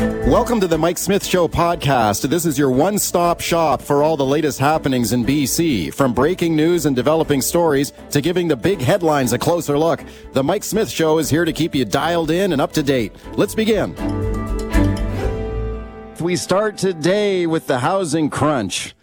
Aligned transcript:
Welcome 0.00 0.60
to 0.60 0.66
the 0.66 0.78
Mike 0.78 0.96
Smith 0.96 1.22
Show 1.22 1.46
podcast. 1.46 2.26
This 2.26 2.46
is 2.46 2.58
your 2.58 2.70
one 2.70 2.98
stop 2.98 3.38
shop 3.38 3.82
for 3.82 4.02
all 4.02 4.16
the 4.16 4.24
latest 4.24 4.58
happenings 4.58 5.12
in 5.12 5.26
BC. 5.26 5.92
From 5.92 6.14
breaking 6.14 6.56
news 6.56 6.86
and 6.86 6.96
developing 6.96 7.42
stories 7.42 7.92
to 8.10 8.22
giving 8.22 8.48
the 8.48 8.56
big 8.56 8.80
headlines 8.80 9.34
a 9.34 9.38
closer 9.38 9.76
look, 9.76 10.02
the 10.32 10.42
Mike 10.42 10.64
Smith 10.64 10.88
Show 10.88 11.18
is 11.18 11.28
here 11.28 11.44
to 11.44 11.52
keep 11.52 11.74
you 11.74 11.84
dialed 11.84 12.30
in 12.30 12.54
and 12.54 12.62
up 12.62 12.72
to 12.72 12.82
date. 12.82 13.12
Let's 13.36 13.54
begin. 13.54 13.94
We 16.18 16.34
start 16.34 16.78
today 16.78 17.46
with 17.46 17.66
the 17.66 17.80
housing 17.80 18.30
crunch. 18.30 18.94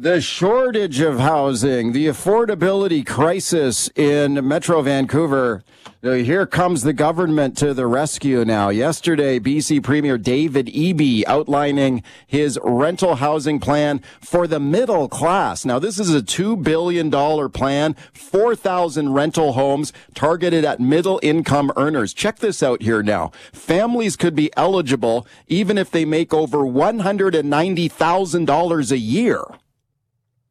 The 0.00 0.20
shortage 0.20 1.00
of 1.00 1.18
housing, 1.18 1.90
the 1.90 2.06
affordability 2.06 3.04
crisis 3.04 3.90
in 3.96 4.46
Metro 4.46 4.80
Vancouver. 4.80 5.64
Here 6.02 6.46
comes 6.46 6.84
the 6.84 6.92
government 6.92 7.58
to 7.58 7.74
the 7.74 7.88
rescue 7.88 8.44
now. 8.44 8.68
Yesterday, 8.68 9.40
BC 9.40 9.82
Premier 9.82 10.16
David 10.16 10.68
Eby 10.68 11.24
outlining 11.26 12.04
his 12.28 12.60
rental 12.62 13.16
housing 13.16 13.58
plan 13.58 14.00
for 14.20 14.46
the 14.46 14.60
middle 14.60 15.08
class. 15.08 15.64
Now, 15.64 15.80
this 15.80 15.98
is 15.98 16.14
a 16.14 16.22
$2 16.22 16.62
billion 16.62 17.10
plan, 17.50 17.96
4,000 18.12 19.12
rental 19.12 19.54
homes 19.54 19.92
targeted 20.14 20.64
at 20.64 20.78
middle 20.78 21.18
income 21.24 21.72
earners. 21.76 22.14
Check 22.14 22.38
this 22.38 22.62
out 22.62 22.82
here 22.82 23.02
now. 23.02 23.32
Families 23.52 24.14
could 24.14 24.36
be 24.36 24.52
eligible 24.56 25.26
even 25.48 25.76
if 25.76 25.90
they 25.90 26.04
make 26.04 26.32
over 26.32 26.58
$190,000 26.58 28.92
a 28.92 28.98
year. 28.98 29.42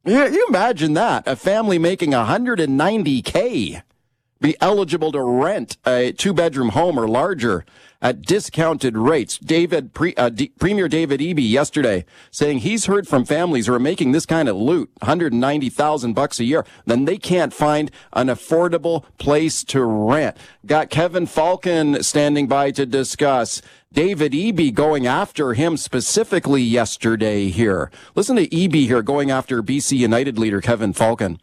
Yeah, 0.07 0.27
you 0.27 0.45
imagine 0.47 0.93
that. 0.93 1.27
A 1.27 1.35
family 1.35 1.77
making 1.77 2.11
190K 2.11 3.81
be 4.39 4.55
eligible 4.61 5.11
to 5.11 5.21
rent 5.21 5.75
a 5.85 6.13
two 6.13 6.33
bedroom 6.33 6.70
home 6.70 6.97
or 6.97 7.09
larger 7.09 7.66
at 8.02 8.22
discounted 8.22 8.98
rates. 8.98 9.38
David, 9.38 9.94
Pre, 9.94 10.14
uh, 10.16 10.30
D, 10.30 10.50
Premier 10.60 10.88
David 10.88 11.20
Eby 11.20 11.50
yesterday 11.50 12.06
saying 12.32 12.60
he's 12.60 12.86
heard 12.86 13.08
from 13.08 13.26
families 13.26 13.67
who 13.67 13.73
are 13.73 13.80
making 13.80 14.12
this 14.12 14.26
kind 14.26 14.48
of 14.50 14.56
loot, 14.56 14.89
190,000 15.02 16.14
bucks 16.14 16.39
a 16.39 16.44
year, 16.44 16.66
then 16.86 17.06
they 17.06 17.17
can't 17.17 17.54
find 17.54 17.92
an 18.14 18.28
affordable 18.28 19.06
place 19.17 19.64
to 19.66 19.84
rent. 19.84 20.38
Got 20.66 20.89
Kevin 20.89 21.26
Falcon 21.26 22.04
standing 22.04 22.48
by 22.48 22.72
to 22.72 22.86
discuss 22.86 23.62
David 23.92 24.34
Eby 24.34 24.73
going 24.73 25.08
after 25.08 25.54
him 25.54 25.78
specifically 25.78 26.61
yesterday 26.61 27.50
here. 27.50 27.89
Listen 28.16 28.36
to 28.36 28.48
Eby 28.48 28.86
here 28.86 29.02
going 29.02 29.32
after 29.32 29.64
BC 29.64 29.98
United 29.98 30.38
leader 30.38 30.61
Kevin 30.61 30.94
Falcon. 30.94 31.39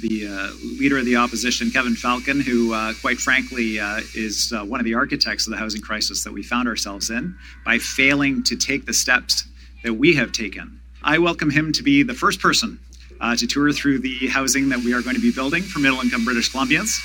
The 0.00 0.28
uh, 0.28 0.50
leader 0.78 0.98
of 0.98 1.04
the 1.04 1.16
opposition, 1.16 1.70
Kevin 1.70 1.94
Falcon, 1.94 2.40
who, 2.40 2.72
uh, 2.72 2.94
quite 3.00 3.18
frankly, 3.18 3.80
uh, 3.80 4.00
is 4.14 4.52
uh, 4.52 4.64
one 4.64 4.80
of 4.80 4.84
the 4.84 4.94
architects 4.94 5.46
of 5.46 5.50
the 5.50 5.56
housing 5.56 5.80
crisis 5.80 6.24
that 6.24 6.32
we 6.32 6.42
found 6.42 6.68
ourselves 6.68 7.10
in 7.10 7.36
by 7.64 7.78
failing 7.78 8.42
to 8.44 8.56
take 8.56 8.86
the 8.86 8.92
steps 8.92 9.46
that 9.82 9.94
we 9.94 10.14
have 10.14 10.32
taken. 10.32 10.80
I 11.02 11.18
welcome 11.18 11.50
him 11.50 11.72
to 11.72 11.82
be 11.82 12.02
the 12.02 12.14
first 12.14 12.40
person 12.40 12.78
uh, 13.20 13.36
to 13.36 13.46
tour 13.46 13.72
through 13.72 13.98
the 13.98 14.28
housing 14.28 14.68
that 14.70 14.78
we 14.78 14.94
are 14.94 15.02
going 15.02 15.16
to 15.16 15.22
be 15.22 15.32
building 15.32 15.62
for 15.62 15.78
middle 15.80 16.00
income 16.00 16.24
British 16.24 16.52
Columbians. 16.52 17.00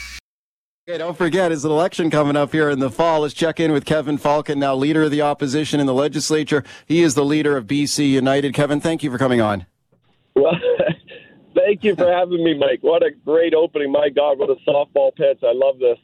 Okay, 0.87 0.99
don't 0.99 1.17
forget, 1.17 1.51
it's 1.51 1.63
an 1.63 1.71
election 1.71 2.11
coming 2.11 2.35
up 2.35 2.51
here 2.51 2.69
in 2.69 2.77
the 2.77 2.91
fall. 2.91 3.21
Let's 3.21 3.33
check 3.33 3.59
in 3.59 3.71
with 3.71 3.85
Kevin 3.85 4.19
Falcon, 4.19 4.59
now 4.59 4.75
leader 4.75 5.03
of 5.03 5.11
the 5.11 5.23
opposition 5.23 5.79
in 5.79 5.87
the 5.87 5.93
legislature. 5.95 6.63
He 6.85 7.01
is 7.01 7.15
the 7.15 7.25
leader 7.25 7.57
of 7.57 7.65
BC 7.65 8.07
United. 8.11 8.53
Kevin, 8.53 8.79
thank 8.79 9.01
you 9.01 9.09
for 9.09 9.17
coming 9.17 9.41
on. 9.41 9.65
Well, 10.35 10.53
thank 11.65 11.83
you 11.83 11.95
for 11.95 12.11
having 12.11 12.43
me, 12.43 12.57
Mike. 12.57 12.79
What 12.81 13.03
a 13.03 13.11
great 13.25 13.53
opening. 13.53 13.91
My 13.91 14.09
God, 14.09 14.37
what 14.39 14.49
a 14.49 14.55
softball 14.69 15.15
pitch. 15.15 15.39
I 15.43 15.51
love 15.53 15.79
this. 15.79 15.97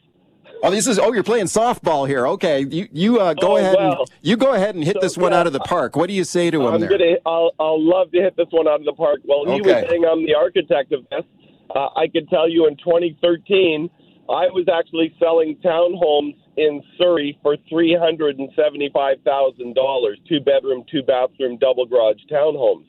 Oh, 0.64 0.70
this 0.70 0.88
is 0.88 1.00
oh, 1.00 1.12
you're 1.14 1.24
playing 1.24 1.46
softball 1.46 2.08
here. 2.08 2.28
Okay, 2.28 2.62
you 2.70 2.88
you 2.92 3.20
uh, 3.20 3.34
go 3.34 3.54
Oh, 3.54 3.56
ahead 3.58 3.80
and 3.80 3.96
you 4.22 4.38
go 4.38 4.54
ahead 4.54 4.76
and 4.76 4.84
hit 4.84 4.96
So, 4.96 5.02
this 5.02 5.18
one 5.18 5.32
yeah, 5.32 5.40
out 5.40 5.48
of 5.48 5.54
the 5.54 5.60
park. 5.60 5.96
What 5.96 6.08
do 6.08 6.14
you 6.14 6.24
say 6.24 6.52
to 6.52 6.62
him 6.68 6.74
I'm 6.74 6.82
there? 6.82 6.90
gonna. 6.90 7.16
I'll. 7.26 7.52
I'll 7.60 7.82
love 7.82 8.12
to 8.12 8.20
hit 8.22 8.36
this 8.38 8.48
one 8.52 8.68
out 8.68 8.80
of 8.80 8.86
the 8.86 8.94
park. 8.94 9.22
Well, 9.26 9.46
he 9.46 9.62
Okay. 9.62 9.62
was 9.62 9.90
saying 9.90 10.06
I'm 10.06 10.26
the 10.26 10.36
architect 10.36 10.92
of 10.92 11.06
this. 11.10 11.24
Uh, 11.74 11.88
I 11.96 12.08
can 12.08 12.28
tell 12.28 12.50
you, 12.50 12.68
in 12.68 12.76
2013, 12.78 13.90
I 14.30 14.52
was 14.52 14.68
actually 14.72 15.16
selling 15.20 15.58
townhomes 15.64 16.36
in 16.58 16.84
Surrey 16.98 17.40
for 17.42 17.56
three 17.70 17.96
hundred 17.98 18.38
and 18.40 18.50
seventy-five 18.56 19.18
thousand 19.26 19.74
dollars, 19.74 20.20
two 20.28 20.42
bedroom, 20.42 20.84
two 20.92 21.02
bathroom, 21.04 21.58
double 21.58 21.86
garage 21.86 22.20
townhomes. 22.32 22.86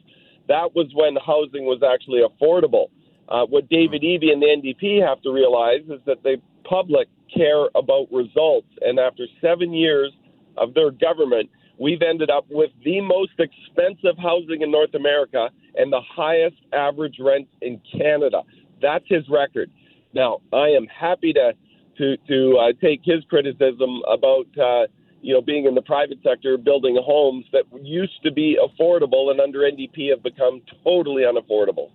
That 0.52 0.74
was 0.74 0.88
when 0.92 1.16
housing 1.16 1.64
was 1.64 1.80
actually 1.82 2.20
affordable. 2.20 2.90
Uh, 3.26 3.46
what 3.46 3.70
David 3.70 4.02
Eby 4.02 4.30
and 4.30 4.42
the 4.42 4.48
NDP 4.48 5.00
have 5.00 5.22
to 5.22 5.32
realize 5.32 5.80
is 5.88 6.00
that 6.04 6.22
the 6.22 6.36
public 6.64 7.08
care 7.34 7.68
about 7.74 8.12
results, 8.12 8.68
and 8.82 8.98
after 8.98 9.24
seven 9.40 9.72
years 9.72 10.12
of 10.58 10.74
their 10.74 10.90
government, 10.90 11.48
we've 11.78 12.02
ended 12.02 12.28
up 12.28 12.44
with 12.50 12.70
the 12.84 13.00
most 13.00 13.32
expensive 13.38 14.18
housing 14.18 14.60
in 14.60 14.70
North 14.70 14.92
America 14.92 15.48
and 15.76 15.90
the 15.90 16.02
highest 16.02 16.60
average 16.74 17.16
rent 17.18 17.48
in 17.62 17.80
Canada. 17.90 18.42
That's 18.82 19.06
his 19.08 19.26
record. 19.30 19.70
Now, 20.12 20.40
I 20.52 20.68
am 20.68 20.86
happy 20.86 21.32
to 21.32 21.54
to 21.96 22.16
to 22.28 22.58
uh, 22.58 22.72
take 22.78 23.00
his 23.04 23.24
criticism 23.30 24.02
about 24.06 24.48
uh, 24.60 24.86
you 25.22 25.32
know 25.32 25.40
being 25.40 25.66
in 25.66 25.74
the 25.74 25.82
private 25.82 26.18
sector, 26.22 26.58
building 26.58 26.98
homes 27.02 27.46
that 27.52 27.64
used 27.80 28.22
to 28.24 28.30
be 28.32 28.58
affordable 28.62 29.30
and 29.30 29.40
under 29.40 29.60
NDP 29.60 30.10
have 30.10 30.22
become 30.22 30.60
totally 30.84 31.22
unaffordable. 31.22 31.90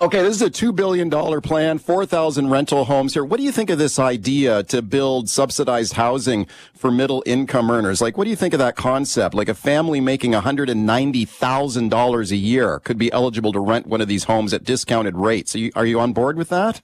Okay, 0.00 0.22
this 0.22 0.36
is 0.36 0.42
a 0.42 0.50
$2 0.50 0.76
billion 0.76 1.10
plan, 1.40 1.78
4,000 1.78 2.50
rental 2.50 2.84
homes 2.84 3.14
here. 3.14 3.24
What 3.24 3.38
do 3.38 3.42
you 3.42 3.50
think 3.50 3.68
of 3.68 3.78
this 3.78 3.98
idea 3.98 4.62
to 4.62 4.80
build 4.80 5.28
subsidized 5.28 5.94
housing 5.94 6.46
for 6.72 6.92
middle 6.92 7.20
income 7.26 7.68
earners? 7.68 8.00
Like, 8.00 8.16
what 8.16 8.22
do 8.22 8.30
you 8.30 8.36
think 8.36 8.54
of 8.54 8.60
that 8.60 8.76
concept? 8.76 9.34
Like 9.34 9.48
a 9.48 9.54
family 9.54 10.00
making 10.00 10.34
$190,000 10.34 12.30
a 12.30 12.36
year 12.36 12.78
could 12.78 12.96
be 12.96 13.10
eligible 13.10 13.52
to 13.52 13.58
rent 13.58 13.88
one 13.88 14.00
of 14.00 14.06
these 14.06 14.22
homes 14.22 14.54
at 14.54 14.62
discounted 14.62 15.16
rates. 15.16 15.56
Are 15.56 15.58
you, 15.58 15.72
are 15.74 15.84
you 15.84 15.98
on 15.98 16.12
board 16.12 16.36
with 16.36 16.50
that? 16.50 16.80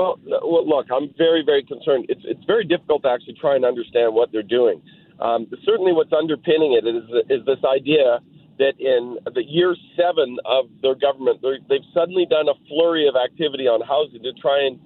Well, 0.00 0.18
well, 0.24 0.66
look, 0.66 0.86
I'm 0.88 1.12
very, 1.18 1.44
very 1.44 1.62
concerned. 1.62 2.06
It's 2.08 2.24
it's 2.24 2.42
very 2.46 2.64
difficult 2.64 3.02
to 3.02 3.10
actually 3.10 3.36
try 3.38 3.54
and 3.54 3.66
understand 3.66 4.14
what 4.14 4.32
they're 4.32 4.42
doing. 4.42 4.80
Um, 5.20 5.46
certainly, 5.62 5.92
what's 5.92 6.12
underpinning 6.16 6.72
it 6.72 6.88
is 6.88 7.04
is 7.28 7.44
this 7.44 7.60
idea 7.68 8.24
that 8.56 8.80
in 8.80 9.18
the 9.34 9.44
year 9.44 9.76
seven 10.00 10.38
of 10.46 10.72
their 10.80 10.94
government, 10.94 11.44
they've 11.68 11.84
suddenly 11.92 12.24
done 12.24 12.48
a 12.48 12.56
flurry 12.66 13.08
of 13.08 13.14
activity 13.14 13.68
on 13.68 13.84
housing 13.84 14.22
to 14.22 14.32
try 14.40 14.64
and 14.64 14.80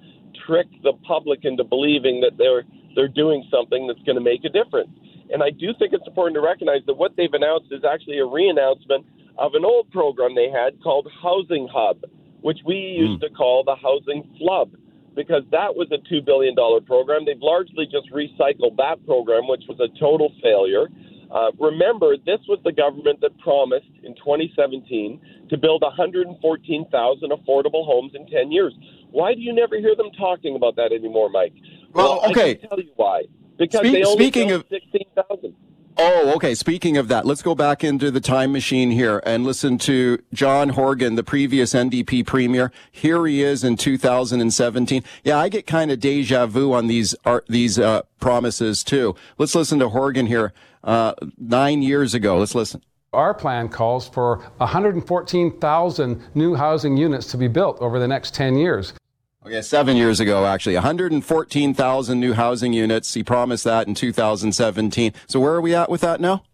trick 0.47 0.67
the 0.83 0.95
public 1.07 1.45
into 1.45 1.63
believing 1.63 2.21
that 2.21 2.35
they're 2.37 2.65
they're 2.97 3.07
doing 3.07 3.47
something 3.55 3.87
that's 3.87 4.03
going 4.03 4.19
to 4.19 4.25
make 4.25 4.43
a 4.43 4.51
difference. 4.51 4.91
And 5.31 5.45
I 5.45 5.51
do 5.51 5.71
think 5.79 5.95
it's 5.95 6.09
important 6.09 6.35
to 6.35 6.43
recognize 6.43 6.83
that 6.91 6.95
what 6.95 7.15
they've 7.15 7.33
announced 7.33 7.71
is 7.71 7.85
actually 7.87 8.19
a 8.19 8.27
re-announcement 8.27 9.07
of 9.39 9.55
an 9.55 9.65
old 9.65 9.93
program 9.93 10.35
they 10.35 10.51
had 10.51 10.83
called 10.83 11.07
Housing 11.23 11.69
Hub, 11.71 12.03
which 12.43 12.59
we 12.67 12.99
used 12.99 13.23
to 13.23 13.31
call 13.31 13.63
the 13.63 13.77
Housing 13.79 14.27
Flub 14.39 14.75
because 15.15 15.43
that 15.51 15.75
was 15.75 15.89
a 15.93 15.99
$2 16.13 16.25
billion 16.25 16.55
program. 16.85 17.25
They've 17.25 17.41
largely 17.41 17.87
just 17.87 18.11
recycled 18.13 18.77
that 18.77 19.05
program, 19.07 19.49
which 19.49 19.63
was 19.69 19.79
a 19.81 19.89
total 19.99 20.33
failure. 20.43 20.87
Uh, 21.31 21.51
remember, 21.59 22.17
this 22.17 22.41
was 22.49 22.59
the 22.65 22.73
government 22.73 23.21
that 23.21 23.37
promised 23.39 23.91
in 24.03 24.15
2017 24.17 25.21
to 25.51 25.57
build 25.57 25.83
114,000 25.83 27.31
affordable 27.31 27.85
homes 27.85 28.13
in 28.15 28.27
10 28.27 28.53
years. 28.53 28.75
Why 29.11 29.35
do 29.35 29.41
you 29.41 29.53
never 29.53 29.79
hear 29.79 29.97
them 29.97 30.11
talking 30.17 30.57
about 30.57 30.77
that 30.77 30.93
anymore, 30.93 31.31
Mike? 31.31 31.55
Well, 31.93 32.21
I 32.23 32.31
okay. 32.31 32.55
can 32.57 32.69
tell 32.69 32.81
you 32.81 32.91
why. 32.97 33.25
Because 33.59 33.81
Speak- 33.81 33.93
they 33.93 34.03
only 34.05 34.25
speaking 34.25 34.49
built 34.49 34.65
of- 34.65 34.71
16,000. 34.71 35.55
Oh, 35.97 36.33
okay. 36.35 36.55
Speaking 36.55 36.97
of 36.97 37.07
that, 37.09 37.25
let's 37.25 37.43
go 37.43 37.55
back 37.55 37.85
into 37.85 38.11
the 38.11 38.21
time 38.21 38.51
machine 38.53 38.91
here 38.91 39.23
and 39.25 39.45
listen 39.45 39.79
to 39.79 40.19
John 40.33 40.71
Horgan, 40.71 41.15
the 41.15 41.23
previous 41.23 41.73
NDP 41.73 42.27
premier. 42.27 42.73
Here 42.91 43.25
he 43.27 43.43
is 43.43 43.63
in 43.63 43.77
2017. 43.77 45.05
Yeah, 45.23 45.39
I 45.39 45.49
get 45.49 45.67
kind 45.67 45.93
of 45.93 46.01
deja 46.01 46.47
vu 46.47 46.73
on 46.73 46.89
these 46.89 47.15
art, 47.25 47.45
these 47.49 47.79
uh, 47.79 48.03
promises 48.19 48.83
too. 48.83 49.15
Let's 49.39 49.55
listen 49.55 49.79
to 49.79 49.89
Horgan 49.89 50.27
here 50.27 50.53
uh, 50.83 51.15
nine 51.39 51.83
years 51.83 52.13
ago. 52.13 52.39
Let's 52.39 52.57
listen. 52.57 52.83
Our 53.13 53.33
plan 53.33 53.69
calls 53.69 54.09
for 54.09 54.39
114,000 54.57 56.23
new 56.35 56.55
housing 56.57 56.97
units 56.97 57.31
to 57.31 57.37
be 57.37 57.47
built 57.47 57.81
over 57.81 58.01
the 58.01 58.09
next 58.09 58.35
10 58.35 58.57
years. 58.57 58.93
Okay, 59.47 59.61
seven 59.61 59.99
years 59.99 60.21
ago, 60.21 60.47
actually, 60.47 60.75
114,000 60.75 62.19
new 62.19 62.33
housing 62.33 62.73
units. 62.73 63.13
He 63.13 63.23
promised 63.23 63.65
that 63.65 63.87
in 63.87 63.95
2017. 63.95 65.13
So 65.27 65.39
where 65.39 65.53
are 65.53 65.61
we 65.61 65.75
at 65.75 65.91
with 65.91 66.01
that 66.01 66.19
now? 66.19 66.45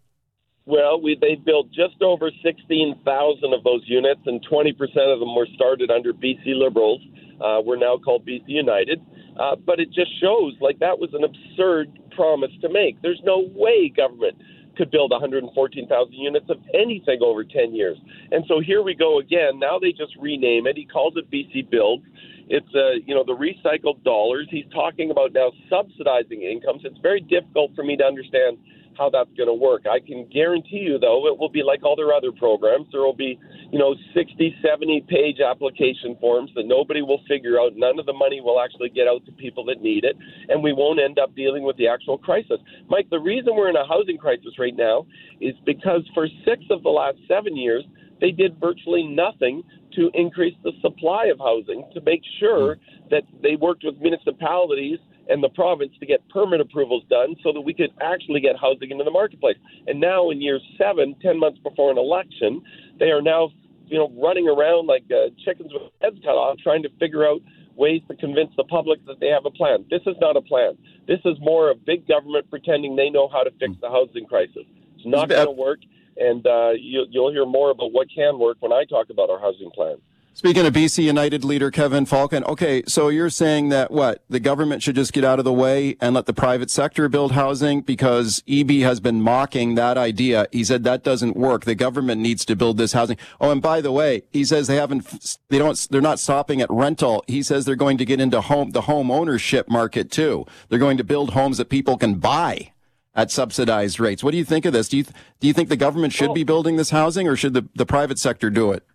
Well, 0.65 1.01
we 1.01 1.17
they 1.19 1.35
built 1.35 1.71
just 1.71 2.01
over 2.01 2.29
16,000 2.43 3.53
of 3.53 3.63
those 3.63 3.81
units, 3.85 4.19
and 4.25 4.45
20% 4.45 4.73
of 5.07 5.19
them 5.21 5.33
were 5.33 5.47
started 5.55 5.89
under 5.89 6.11
BC 6.11 6.47
Liberals. 6.47 7.01
Uh, 7.39 7.61
we're 7.63 7.77
now 7.77 7.97
called 7.97 8.27
BC 8.27 8.43
United. 8.47 8.99
Uh, 9.39 9.55
but 9.55 9.79
it 9.79 9.89
just 9.91 10.11
shows 10.19 10.53
like 10.59 10.77
that 10.79 10.99
was 10.99 11.13
an 11.13 11.23
absurd 11.23 11.97
promise 12.11 12.51
to 12.59 12.67
make. 12.67 13.01
There's 13.01 13.21
no 13.23 13.49
way 13.55 13.87
government 13.87 14.35
could 14.75 14.91
build 14.91 15.11
114,000 15.11 16.13
units 16.13 16.49
of 16.49 16.57
anything 16.73 17.19
over 17.21 17.43
10 17.43 17.73
years. 17.73 17.97
And 18.31 18.43
so 18.47 18.59
here 18.59 18.81
we 18.81 18.93
go 18.93 19.19
again. 19.19 19.59
Now 19.59 19.79
they 19.79 19.91
just 19.91 20.15
rename 20.19 20.67
it. 20.67 20.77
He 20.77 20.85
calls 20.85 21.13
it 21.17 21.29
BC 21.31 21.69
Build. 21.69 22.03
It's 22.51 22.67
uh, 22.75 22.99
you 23.05 23.15
know 23.15 23.23
the 23.23 23.31
recycled 23.31 24.03
dollars. 24.03 24.47
He's 24.51 24.67
talking 24.73 25.09
about 25.09 25.31
now 25.31 25.51
subsidizing 25.69 26.43
incomes. 26.43 26.81
It's 26.83 26.99
very 26.99 27.21
difficult 27.21 27.71
for 27.75 27.83
me 27.83 27.95
to 27.95 28.03
understand 28.03 28.57
how 28.97 29.09
that's 29.09 29.31
going 29.37 29.47
to 29.47 29.55
work. 29.55 29.87
I 29.87 30.03
can 30.03 30.27
guarantee 30.27 30.83
you, 30.83 30.99
though, 30.99 31.27
it 31.27 31.39
will 31.39 31.49
be 31.49 31.63
like 31.63 31.81
all 31.83 31.95
their 31.95 32.11
other 32.11 32.31
programs. 32.31 32.87
There 32.91 32.99
will 32.99 33.15
be, 33.15 33.39
you 33.71 33.79
know, 33.79 33.95
60, 34.13 34.55
70 34.61 35.05
page 35.07 35.39
application 35.39 36.17
forms 36.19 36.51
that 36.55 36.67
nobody 36.67 37.01
will 37.01 37.21
figure 37.25 37.57
out. 37.57 37.71
None 37.77 37.99
of 37.99 38.05
the 38.05 38.11
money 38.11 38.41
will 38.41 38.59
actually 38.59 38.89
get 38.89 39.07
out 39.07 39.25
to 39.27 39.31
people 39.31 39.63
that 39.71 39.81
need 39.81 40.03
it, 40.03 40.17
and 40.49 40.61
we 40.61 40.73
won't 40.73 40.99
end 40.99 41.19
up 41.19 41.33
dealing 41.35 41.63
with 41.63 41.77
the 41.77 41.87
actual 41.87 42.17
crisis. 42.17 42.59
Mike, 42.89 43.09
the 43.09 43.19
reason 43.19 43.55
we're 43.55 43.69
in 43.69 43.77
a 43.77 43.87
housing 43.87 44.17
crisis 44.17 44.59
right 44.59 44.75
now 44.75 45.05
is 45.39 45.55
because 45.65 46.03
for 46.13 46.27
six 46.43 46.63
of 46.69 46.83
the 46.83 46.89
last 46.89 47.17
seven 47.29 47.55
years, 47.55 47.85
they 48.21 48.31
did 48.31 48.57
virtually 48.59 49.03
nothing 49.03 49.63
to 49.95 50.09
increase 50.13 50.55
the 50.63 50.71
supply 50.81 51.25
of 51.25 51.39
housing 51.39 51.83
to 51.93 52.01
make 52.01 52.21
sure 52.39 52.77
that 53.09 53.23
they 53.41 53.55
worked 53.55 53.83
with 53.83 53.99
municipalities 53.99 54.99
and 55.29 55.43
the 55.43 55.49
province 55.49 55.91
to 55.99 56.05
get 56.05 56.27
permit 56.29 56.61
approvals 56.61 57.03
done 57.09 57.35
so 57.43 57.51
that 57.51 57.61
we 57.61 57.73
could 57.73 57.91
actually 58.01 58.39
get 58.39 58.55
housing 58.57 58.91
into 58.91 59.03
the 59.03 59.11
marketplace. 59.11 59.57
And 59.87 59.99
now, 59.99 60.29
in 60.29 60.41
year 60.41 60.59
seven, 60.77 61.15
ten 61.21 61.39
months 61.39 61.59
before 61.59 61.91
an 61.91 61.97
election, 61.97 62.61
they 62.99 63.11
are 63.11 63.21
now, 63.21 63.49
you 63.87 63.97
know, 63.97 64.11
running 64.21 64.47
around 64.47 64.87
like 64.87 65.03
uh, 65.11 65.29
chickens 65.43 65.71
with 65.73 65.83
heads 66.01 66.17
cut 66.23 66.31
off, 66.35 66.57
trying 66.63 66.83
to 66.83 66.89
figure 66.99 67.25
out 67.27 67.41
ways 67.75 68.01
to 68.07 68.15
convince 68.15 68.51
the 68.57 68.63
public 68.65 69.03
that 69.05 69.19
they 69.19 69.27
have 69.27 69.45
a 69.45 69.51
plan. 69.51 69.85
This 69.89 70.01
is 70.05 70.15
not 70.19 70.35
a 70.35 70.41
plan. 70.41 70.77
This 71.07 71.19
is 71.25 71.37
more 71.39 71.71
of 71.71 71.85
big 71.85 72.07
government 72.07 72.49
pretending 72.49 72.95
they 72.95 73.09
know 73.09 73.27
how 73.27 73.43
to 73.43 73.51
fix 73.51 73.73
the 73.81 73.89
housing 73.89 74.25
crisis. 74.25 74.65
It's 74.95 75.05
not 75.05 75.29
going 75.29 75.45
to 75.45 75.51
work, 75.51 75.79
and 76.21 76.45
uh, 76.45 76.71
you, 76.71 77.05
you'll 77.09 77.31
hear 77.31 77.45
more 77.45 77.71
about 77.71 77.91
what 77.91 78.07
can 78.13 78.37
work 78.39 78.57
when 78.59 78.71
I 78.71 78.85
talk 78.85 79.09
about 79.09 79.29
our 79.29 79.39
housing 79.39 79.71
plan. 79.71 79.97
Speaking 80.33 80.65
of 80.65 80.73
BC 80.73 81.03
United 81.03 81.43
leader 81.43 81.69
Kevin 81.69 82.05
Falcon, 82.05 82.45
okay, 82.45 82.83
so 82.87 83.09
you're 83.09 83.29
saying 83.29 83.67
that 83.67 83.91
what 83.91 84.23
the 84.29 84.39
government 84.39 84.81
should 84.81 84.95
just 84.95 85.11
get 85.11 85.25
out 85.25 85.39
of 85.39 85.45
the 85.45 85.51
way 85.51 85.97
and 85.99 86.15
let 86.15 86.25
the 86.25 86.33
private 86.33 86.71
sector 86.71 87.09
build 87.09 87.33
housing 87.33 87.81
because 87.81 88.41
Eby 88.47 88.81
has 88.81 89.01
been 89.01 89.21
mocking 89.21 89.75
that 89.75 89.97
idea. 89.97 90.47
He 90.53 90.63
said 90.63 90.85
that 90.85 91.03
doesn't 91.03 91.35
work. 91.35 91.65
The 91.65 91.75
government 91.75 92.21
needs 92.21 92.45
to 92.45 92.55
build 92.55 92.77
this 92.77 92.93
housing. 92.93 93.17
Oh, 93.41 93.51
and 93.51 93.61
by 93.61 93.81
the 93.81 93.91
way, 93.91 94.23
he 94.31 94.45
says 94.45 94.67
they 94.67 94.77
haven't, 94.77 95.37
they 95.49 95.57
don't, 95.57 95.77
they're 95.91 95.99
not 95.99 96.17
stopping 96.17 96.61
at 96.61 96.71
rental. 96.71 97.25
He 97.27 97.43
says 97.43 97.65
they're 97.65 97.75
going 97.75 97.97
to 97.97 98.05
get 98.05 98.21
into 98.21 98.39
home, 98.39 98.71
the 98.71 98.81
home 98.81 99.11
ownership 99.11 99.69
market 99.69 100.09
too. 100.09 100.45
They're 100.69 100.79
going 100.79 100.97
to 100.97 101.03
build 101.03 101.31
homes 101.31 101.57
that 101.57 101.67
people 101.67 101.97
can 101.97 102.15
buy 102.15 102.71
at 103.15 103.31
subsidized 103.31 103.99
rates. 103.99 104.23
What 104.23 104.31
do 104.31 104.37
you 104.37 104.45
think 104.45 104.65
of 104.65 104.73
this? 104.73 104.87
Do 104.87 104.97
you, 104.97 105.03
do 105.39 105.47
you 105.47 105.53
think 105.53 105.69
the 105.69 105.77
government 105.77 106.13
should 106.13 106.29
oh. 106.29 106.33
be 106.33 106.43
building 106.43 106.77
this 106.77 106.91
housing 106.91 107.27
or 107.27 107.35
should 107.35 107.53
the, 107.53 107.67
the 107.75 107.85
private 107.85 108.19
sector 108.19 108.49
do 108.49 108.71
it? 108.71 108.85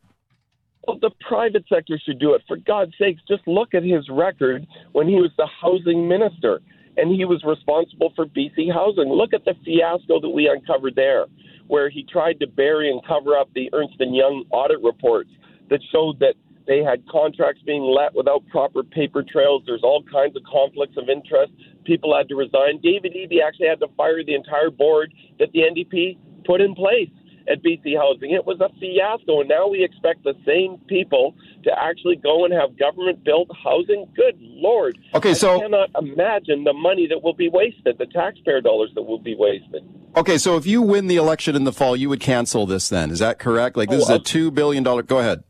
Well, 0.86 0.98
the 1.00 1.10
private 1.28 1.64
sector 1.68 1.98
should 2.04 2.18
do 2.18 2.34
it. 2.34 2.42
For 2.46 2.56
God's 2.56 2.92
sakes, 2.98 3.20
just 3.28 3.46
look 3.46 3.74
at 3.74 3.82
his 3.82 4.08
record 4.08 4.66
when 4.92 5.08
he 5.08 5.16
was 5.16 5.30
the 5.36 5.48
housing 5.60 6.08
minister 6.08 6.60
and 6.96 7.10
he 7.10 7.24
was 7.24 7.42
responsible 7.44 8.12
for 8.16 8.26
BC 8.26 8.72
housing. 8.72 9.08
Look 9.08 9.34
at 9.34 9.44
the 9.44 9.54
fiasco 9.64 10.20
that 10.20 10.30
we 10.30 10.48
uncovered 10.48 10.94
there, 10.94 11.26
where 11.66 11.90
he 11.90 12.04
tried 12.04 12.40
to 12.40 12.46
bury 12.46 12.90
and 12.90 13.04
cover 13.06 13.36
up 13.36 13.48
the 13.54 13.68
Ernst 13.72 13.96
and 14.00 14.14
Young 14.14 14.44
audit 14.50 14.80
reports 14.82 15.30
that 15.68 15.80
showed 15.92 16.18
that 16.20 16.34
they 16.66 16.82
had 16.82 17.06
contracts 17.08 17.62
being 17.64 17.82
let 17.82 18.14
without 18.14 18.46
proper 18.48 18.82
paper 18.82 19.22
trails. 19.22 19.62
There's 19.66 19.82
all 19.82 20.02
kinds 20.10 20.36
of 20.36 20.42
conflicts 20.50 20.96
of 20.96 21.08
interest. 21.08 21.52
People 21.84 22.16
had 22.16 22.28
to 22.28 22.34
resign. 22.34 22.80
David 22.82 23.14
Eby 23.14 23.38
actually 23.46 23.68
had 23.68 23.80
to 23.80 23.88
fire 23.96 24.24
the 24.24 24.34
entire 24.34 24.70
board 24.70 25.12
that 25.38 25.52
the 25.52 25.60
NDP 25.60 26.18
put 26.44 26.60
in 26.60 26.74
place 26.74 27.10
at 27.48 27.62
BC 27.62 27.96
Housing. 27.96 28.32
It 28.32 28.44
was 28.44 28.60
a 28.60 28.68
fiasco, 28.80 29.40
and 29.40 29.48
now 29.48 29.68
we 29.68 29.84
expect 29.84 30.24
the 30.24 30.34
same 30.44 30.78
people 30.88 31.34
to 31.64 31.70
actually 31.78 32.16
go 32.16 32.44
and 32.44 32.52
have 32.52 32.76
government 32.78 33.22
built 33.24 33.48
housing. 33.62 34.06
Good 34.16 34.36
Lord. 34.40 34.98
Okay, 35.14 35.34
so. 35.34 35.56
I 35.56 35.60
cannot 35.60 35.90
imagine 35.98 36.64
the 36.64 36.72
money 36.72 37.06
that 37.08 37.22
will 37.22 37.34
be 37.34 37.48
wasted, 37.48 37.98
the 37.98 38.06
taxpayer 38.06 38.60
dollars 38.60 38.90
that 38.94 39.02
will 39.02 39.18
be 39.18 39.36
wasted. 39.36 39.82
Okay, 40.16 40.38
so 40.38 40.56
if 40.56 40.66
you 40.66 40.82
win 40.82 41.06
the 41.06 41.16
election 41.16 41.54
in 41.54 41.64
the 41.64 41.72
fall, 41.72 41.96
you 41.96 42.08
would 42.08 42.20
cancel 42.20 42.66
this 42.66 42.88
then. 42.88 43.10
Is 43.10 43.18
that 43.18 43.38
correct? 43.38 43.76
Like, 43.76 43.90
this 43.90 44.08
oh, 44.08 44.14
is 44.14 44.18
a 44.18 44.20
uh, 44.20 44.50
$2 44.50 44.54
billion. 44.54 44.82
Go 44.82 45.18
ahead. 45.18 45.44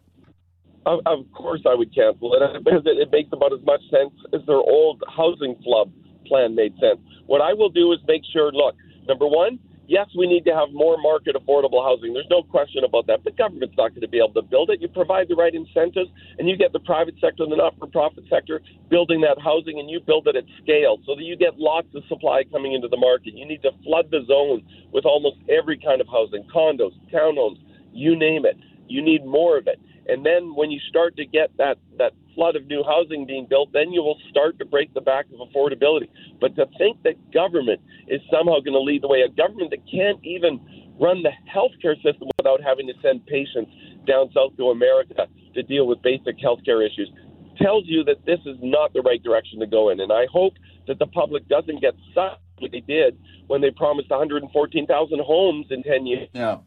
Of, 0.87 1.01
of 1.05 1.31
course, 1.33 1.63
I 1.69 1.75
would 1.75 1.93
cancel 1.95 2.33
it 2.35 2.43
uh, 2.43 2.59
because 2.61 2.83
it, 2.87 2.99
it 2.99 3.11
makes 3.11 3.31
about 3.33 3.53
as 3.53 3.65
much 3.65 3.83
sense 3.91 4.15
as 4.33 4.41
their 4.47 4.63
old 4.63 5.03
housing 5.15 5.57
flub 5.63 5.91
plan 6.27 6.55
made 6.55 6.75
sense. 6.81 7.01
What 7.27 7.41
I 7.41 7.53
will 7.53 7.71
do 7.71 7.93
is 7.93 7.99
make 8.07 8.23
sure 8.33 8.53
look, 8.53 8.77
number 9.09 9.27
one, 9.27 9.59
Yes, 9.89 10.09
we 10.19 10.27
need 10.27 10.45
to 10.47 10.55
have 10.55 10.73
more 10.73 10.99
market 10.99 11.37
affordable 11.37 11.79
housing. 11.79 12.13
There's 12.13 12.27
no 12.29 12.43
question 12.43 12.83
about 12.83 13.07
that. 13.07 13.23
The 13.23 13.31
government's 13.31 13.77
not 13.77 13.91
going 13.91 14.01
to 14.01 14.09
be 14.09 14.19
able 14.19 14.35
to 14.35 14.43
build 14.43 14.71
it. 14.71 14.81
You 14.81 14.89
provide 14.89 15.29
the 15.29 15.37
right 15.37 15.55
incentives, 15.55 16.11
and 16.39 16.49
you 16.49 16.57
get 16.57 16.73
the 16.73 16.81
private 16.81 17.15
sector 17.21 17.45
and 17.45 17.53
the 17.53 17.57
not 17.57 17.79
for 17.79 17.87
profit 17.87 18.25
sector 18.29 18.61
building 18.91 19.21
that 19.21 19.39
housing, 19.39 19.79
and 19.79 19.89
you 19.89 20.01
build 20.01 20.27
it 20.27 20.35
at 20.35 20.43
scale 20.61 20.99
so 21.07 21.15
that 21.15 21.23
you 21.23 21.37
get 21.37 21.59
lots 21.59 21.87
of 21.95 22.03
supply 22.09 22.43
coming 22.51 22.73
into 22.73 22.89
the 22.89 22.97
market. 22.97 23.35
You 23.35 23.47
need 23.47 23.63
to 23.63 23.71
flood 23.85 24.11
the 24.11 24.27
zone 24.27 24.67
with 24.93 25.05
almost 25.05 25.37
every 25.49 25.79
kind 25.79 26.01
of 26.01 26.09
housing 26.09 26.43
condos, 26.53 26.91
townhomes, 27.15 27.59
you 27.93 28.19
name 28.19 28.45
it. 28.45 28.57
You 28.89 29.03
need 29.03 29.25
more 29.25 29.57
of 29.57 29.69
it. 29.69 29.81
And 30.09 30.25
then 30.25 30.55
when 30.55 30.71
you 30.71 30.81
start 30.89 31.17
to 31.17 31.27
get 31.27 31.57
that, 31.59 31.79
that 31.99 32.13
flood 32.35 32.55
of 32.55 32.67
new 32.67 32.85
housing 32.85 33.27
being 33.27 33.47
built, 33.49 33.73
then 33.73 33.93
you 33.93 34.03
will 34.03 34.19
start 34.31 34.59
to 34.59 34.65
break 34.65 34.93
the 34.95 35.01
back 35.01 35.27
of 35.33 35.49
affordability. 35.49 36.09
But 36.41 36.55
to 36.57 36.67
think 36.79 37.03
that 37.03 37.33
government 37.33 37.81
is 38.07 38.21
somehow 38.31 38.61
going 38.61 38.75
to 38.75 38.81
lead 38.81 39.03
the 39.03 39.09
way, 39.09 39.23
a 39.23 39.29
government 39.29 39.71
that 39.71 39.83
can't 39.91 40.23
even 40.23 40.61
run 41.01 41.23
the 41.23 41.33
healthcare 41.53 41.97
system 42.03 42.29
without 42.39 42.63
having 42.63 42.87
to 42.87 42.95
send 43.03 43.27
patients 43.27 43.71
down 44.07 44.31
south 44.33 44.57
to 44.57 44.71
America 44.71 45.27
to 45.55 45.63
deal 45.63 45.87
with 45.87 46.01
basic 46.03 46.39
healthcare 46.39 46.87
issues, 46.87 47.11
tells 47.59 47.85
you 47.87 48.05
that 48.05 48.25
this 48.27 48.39
is 48.47 48.57
not 48.63 48.93
the 48.93 49.01
right 49.01 49.23
direction 49.23 49.59
to 49.61 49.67
go 49.67 49.91
in. 49.91 50.01
And 50.01 50.13
I 50.13 50.27
hope 50.31 50.55
that 50.87 50.99
the 50.99 51.07
public 51.07 51.49
doesn't 51.49 51.81
get 51.81 51.95
sucked 52.15 52.43
like 52.61 52.73
they 52.73 52.81
did 52.81 53.19
when 53.49 53.61
they 53.61 53.71
promised 53.71 54.11
114,000 54.11 55.21
homes 55.21 55.67
in 55.71 55.83
10 55.83 56.07
years. 56.07 56.29
Yeah. 56.33 56.59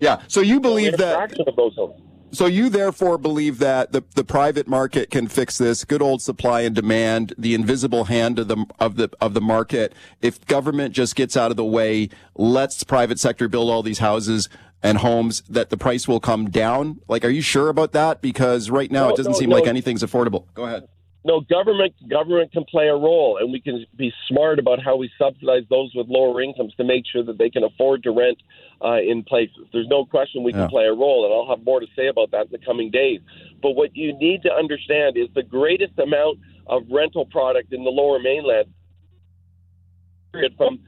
Yeah. 0.00 0.22
So 0.28 0.40
you 0.40 0.60
believe 0.60 0.96
that. 0.98 1.34
those 1.56 1.74
homes. 1.74 2.00
So 2.32 2.46
you 2.46 2.68
therefore 2.68 3.18
believe 3.18 3.58
that 3.60 3.92
the, 3.92 4.02
the 4.14 4.24
private 4.24 4.66
market 4.68 5.10
can 5.10 5.28
fix 5.28 5.58
this, 5.58 5.84
good 5.84 6.02
old 6.02 6.20
supply 6.20 6.62
and 6.62 6.74
demand, 6.74 7.32
the 7.38 7.54
invisible 7.54 8.04
hand 8.04 8.38
of 8.38 8.48
the 8.48 8.66
of 8.78 8.96
the 8.96 9.10
of 9.20 9.34
the 9.34 9.40
market. 9.40 9.94
If 10.20 10.44
government 10.46 10.94
just 10.94 11.16
gets 11.16 11.36
out 11.36 11.50
of 11.50 11.56
the 11.56 11.64
way, 11.64 12.08
lets 12.34 12.78
the 12.78 12.86
private 12.86 13.18
sector 13.18 13.48
build 13.48 13.70
all 13.70 13.82
these 13.82 14.00
houses 14.00 14.48
and 14.82 14.98
homes, 14.98 15.42
that 15.48 15.70
the 15.70 15.76
price 15.76 16.06
will 16.06 16.20
come 16.20 16.50
down. 16.50 17.00
Like, 17.08 17.24
are 17.24 17.30
you 17.30 17.42
sure 17.42 17.68
about 17.68 17.92
that? 17.92 18.20
Because 18.20 18.70
right 18.70 18.90
now 18.90 19.06
no, 19.06 19.14
it 19.14 19.16
doesn't 19.16 19.32
no, 19.32 19.38
seem 19.38 19.50
no. 19.50 19.56
like 19.56 19.66
anything's 19.66 20.02
affordable. 20.02 20.44
Go 20.54 20.64
ahead. 20.64 20.86
No, 21.26 21.40
government 21.40 21.92
government 22.08 22.52
can 22.52 22.64
play 22.64 22.86
a 22.86 22.94
role, 22.94 23.38
and 23.40 23.50
we 23.50 23.60
can 23.60 23.84
be 23.96 24.12
smart 24.28 24.60
about 24.60 24.80
how 24.80 24.94
we 24.94 25.10
subsidize 25.18 25.64
those 25.68 25.90
with 25.92 26.06
lower 26.08 26.40
incomes 26.40 26.72
to 26.76 26.84
make 26.84 27.02
sure 27.04 27.24
that 27.24 27.36
they 27.36 27.50
can 27.50 27.64
afford 27.64 28.04
to 28.04 28.12
rent 28.12 28.38
uh, 28.80 29.00
in 29.00 29.24
places. 29.24 29.66
There's 29.72 29.88
no 29.88 30.04
question 30.04 30.44
we 30.44 30.52
can 30.52 30.62
yeah. 30.62 30.68
play 30.68 30.84
a 30.84 30.92
role, 30.92 31.24
and 31.24 31.34
I'll 31.34 31.56
have 31.56 31.64
more 31.66 31.80
to 31.80 31.86
say 31.96 32.06
about 32.06 32.30
that 32.30 32.46
in 32.46 32.52
the 32.52 32.64
coming 32.64 32.92
days. 32.92 33.18
But 33.60 33.72
what 33.72 33.96
you 33.96 34.16
need 34.16 34.42
to 34.42 34.52
understand 34.52 35.16
is 35.16 35.26
the 35.34 35.42
greatest 35.42 35.98
amount 35.98 36.38
of 36.68 36.84
rental 36.88 37.26
product 37.26 37.72
in 37.72 37.82
the 37.82 37.90
Lower 37.90 38.20
Mainland 38.20 38.72
from 40.56 40.78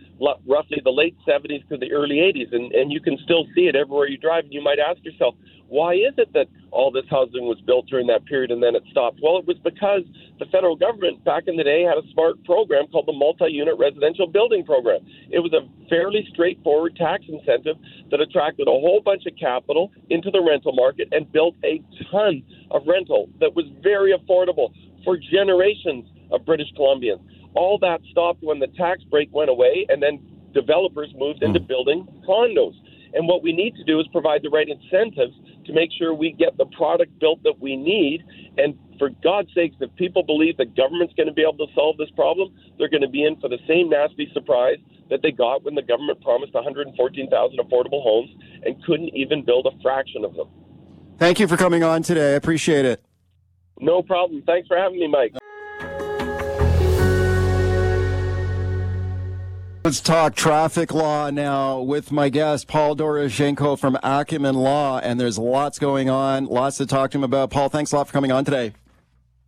roughly 0.47 0.81
the 0.85 0.91
late 0.91 1.17
70s 1.27 1.67
to 1.69 1.77
the 1.77 1.93
early 1.93 2.17
80s, 2.17 2.55
and, 2.55 2.73
and 2.73 2.93
you 2.93 3.01
can 3.01 3.17
still 3.25 3.47
see 3.55 3.69
it 3.69 3.77
everywhere 3.77 4.09
you 4.09 4.19
drive. 4.19 4.45
And 4.45 4.53
you 4.53 4.63
might 4.63 4.79
ask 4.79 5.03
yourself, 5.05 5.35
why 5.69 5.95
is 5.95 6.15
it 6.17 6.33
that 6.33 6.49
all 6.71 6.91
this 6.91 7.05
housing 7.11 7.45
was 7.45 7.61
built 7.61 7.87
during 7.89 8.07
that 8.07 8.25
period 8.25 8.51
and 8.51 8.63
then 8.63 8.75
it 8.75 8.83
stopped? 8.91 9.21
Well, 9.23 9.37
it 9.37 9.47
was 9.47 9.59
because 9.63 10.03
the 10.39 10.47
federal 10.47 10.77
government 10.77 11.23
back 11.25 11.45
in 11.47 11.57
the 11.57 11.65
day 11.65 11.83
had 11.83 11.99
a 11.99 12.07
smart 12.13 12.43
program 12.45 12.87
called 12.89 13.07
the 13.07 13.13
Multi 13.13 13.53
Unit 13.53 13.77
Residential 13.79 14.27
Building 14.27 14.65
Program. 14.65 15.01
It 15.31 15.41
was 15.41 15.53
a 15.53 15.69
fairly 15.89 16.27
straightforward 16.33 16.97
tax 16.97 17.25
incentive 17.29 17.77
that 18.11 18.21
attracted 18.21 18.67
a 18.67 18.73
whole 18.73 19.03
bunch 19.05 19.27
of 19.27 19.37
capital 19.39 19.93
into 20.09 20.31
the 20.31 20.41
rental 20.41 20.73
market 20.73 21.09
and 21.13 21.31
built 21.31 21.55
a 21.65 21.83
ton 22.11 22.43
of 22.71 22.83
rental 22.87 23.29
that 23.41 23.55
was 23.55 23.67
very 23.83 24.17
affordable 24.17 24.73
for 25.05 25.19
generations 25.19 26.07
of 26.33 26.45
British 26.45 26.69
Columbians. 26.79 27.21
All 27.59 27.77
that 27.81 28.01
stopped 28.13 28.41
when 28.41 28.61
the 28.61 28.69
tax 28.69 29.03
break 29.11 29.35
went 29.35 29.51
away 29.51 29.85
and 29.89 30.01
then 30.01 30.23
developers 30.55 31.13
moved 31.17 31.43
into 31.43 31.59
hmm. 31.59 31.67
building 31.67 32.23
condos. 32.27 32.75
And 33.15 33.27
what 33.27 33.43
we 33.43 33.53
need 33.53 33.75
to 33.75 33.85
do 33.85 33.99
is 33.99 34.07
provide 34.13 34.43
the 34.43 34.51
right 34.51 34.69
incentives 34.69 35.35
to 35.67 35.73
make 35.73 35.91
sure 35.99 36.15
we 36.15 36.31
get 36.33 36.57
the 36.57 36.67
product 36.67 37.19
built 37.19 37.43
that 37.43 37.59
we 37.59 37.75
need. 37.75 38.23
And 38.59 38.79
for 38.99 39.11
God's 39.25 39.49
sakes, 39.55 39.75
if 39.81 39.95
people 39.97 40.23
believe 40.23 40.57
that 40.59 40.77
government's 40.77 41.15
going 41.15 41.27
to 41.27 41.33
be 41.33 41.43
able 41.43 41.67
to 41.67 41.73
solve 41.75 41.97
this 41.97 42.11
problem, 42.15 42.55
they're 42.79 42.89
going 42.89 43.03
to 43.03 43.09
be 43.09 43.25
in 43.25 43.41
for 43.41 43.49
the 43.49 43.59
same 43.67 43.91
nasty 43.91 44.31
surprise 44.33 44.79
that 45.11 45.23
they 45.23 45.33
got 45.33 45.65
when 45.65 45.75
the 45.75 45.83
government 45.83 46.21
promised 46.21 46.55
114,000 46.55 47.59
affordable 47.59 48.03
homes 48.03 48.31
and 48.65 48.83
couldn't 48.85 49.11
even 49.17 49.45
build 49.45 49.67
a 49.67 49.83
fraction 49.83 50.25
of 50.25 50.35
them. 50.35 50.49
Thank 51.17 51.41
you 51.41 51.49
for 51.49 51.57
coming 51.57 51.83
on 51.83 52.03
today. 52.03 52.35
I 52.35 52.37
appreciate 52.37 52.85
it. 52.85 53.03
No 53.81 54.03
problem. 54.03 54.43
Thanks 54.47 54.69
for 54.69 54.77
having 54.77 55.01
me, 55.01 55.09
Mike. 55.09 55.33
Let's 59.85 60.01
talk 60.01 60.35
traffic 60.35 60.93
law 60.93 61.31
now 61.31 61.81
with 61.81 62.11
my 62.11 62.29
guest, 62.29 62.67
Paul 62.67 62.97
Doroshenko 62.97 63.79
from 63.79 63.97
Acumen 64.03 64.57
Law. 64.57 64.99
And 64.99 65.19
there's 65.19 65.39
lots 65.39 65.79
going 65.79 66.11
on, 66.11 66.47
lots 66.47 66.77
to 66.79 66.87
talk 66.87 67.13
to 67.13 67.19
him 67.19 67.25
about. 67.25 67.51
Paul, 67.51 67.69
thanks 67.69 67.93
a 67.93 67.97
lot 67.97 68.09
for 68.09 68.13
coming 68.13 68.33
on 68.33 68.45
today. 68.45 68.73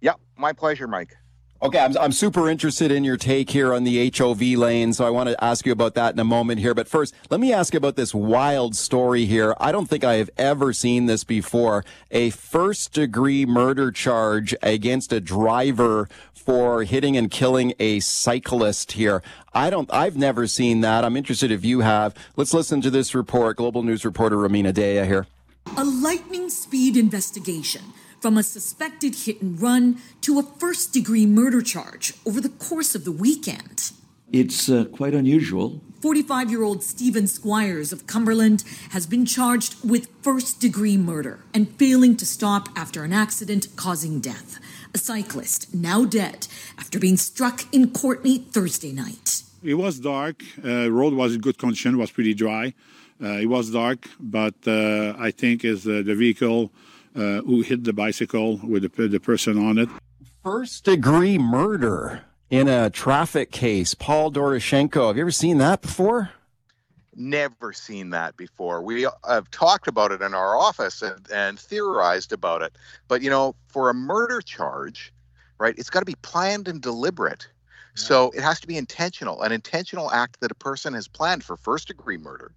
Yeah, 0.01 0.15
my 0.37 0.53
pleasure, 0.53 0.87
Mike. 0.87 1.17
Okay, 1.63 1.79
I'm, 1.79 1.95
I'm 1.99 2.13
super 2.13 2.49
interested 2.49 2.91
in 2.91 3.05
your 3.05 3.19
take 3.19 3.51
here 3.51 3.75
on 3.75 3.85
the 3.85 4.11
HOV 4.17 4.41
lane, 4.41 4.95
so 4.95 5.07
I 5.07 5.11
want 5.11 5.29
to 5.29 5.45
ask 5.45 5.67
you 5.67 5.73
about 5.73 5.93
that 5.93 6.15
in 6.15 6.19
a 6.19 6.25
moment 6.25 6.59
here. 6.61 6.73
But 6.73 6.89
first, 6.89 7.15
let 7.29 7.39
me 7.39 7.53
ask 7.53 7.75
you 7.75 7.77
about 7.77 7.97
this 7.97 8.15
wild 8.15 8.75
story 8.75 9.27
here. 9.27 9.55
I 9.61 9.71
don't 9.71 9.85
think 9.85 10.03
I 10.03 10.15
have 10.15 10.31
ever 10.39 10.73
seen 10.73 11.05
this 11.05 11.23
before. 11.23 11.85
A 12.11 12.31
first 12.31 12.95
degree 12.95 13.45
murder 13.45 13.93
charge 13.93 14.55
against 14.63 15.13
a 15.13 15.21
driver 15.21 16.09
for 16.33 16.85
hitting 16.85 17.19
and 17.19 17.31
killing 17.31 17.75
a 17.79 18.01
cyclist 18.01 18.93
here. 18.93 19.23
I 19.53 19.69
don't, 19.69 19.93
I've 19.93 20.17
never 20.17 20.47
seen 20.47 20.81
that. 20.81 21.05
I'm 21.05 21.15
interested 21.15 21.51
if 21.51 21.63
you 21.63 21.81
have. 21.81 22.15
Let's 22.37 22.55
listen 22.55 22.81
to 22.81 22.91
this 22.91 23.15
report. 23.15 23.59
Global 23.59 23.83
News 23.83 24.07
reporter 24.07 24.37
Rumina 24.37 24.73
Daya 24.73 25.05
here. 25.05 25.27
A 25.77 25.85
lightning 25.85 26.49
speed 26.49 26.97
investigation 26.97 27.83
from 28.21 28.37
a 28.37 28.43
suspected 28.43 29.15
hit 29.15 29.41
and 29.41 29.61
run 29.61 29.99
to 30.21 30.39
a 30.39 30.43
first 30.43 30.93
degree 30.93 31.27
murder 31.27 31.63
charge 31.63 32.13
over 32.27 32.41
the 32.41 32.49
course 32.49 32.95
of 32.95 33.05
the 33.05 33.13
weekend. 33.13 33.93
It's 34.33 34.69
uh, 34.69 34.85
quite 34.85 35.15
unusual. 35.15 35.81
45 36.03 36.51
year 36.51 36.63
old 36.63 36.83
Stephen 36.83 37.27
Squires 37.27 37.93
of 37.93 38.07
Cumberland 38.07 38.65
has 38.91 39.07
been 39.07 39.27
charged 39.27 39.77
with 39.85 40.09
first 40.23 40.61
degree 40.61 40.97
murder 40.97 41.41
and 41.53 41.69
failing 41.77 42.17
to 42.17 42.27
stop 42.27 42.69
after 42.77 43.05
an 43.05 43.13
accident 43.13 43.69
causing 43.77 44.21
death. 44.21 44.59
A 44.95 44.99
cyclist 44.99 45.75
now 45.75 46.05
dead 46.05 46.47
after 46.79 46.99
being 46.99 47.17
struck 47.17 47.63
in 47.73 47.91
Courtenay 47.91 48.39
Thursday 48.39 48.93
night. 48.93 49.43
It 49.63 49.75
was 49.75 49.99
dark. 49.99 50.43
Uh, 50.65 50.91
road 50.91 51.13
was 51.13 51.35
in 51.35 51.41
good 51.41 51.59
condition. 51.59 51.99
Was 51.99 52.11
pretty 52.11 52.35
dry. 52.35 52.73
Uh, 53.23 53.43
it 53.43 53.47
was 53.47 53.71
dark, 53.71 54.09
but 54.19 54.55
uh, 54.67 55.15
I 55.19 55.31
think 55.31 55.65
is 55.65 55.87
uh, 55.87 56.03
the 56.03 56.15
vehicle 56.15 56.73
uh, 57.15 57.43
who 57.43 57.63
hit 57.63 57.85
the 57.85 57.93
bicycle 57.93 58.59
with 58.59 58.83
the, 58.95 59.09
the 59.09 59.21
person 59.21 59.59
on 59.59 59.79
it. 59.79 59.89
First 60.43 60.85
degree 60.85 61.39
murder 61.39 62.25
in 62.49 62.69
a 62.69 62.91
traffic 62.91 63.51
case. 63.51 63.95
Paul 63.95 64.33
Doroshenko. 64.33 65.09
Have 65.09 65.17
you 65.17 65.23
ever 65.23 65.31
seen 65.31 65.59
that 65.59 65.83
before? 65.83 66.31
Never 67.15 67.73
seen 67.73 68.11
that 68.11 68.37
before. 68.37 68.83
We 68.83 69.07
have 69.29 69.51
talked 69.51 69.89
about 69.89 70.13
it 70.13 70.23
in 70.23 70.33
our 70.33 70.57
office 70.57 71.03
and, 71.03 71.27
and 71.33 71.59
theorized 71.59 72.33
about 72.33 72.63
it. 72.63 72.77
But, 73.09 73.21
you 73.21 73.29
know, 73.29 73.55
for 73.69 73.91
a 73.91 73.95
murder 73.95 74.41
charge, 74.41 75.13
right, 75.59 75.75
it's 75.77 75.91
got 75.91 76.01
to 76.01 76.07
be 76.07 76.17
planned 76.23 76.69
and 76.69 76.81
deliberate. 76.81 77.47
So 77.95 78.31
it 78.31 78.43
has 78.43 78.61
to 78.61 78.67
be 78.67 78.77
intentional, 78.77 79.43
an 79.43 79.53
intentional 79.53 80.11
act 80.13 80.41
that 80.41 80.51
a 80.51 80.55
person 80.55 80.95
has 80.95 81.09
planned 81.09 81.45
for 81.45 81.57
first 81.57 81.89
degree 81.89 82.17
murder, 82.17 82.53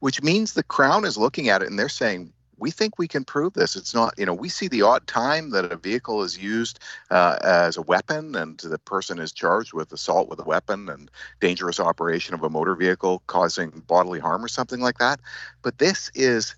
which 0.00 0.22
means 0.22 0.54
the 0.54 0.62
Crown 0.62 1.04
is 1.04 1.18
looking 1.18 1.48
at 1.48 1.60
it 1.60 1.68
and 1.68 1.78
they're 1.78 1.88
saying, 1.88 2.32
we 2.58 2.70
think 2.70 2.98
we 2.98 3.08
can 3.08 3.24
prove 3.24 3.52
this. 3.52 3.76
It's 3.76 3.94
not, 3.94 4.14
you 4.18 4.24
know, 4.24 4.34
we 4.34 4.48
see 4.48 4.68
the 4.68 4.82
odd 4.82 5.06
time 5.06 5.50
that 5.50 5.70
a 5.70 5.76
vehicle 5.76 6.22
is 6.22 6.38
used 6.38 6.78
uh, 7.10 7.36
as 7.42 7.76
a 7.76 7.82
weapon 7.82 8.34
and 8.34 8.58
the 8.58 8.78
person 8.78 9.18
is 9.18 9.32
charged 9.32 9.72
with 9.74 9.92
assault 9.92 10.28
with 10.28 10.40
a 10.40 10.44
weapon 10.44 10.88
and 10.88 11.10
dangerous 11.40 11.78
operation 11.78 12.34
of 12.34 12.42
a 12.42 12.50
motor 12.50 12.74
vehicle 12.74 13.22
causing 13.26 13.70
bodily 13.86 14.20
harm 14.20 14.44
or 14.44 14.48
something 14.48 14.80
like 14.80 14.98
that. 14.98 15.20
But 15.62 15.78
this 15.78 16.10
is, 16.14 16.54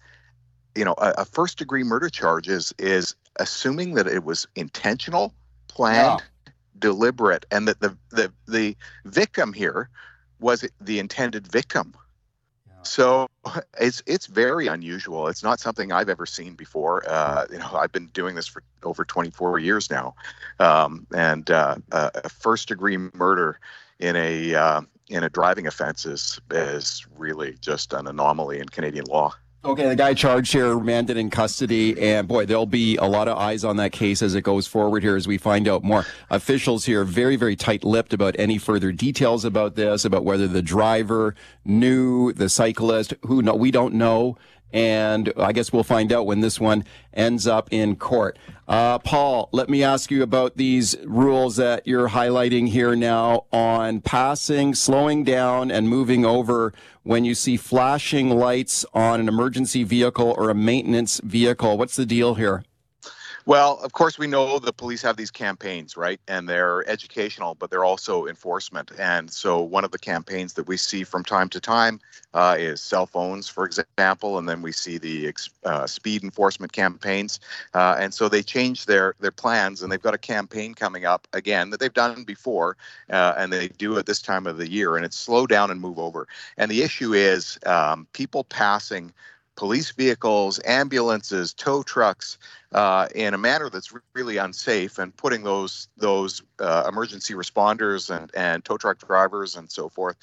you 0.75 0.85
know, 0.85 0.95
a, 0.99 1.15
a 1.19 1.25
first 1.25 1.59
degree 1.59 1.83
murder 1.83 2.09
charge 2.09 2.49
is, 2.49 2.73
is 2.79 3.15
assuming 3.41 3.95
that 3.95 4.07
it 4.07 4.25
was 4.25 4.47
intentional, 4.55 5.35
planned, 5.67 6.23
yeah. 6.47 6.53
deliberate, 6.79 7.45
and 7.51 7.67
that 7.67 7.81
the, 7.81 7.97
the, 8.11 8.33
the 8.47 8.77
victim 9.05 9.53
here 9.53 9.89
was 10.39 10.65
the 10.81 11.01
intended 11.01 11.47
victim. 11.49 11.95
So 12.83 13.29
it's 13.79 14.03
it's 14.07 14.27
very 14.27 14.67
unusual. 14.67 15.29
It's 15.29 15.43
not 15.43 15.61
something 15.61 15.93
I've 15.93 16.09
ever 16.09 16.27
seen 16.27 16.55
before. 16.55 17.09
Uh, 17.09 17.47
you 17.51 17.59
know, 17.59 17.71
I've 17.75 17.93
been 17.93 18.07
doing 18.09 18.35
this 18.35 18.47
for 18.47 18.63
over 18.83 19.05
24 19.05 19.59
years 19.59 19.91
now, 19.91 20.15
um, 20.59 21.07
and 21.15 21.51
uh, 21.51 21.77
a 21.93 22.29
first 22.29 22.69
degree 22.69 22.97
murder 23.15 23.61
in 23.99 24.17
a 24.17 24.55
uh, 24.55 24.81
in 25.09 25.25
a 25.25 25.31
driving 25.31 25.67
offense 25.67 26.07
is 26.07 26.41
is 26.51 27.07
really 27.17 27.57
just 27.61 27.93
an 27.93 28.07
anomaly 28.07 28.61
in 28.61 28.69
Canadian 28.69 29.07
law. 29.07 29.35
Okay, 29.65 29.89
the 29.89 29.97
guy 29.97 30.15
charged 30.15 30.53
here, 30.53 30.77
remanded 30.77 31.17
in 31.17 31.31
custody, 31.31 32.01
and 32.01 32.29
boy, 32.29 32.47
there'll 32.47 32.65
be 32.65 32.97
a 32.97 33.07
lot 33.07 33.27
of 33.27 33.37
eyes 33.37 33.65
on 33.65 33.77
that 33.79 33.91
case 33.91 34.23
as 34.23 34.37
it 34.37 34.43
goes 34.43 34.69
forward 34.69 35.03
here 35.03 35.17
as 35.17 35.27
we 35.27 35.37
find 35.37 35.67
out 35.67 35.83
more. 35.83 36.07
Officials 36.31 36.85
here 36.85 37.03
very, 37.03 37.35
very 37.35 37.57
tight-lipped 37.57 38.13
about 38.13 38.37
any 38.39 38.57
further 38.57 38.93
details 38.93 39.45
about 39.45 39.75
this, 39.75 40.05
about 40.05 40.25
whether 40.25 40.47
the 40.47 40.63
driver 40.63 41.35
knew 41.65 42.33
the 42.33 42.49
cyclist. 42.49 43.15
Who 43.27 43.43
know? 43.43 43.57
We 43.57 43.73
don't 43.73 43.95
know 43.95 44.39
and 44.73 45.33
I 45.37 45.53
guess 45.53 45.73
we'll 45.73 45.83
find 45.83 46.13
out 46.13 46.27
when 46.27 46.41
this 46.41 46.61
one 46.61 46.85
ends 47.15 47.47
up 47.47 47.69
in 47.71 47.97
court. 47.97 48.39
Uh, 48.67 48.99
Paul, 48.99 49.49
let 49.53 49.71
me 49.71 49.83
ask 49.83 50.11
you 50.11 50.23
about 50.23 50.57
these 50.57 50.97
rules 51.05 51.57
that 51.57 51.87
you're 51.87 52.11
highlighting 52.11 52.69
here 52.69 52.95
now 52.95 53.47
on 53.51 54.01
passing, 54.01 54.75
slowing 54.75 55.25
down, 55.25 55.71
and 55.71 55.89
moving 55.89 56.25
over 56.27 56.75
when 57.03 57.25
you 57.25 57.35
see 57.35 57.57
flashing 57.57 58.29
lights 58.29 58.85
on 58.93 59.21
an 59.21 59.29
emergency 59.29 59.85
vehicle 59.85 60.35
or 60.37 60.51
a 60.51 60.55
maintenance 60.55 61.21
vehicle. 61.25 61.79
What's 61.79 61.97
the 61.97 62.05
deal 62.05 62.35
here? 62.35 62.63
Well, 63.49 63.79
of 63.83 63.95
course, 63.95 64.19
we 64.19 64.27
know 64.27 64.59
the 64.59 64.75
police 64.75 65.01
have 65.01 65.17
these 65.17 65.31
campaigns, 65.31 65.97
right? 65.97 66.21
And 66.29 66.47
they're 66.47 66.87
educational, 66.87 67.55
but 67.55 67.71
they're 67.71 67.85
also 67.85 68.27
enforcement. 68.27 68.93
And 68.99 69.33
so, 69.33 69.63
one 69.63 69.85
of 69.87 69.91
the 69.91 69.99
campaigns 69.99 70.53
that 70.53 70.69
we 70.69 70.77
see 70.77 71.03
from 71.03 71.25
time 71.25 71.49
to 71.51 71.61
time 71.61 71.99
uh, 72.35 72.57
is 72.59 72.83
cell 72.83 73.07
phones, 73.07 73.49
for 73.49 73.65
example, 73.65 74.37
and 74.37 74.47
then 74.51 74.61
we 74.61 74.71
see 74.71 74.99
the 74.99 75.33
uh, 75.65 75.87
speed 75.87 76.25
enforcement 76.25 76.73
campaigns. 76.73 77.41
Uh, 77.73 77.97
and 77.99 78.13
so, 78.13 78.29
they 78.29 78.43
change 78.43 78.85
their 78.85 79.15
their 79.19 79.31
plans, 79.33 79.83
and 79.83 79.91
they've 79.91 80.03
got 80.03 80.13
a 80.13 80.19
campaign 80.19 80.75
coming 80.75 81.07
up 81.07 81.27
again 81.33 81.71
that 81.71 81.81
they've 81.81 81.95
done 81.95 82.25
before, 82.25 82.77
uh, 83.11 83.33
and 83.39 83.51
they 83.51 83.69
do 83.69 83.97
it 83.97 84.05
this 84.05 84.21
time 84.21 84.47
of 84.47 84.59
the 84.59 84.69
year. 84.71 84.97
And 84.97 85.07
it's 85.07 85.17
slow 85.17 85.47
down 85.47 85.71
and 85.71 85.81
move 85.81 85.99
over. 85.99 86.29
And 86.59 86.71
the 86.71 86.83
issue 86.83 87.15
is 87.15 87.59
um, 87.65 88.07
people 88.13 88.45
passing 88.45 89.15
police 89.59 89.91
vehicles, 89.91 90.61
ambulances, 90.65 91.53
tow 91.53 91.83
trucks 91.83 92.39
uh, 92.73 93.09
in 93.13 93.35
a 93.35 93.39
manner 93.39 93.69
that's 93.69 93.93
really 94.15 94.37
unsafe, 94.37 94.99
and 94.99 95.15
putting 95.17 95.43
those 95.43 95.89
those 95.97 96.43
uh, 96.61 96.85
emergency 96.89 97.35
responders 97.35 98.09
and 98.09 98.31
and 98.37 98.65
tow 98.65 98.77
truck 98.77 98.99
drivers 98.99 99.57
and 99.57 99.69
so 99.69 99.89
forth 99.89 100.17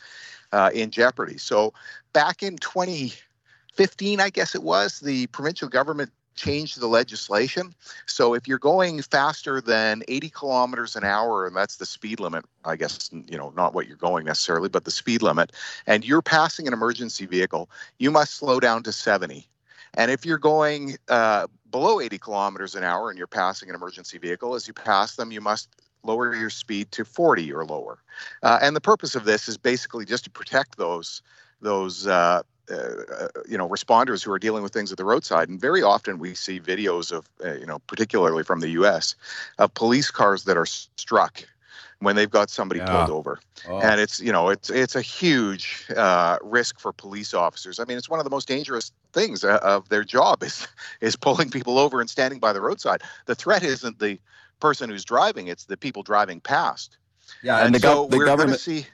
uh, 0.54 0.72
in 0.74 0.90
jeopardy. 0.90 1.38
So 1.38 1.74
back 2.14 2.44
in 2.44 2.56
2015, 2.56 4.22
I 4.22 4.30
guess 4.30 4.56
it 4.56 4.64
was, 4.64 5.02
the 5.02 5.28
provincial 5.28 5.68
government 5.68 6.14
changed 6.36 6.80
the 6.80 6.88
legislation. 6.88 7.74
So 8.06 8.34
if 8.34 8.48
you're 8.48 8.60
going 8.60 9.02
faster 9.02 9.62
than 9.62 10.04
80 10.08 10.30
kilometers 10.30 10.96
an 10.96 11.04
hour, 11.04 11.48
and 11.48 11.56
that's 11.56 11.78
the 11.78 11.86
speed 11.86 12.20
limit, 12.20 12.46
I 12.64 12.76
guess, 12.76 13.10
you 13.12 13.38
know, 13.38 13.52
not 13.56 13.74
what 13.74 13.88
you're 13.88 13.98
going 13.98 14.26
necessarily, 14.26 14.70
but 14.70 14.86
the 14.86 14.92
speed 14.92 15.22
limit, 15.22 15.52
and 15.88 16.06
you're 16.06 16.22
passing 16.22 16.68
an 16.68 16.74
emergency 16.74 17.26
vehicle, 17.26 17.70
you 18.00 18.12
must 18.12 18.36
slow 18.36 18.60
down 18.60 18.84
to 18.84 18.92
70. 18.92 19.48
And 19.96 20.12
if 20.12 20.26
you're 20.26 20.38
going 20.38 20.98
uh, 21.08 21.48
below 21.72 22.00
80 22.02 22.18
kilometers 22.18 22.76
an 22.76 22.84
hour 22.84 23.10
and 23.10 23.18
you're 23.18 23.28
passing 23.28 23.70
an 23.70 23.76
emergency 23.76 24.18
vehicle, 24.18 24.56
as 24.56 24.68
you 24.68 24.74
pass 24.74 25.16
them, 25.16 25.32
you 25.32 25.42
must 25.42 25.70
lower 26.04 26.36
your 26.36 26.50
speed 26.50 26.92
to 26.92 27.06
40 27.06 27.52
or 27.54 27.66
lower. 27.66 28.00
Uh, 28.44 28.60
and 28.62 28.76
the 28.76 28.82
purpose 28.82 29.16
of 29.16 29.26
this 29.26 29.48
is 29.48 29.58
basically 29.58 30.06
just 30.06 30.26
to 30.26 30.30
protect 30.30 30.78
those 30.78 31.22
those 31.62 32.06
uh, 32.06 32.44
uh, 32.72 33.28
you 33.48 33.58
know 33.58 33.68
responders 33.68 34.24
who 34.24 34.32
are 34.32 34.40
dealing 34.40 34.64
with 34.64 34.74
things 34.74 34.92
at 34.92 34.98
the 34.98 35.06
roadside. 35.06 35.50
And 35.50 35.60
very 35.60 35.84
often 35.84 36.20
we 36.20 36.34
see 36.34 36.60
videos 36.60 37.12
of 37.12 37.28
uh, 37.44 37.54
you 37.54 37.66
know 37.66 37.80
particularly 37.88 38.44
from 38.44 38.60
the 38.60 38.70
US 38.70 39.16
of 39.58 39.74
police 39.74 40.12
cars 40.12 40.44
that 40.46 40.58
are 40.58 40.66
struck 40.66 41.44
when 42.00 42.16
they've 42.16 42.30
got 42.30 42.50
somebody 42.50 42.80
yeah. 42.80 42.88
pulled 42.88 43.10
over. 43.10 43.40
Oh. 43.68 43.80
and 43.80 44.00
it's 44.00 44.20
you 44.20 44.32
know 44.32 44.50
it's 44.50 44.70
it's 44.70 44.96
a 44.96 45.02
huge 45.02 45.86
uh, 45.96 46.38
risk 46.42 46.80
for 46.80 46.92
police 46.92 47.34
officers. 47.34 47.80
I 47.80 47.86
mean 47.86 47.98
it's 47.98 48.10
one 48.10 48.20
of 48.20 48.24
the 48.24 48.30
most 48.30 48.48
dangerous 48.48 48.92
things 49.14 49.44
uh, 49.44 49.60
of 49.62 49.90
their 49.90 50.04
job 50.04 50.44
is 50.44 50.68
is 51.02 51.16
pulling 51.16 51.50
people 51.50 51.80
over 51.80 52.02
and 52.02 52.10
standing 52.10 52.40
by 52.40 52.54
the 52.54 52.62
roadside. 52.62 53.02
The 53.26 53.36
threat 53.36 53.64
isn't 53.64 54.00
the 54.00 54.20
person 54.60 54.90
who's 54.90 55.04
driving 55.04 55.48
it's 55.48 55.66
the 55.66 55.78
people 55.78 56.04
driving 56.04 56.40
past. 56.40 56.98
Yeah 57.42 57.58
and, 57.58 57.68
and 57.68 57.76
the, 57.76 57.80
so 57.80 58.08
the 58.08 58.20
government 58.20 58.60
see 58.60 58.86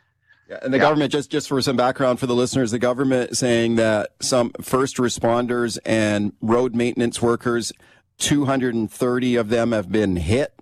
and 0.61 0.73
the 0.73 0.77
yeah. 0.77 0.83
government, 0.83 1.11
just, 1.11 1.29
just 1.31 1.47
for 1.47 1.61
some 1.61 1.75
background 1.75 2.19
for 2.19 2.27
the 2.27 2.35
listeners, 2.35 2.71
the 2.71 2.79
government 2.79 3.37
saying 3.37 3.75
that 3.75 4.11
some 4.21 4.51
first 4.61 4.97
responders 4.97 5.77
and 5.85 6.33
road 6.41 6.75
maintenance 6.75 7.21
workers, 7.21 7.71
230 8.17 9.35
of 9.35 9.49
them 9.49 9.71
have 9.71 9.91
been 9.91 10.17
hit 10.17 10.53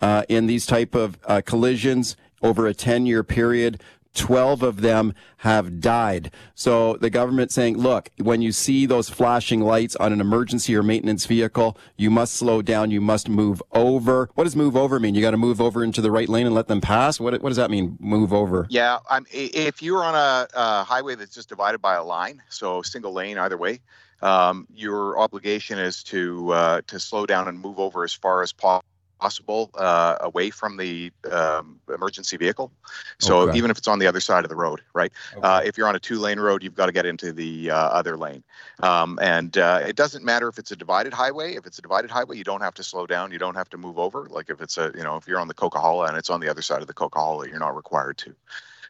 uh, 0.00 0.24
in 0.28 0.46
these 0.46 0.66
type 0.66 0.94
of 0.94 1.18
uh, 1.24 1.40
collisions 1.44 2.16
over 2.42 2.66
a 2.66 2.74
10 2.74 3.06
year 3.06 3.24
period. 3.24 3.82
12 4.18 4.62
of 4.62 4.80
them 4.80 5.14
have 5.38 5.80
died. 5.80 6.32
So 6.54 6.96
the 6.96 7.08
government 7.08 7.52
saying, 7.52 7.78
look, 7.78 8.10
when 8.18 8.42
you 8.42 8.50
see 8.50 8.84
those 8.84 9.08
flashing 9.08 9.60
lights 9.60 9.94
on 9.96 10.12
an 10.12 10.20
emergency 10.20 10.74
or 10.74 10.82
maintenance 10.82 11.24
vehicle, 11.24 11.78
you 11.96 12.10
must 12.10 12.34
slow 12.34 12.60
down. 12.60 12.90
You 12.90 13.00
must 13.00 13.28
move 13.28 13.62
over. 13.72 14.28
What 14.34 14.44
does 14.44 14.56
move 14.56 14.76
over 14.76 14.98
mean? 14.98 15.14
You 15.14 15.22
got 15.22 15.30
to 15.30 15.36
move 15.36 15.60
over 15.60 15.84
into 15.84 16.00
the 16.00 16.10
right 16.10 16.28
lane 16.28 16.46
and 16.46 16.54
let 16.54 16.66
them 16.66 16.80
pass? 16.80 17.20
What, 17.20 17.40
what 17.40 17.48
does 17.48 17.56
that 17.56 17.70
mean, 17.70 17.96
move 18.00 18.32
over? 18.32 18.66
Yeah. 18.68 18.98
I'm, 19.08 19.24
if 19.32 19.80
you're 19.82 20.02
on 20.02 20.16
a, 20.16 20.48
a 20.52 20.82
highway 20.82 21.14
that's 21.14 21.34
just 21.34 21.48
divided 21.48 21.78
by 21.78 21.94
a 21.94 22.04
line, 22.04 22.42
so 22.48 22.82
single 22.82 23.12
lane 23.12 23.38
either 23.38 23.56
way, 23.56 23.80
um, 24.20 24.66
your 24.74 25.18
obligation 25.18 25.78
is 25.78 26.02
to 26.04 26.52
uh, 26.52 26.80
to 26.88 26.98
slow 26.98 27.24
down 27.24 27.46
and 27.46 27.60
move 27.60 27.78
over 27.78 28.02
as 28.02 28.12
far 28.12 28.42
as 28.42 28.52
possible 28.52 28.84
possible 29.18 29.70
uh, 29.74 30.16
away 30.20 30.50
from 30.50 30.76
the 30.76 31.10
um, 31.30 31.80
emergency 31.92 32.36
vehicle. 32.36 32.70
So 33.18 33.40
Okay. 33.42 33.56
even 33.58 33.70
if 33.70 33.78
it's 33.78 33.88
on 33.88 33.98
the 33.98 34.06
other 34.06 34.20
side 34.20 34.44
of 34.44 34.48
the 34.48 34.56
road, 34.56 34.80
right? 34.94 35.12
Uh, 35.42 35.60
if 35.64 35.76
you're 35.76 35.88
on 35.88 35.96
a 35.96 36.00
two-lane 36.00 36.40
road, 36.40 36.62
you've 36.62 36.74
got 36.74 36.86
to 36.86 36.92
get 36.92 37.06
into 37.06 37.32
the 37.32 37.70
uh, 37.70 37.76
other 37.76 38.16
lane. 38.16 38.42
Um, 38.82 39.18
and 39.20 39.56
uh, 39.58 39.80
it 39.86 39.96
doesn't 39.96 40.24
matter 40.24 40.48
if 40.48 40.58
it's 40.58 40.70
a 40.70 40.76
divided 40.76 41.12
highway. 41.12 41.54
If 41.54 41.66
it's 41.66 41.78
a 41.78 41.82
divided 41.82 42.10
highway, 42.10 42.36
you 42.36 42.44
don't 42.44 42.62
have 42.62 42.74
to 42.74 42.82
slow 42.82 43.06
down. 43.06 43.32
You 43.32 43.38
don't 43.38 43.56
have 43.56 43.68
to 43.70 43.76
move 43.76 43.98
over. 43.98 44.28
Like 44.30 44.50
if 44.50 44.60
it's 44.60 44.78
a, 44.78 44.92
you 44.94 45.02
know, 45.02 45.16
if 45.16 45.26
you're 45.26 45.40
on 45.40 45.48
the 45.48 45.54
Coquihalla 45.54 46.08
and 46.08 46.16
it's 46.16 46.30
on 46.30 46.40
the 46.40 46.48
other 46.48 46.62
side 46.62 46.80
of 46.80 46.86
the 46.86 46.94
Coquihalla, 46.94 47.48
you're 47.48 47.58
not 47.58 47.74
required 47.76 48.18
to. 48.18 48.34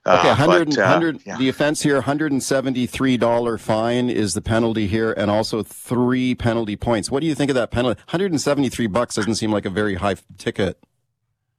Okay, 0.06 0.28
Uh, 0.28 0.36
100, 0.36 0.68
but, 0.70 0.78
uh, 0.78 0.82
100 0.82 1.20
yeah. 1.26 1.36
the 1.36 1.48
offense 1.48 1.82
here, 1.82 2.00
$173 2.00 3.58
fine 3.60 4.08
is 4.08 4.34
the 4.34 4.40
penalty 4.40 4.86
here, 4.86 5.12
and 5.12 5.30
also 5.30 5.62
three 5.62 6.34
penalty 6.34 6.76
points. 6.76 7.10
What 7.10 7.20
do 7.20 7.26
you 7.26 7.34
think 7.34 7.50
of 7.50 7.54
that 7.56 7.70
penalty? 7.70 8.00
173 8.06 8.86
bucks 8.86 9.14
doesn't 9.16 9.34
seem 9.34 9.52
like 9.52 9.64
a 9.66 9.70
very 9.70 9.96
high 9.96 10.16
ticket. 10.38 10.78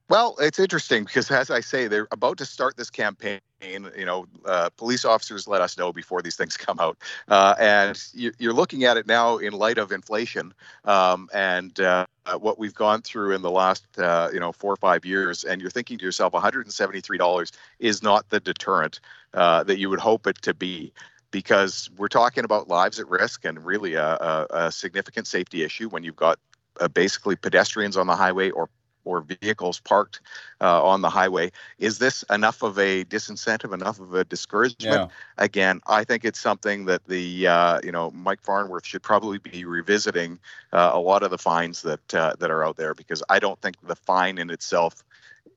Well, 0.10 0.36
it's 0.39 0.58
interesting 0.58 1.04
because, 1.04 1.30
as 1.30 1.51
I 1.51 1.60
say, 1.60 1.88
they're 1.88 2.08
about 2.12 2.39
to 2.39 2.46
start 2.46 2.78
this 2.78 2.89
campaign. 2.89 3.39
You 3.62 4.06
know, 4.06 4.25
uh, 4.46 4.70
police 4.72 5.06
officers 5.06 5.48
let 5.48 5.62
us 5.62 5.78
know 5.78 5.94
before 5.94 6.24
these 6.24 6.36
things 6.36 6.58
come 6.58 6.80
out, 6.80 6.98
uh, 7.28 7.54
and 7.60 8.01
you, 8.13 8.32
you're 8.39 8.54
looking 8.54 8.86
at 8.86 8.98
it 8.98 9.06
now 9.06 9.38
in 9.38 9.54
light 9.54 9.78
of 9.78 9.92
inflation 9.92 10.51
um, 10.86 11.30
and 11.32 11.80
uh, 11.80 12.08
what 12.39 12.58
we've 12.58 12.74
gone 12.74 13.04
through 13.04 13.36
in 13.36 13.44
the 13.44 13.51
last, 13.51 13.86
uh, 14.00 14.30
you 14.34 14.39
know, 14.39 14.51
four 14.51 14.74
or 14.74 14.78
five 14.78 15.06
years. 15.06 15.44
And 15.44 15.62
you're 15.62 15.70
thinking 15.70 16.00
to 16.00 16.06
yourself, 16.06 16.34
173 16.34 17.18
dollars 17.20 17.51
is 17.78 18.01
not 18.01 18.28
the 18.30 18.39
deterrent 18.39 19.01
uh, 19.36 19.63
that 19.66 19.78
you 19.78 19.92
would 19.92 20.00
hope 20.00 20.25
it 20.25 20.42
to 20.42 20.54
be. 20.56 20.92
Because 21.32 21.92
we're 21.96 22.08
talking 22.08 22.44
about 22.44 22.68
lives 22.68 23.00
at 23.00 23.08
risk 23.08 23.46
and 23.46 23.63
really 23.63 23.94
a, 23.94 24.16
a, 24.16 24.48
a 24.50 24.72
significant 24.72 25.28
safety 25.28 25.62
issue 25.62 25.88
when 25.88 26.04
you've 26.04 26.16
got 26.16 26.39
uh, 26.80 26.88
basically 26.88 27.36
pedestrians 27.36 27.96
on 27.96 28.08
the 28.08 28.16
highway 28.16 28.50
or 28.50 28.68
or 29.06 29.22
vehicles 29.22 29.79
parked 29.79 30.22
uh, 30.62 30.84
on 30.84 31.01
the 31.01 31.10
highway. 31.10 31.51
Is 31.77 32.00
this 32.00 32.24
enough 32.29 32.62
of 32.63 32.77
a 32.77 33.03
disincentive, 33.06 33.74
enough 33.74 34.00
of 34.00 34.13
a 34.13 34.24
discouragement? 34.24 35.12
Again, 35.38 35.82
I 35.88 36.03
think 36.03 36.25
it's 36.25 36.39
something 36.39 36.86
that 36.86 37.06
the 37.06 37.48
uh, 37.48 37.79
you 37.84 37.91
know 37.91 38.12
Mike 38.12 38.41
Farnworth 38.41 38.86
should 38.86 39.03
probably 39.03 39.38
be 39.38 39.65
revisiting 39.65 40.39
uh, 40.74 40.91
a 40.94 41.00
lot 41.00 41.24
of 41.24 41.32
the 41.32 41.38
fines 41.38 41.82
that 41.84 42.13
uh, 42.13 42.34
that 42.39 42.51
are 42.51 42.63
out 42.63 42.77
there 42.77 42.94
because 42.94 43.24
I 43.29 43.39
don't 43.39 43.60
think 43.62 43.75
the 43.86 43.96
fine 43.96 44.38
in 44.38 44.50
itself 44.50 45.03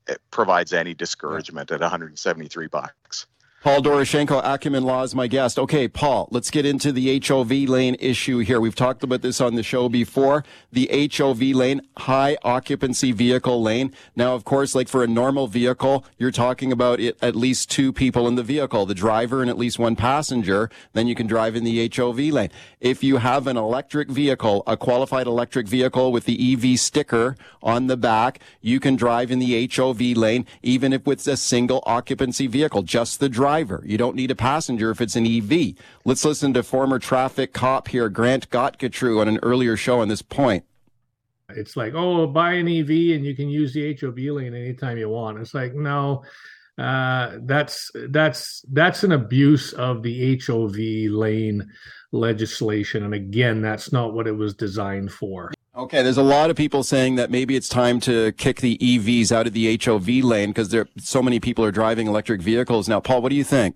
uh, 0.09 0.15
provides 0.31 0.73
any 0.73 0.95
discouragement 0.95 1.71
at 1.71 1.81
173 1.81 2.67
bucks. 2.69 3.27
Paul 3.63 3.81
Doroshenko, 3.81 4.41
Acumen 4.43 4.83
Law 4.83 5.05
is 5.05 5.15
my 5.15 5.29
guest. 5.29 5.57
Okay, 5.57 5.87
Paul, 5.87 6.27
let's 6.33 6.51
get 6.51 6.67
into 6.67 6.91
the 6.91 7.21
HOV 7.25 7.49
lane 7.69 7.95
issue 8.01 8.39
here. 8.39 8.61
We've 8.61 8.75
talked 8.75 9.05
about 9.05 9.23
this 9.23 9.41
on 9.41 9.55
the 9.55 9.63
show 9.63 9.89
before. 9.89 10.43
The 10.73 11.11
HOV 11.17 11.41
lane, 11.41 11.81
high 11.97 12.37
occupancy 12.43 13.13
vehicle 13.13 13.63
lane. 13.63 13.95
Now, 14.17 14.35
of 14.35 14.45
course, 14.45 14.75
like 14.75 14.89
for 14.89 15.05
a 15.05 15.07
normal 15.07 15.47
vehicle, 15.47 16.05
you're 16.19 16.33
talking 16.33 16.73
about 16.73 16.99
it, 16.99 17.17
at 17.23 17.37
least 17.37 17.71
two 17.71 17.93
people 17.93 18.27
in 18.27 18.35
the 18.35 18.43
vehicle, 18.43 18.85
the 18.85 18.97
driver 18.97 19.43
and 19.43 19.49
at 19.49 19.57
least 19.57 19.79
one 19.79 19.95
passenger. 19.95 20.69
Then 20.93 21.07
you 21.07 21.15
can 21.15 21.29
drive 21.29 21.55
in 21.55 21.63
the 21.63 21.89
HOV 21.89 22.19
lane. 22.19 22.51
If 22.81 23.05
you 23.05 23.19
have 23.19 23.47
an 23.47 23.57
electric 23.57 24.11
vehicle, 24.11 24.65
a 24.67 24.77
qualified 24.77 25.29
electric 25.29 25.69
vehicle 25.69 26.11
with 26.11 26.25
the 26.25 26.53
EV 26.53 26.81
sticker 26.81 27.37
on 27.63 27.87
the 27.87 27.97
back, 27.97 28.41
you 28.61 28.81
can 28.81 28.97
drive 28.97 29.31
in 29.31 29.39
the 29.39 29.71
HOV 29.73 30.01
lane, 30.17 30.47
even 30.65 30.93
if 30.93 31.07
it's 31.07 31.29
a 31.29 31.37
single 31.37 31.81
occupancy 31.87 32.49
vehicle, 32.49 32.83
just 32.83 33.21
the 33.21 33.29
driver. 33.29 33.52
You 33.61 33.99
don't 33.99 34.17
need 34.17 34.31
a 34.31 34.37
passenger 34.37 34.91
if 34.91 35.01
it's 35.01 35.17
an 35.17 35.27
EV. 35.27 35.75
Let's 36.05 36.25
listen 36.25 36.55
to 36.55 36.63
former 36.63 36.99
traffic 36.99 37.53
cop 37.53 37.89
here, 37.89 38.09
Grant 38.09 38.51
Gottgetreu, 38.51 39.21
on 39.21 39.29
an 39.29 39.39
earlier 39.43 39.77
show 39.77 40.01
on 40.01 40.09
this 40.09 40.23
point. 40.23 40.65
It's 41.51 41.77
like, 41.77 41.93
oh, 41.95 42.27
buy 42.27 42.53
an 42.55 42.69
EV 42.69 42.89
and 43.15 43.25
you 43.25 43.37
can 43.37 43.49
use 43.49 43.75
the 43.75 43.97
HOV 44.01 44.17
lane 44.17 44.55
anytime 44.55 44.97
you 44.97 45.09
want. 45.09 45.39
It's 45.39 45.55
like, 45.55 45.75
no, 45.75 46.25
uh, 46.79 47.39
that's 47.43 47.91
that's 48.09 48.65
that's 48.73 49.05
an 49.05 49.13
abuse 49.13 49.73
of 49.75 50.03
the 50.03 50.41
HOV 50.41 50.77
lane 51.13 51.71
legislation, 52.13 53.05
and 53.05 53.15
again, 53.15 53.61
that's 53.61 53.93
not 53.93 54.15
what 54.15 54.27
it 54.27 54.37
was 54.37 54.55
designed 54.55 55.13
for. 55.13 55.53
Okay, 55.75 56.03
there's 56.03 56.19
a 56.19 56.23
lot 56.23 56.51
of 56.51 56.57
people 56.57 56.83
saying 56.83 57.15
that 57.15 57.31
maybe 57.31 57.57
it's 57.57 57.69
time 57.69 57.99
to 58.01 58.33
kick 58.33 58.61
the 58.61 58.77
EVs 58.77 59.33
out 59.33 59.47
of 59.47 59.55
the 59.55 59.81
HOV 59.83 60.07
lane 60.23 60.51
because 60.51 60.69
there 60.69 60.87
so 60.99 61.23
many 61.23 61.41
people 61.41 61.65
are 61.65 61.71
driving 61.71 62.07
electric 62.07 62.43
vehicles 62.43 62.91
now. 62.91 63.01
Paul, 63.01 63.23
what 63.23 63.31
do 63.31 63.37
you 63.37 63.45
think? 63.45 63.75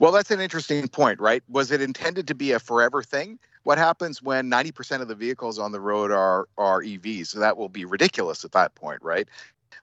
Well, 0.00 0.10
that's 0.10 0.32
an 0.32 0.40
interesting 0.40 0.88
point, 0.88 1.20
right? 1.20 1.44
Was 1.48 1.70
it 1.70 1.80
intended 1.80 2.26
to 2.26 2.34
be 2.34 2.52
a 2.52 2.58
forever 2.58 3.04
thing? 3.04 3.38
What 3.62 3.78
happens 3.78 4.20
when 4.20 4.50
90% 4.50 5.00
of 5.00 5.06
the 5.06 5.14
vehicles 5.14 5.60
on 5.60 5.70
the 5.70 5.80
road 5.80 6.10
are 6.10 6.48
are 6.58 6.82
EVs? 6.82 7.28
So 7.28 7.38
that 7.38 7.56
will 7.56 7.68
be 7.68 7.84
ridiculous 7.84 8.44
at 8.44 8.50
that 8.52 8.74
point, 8.74 9.00
right? 9.00 9.28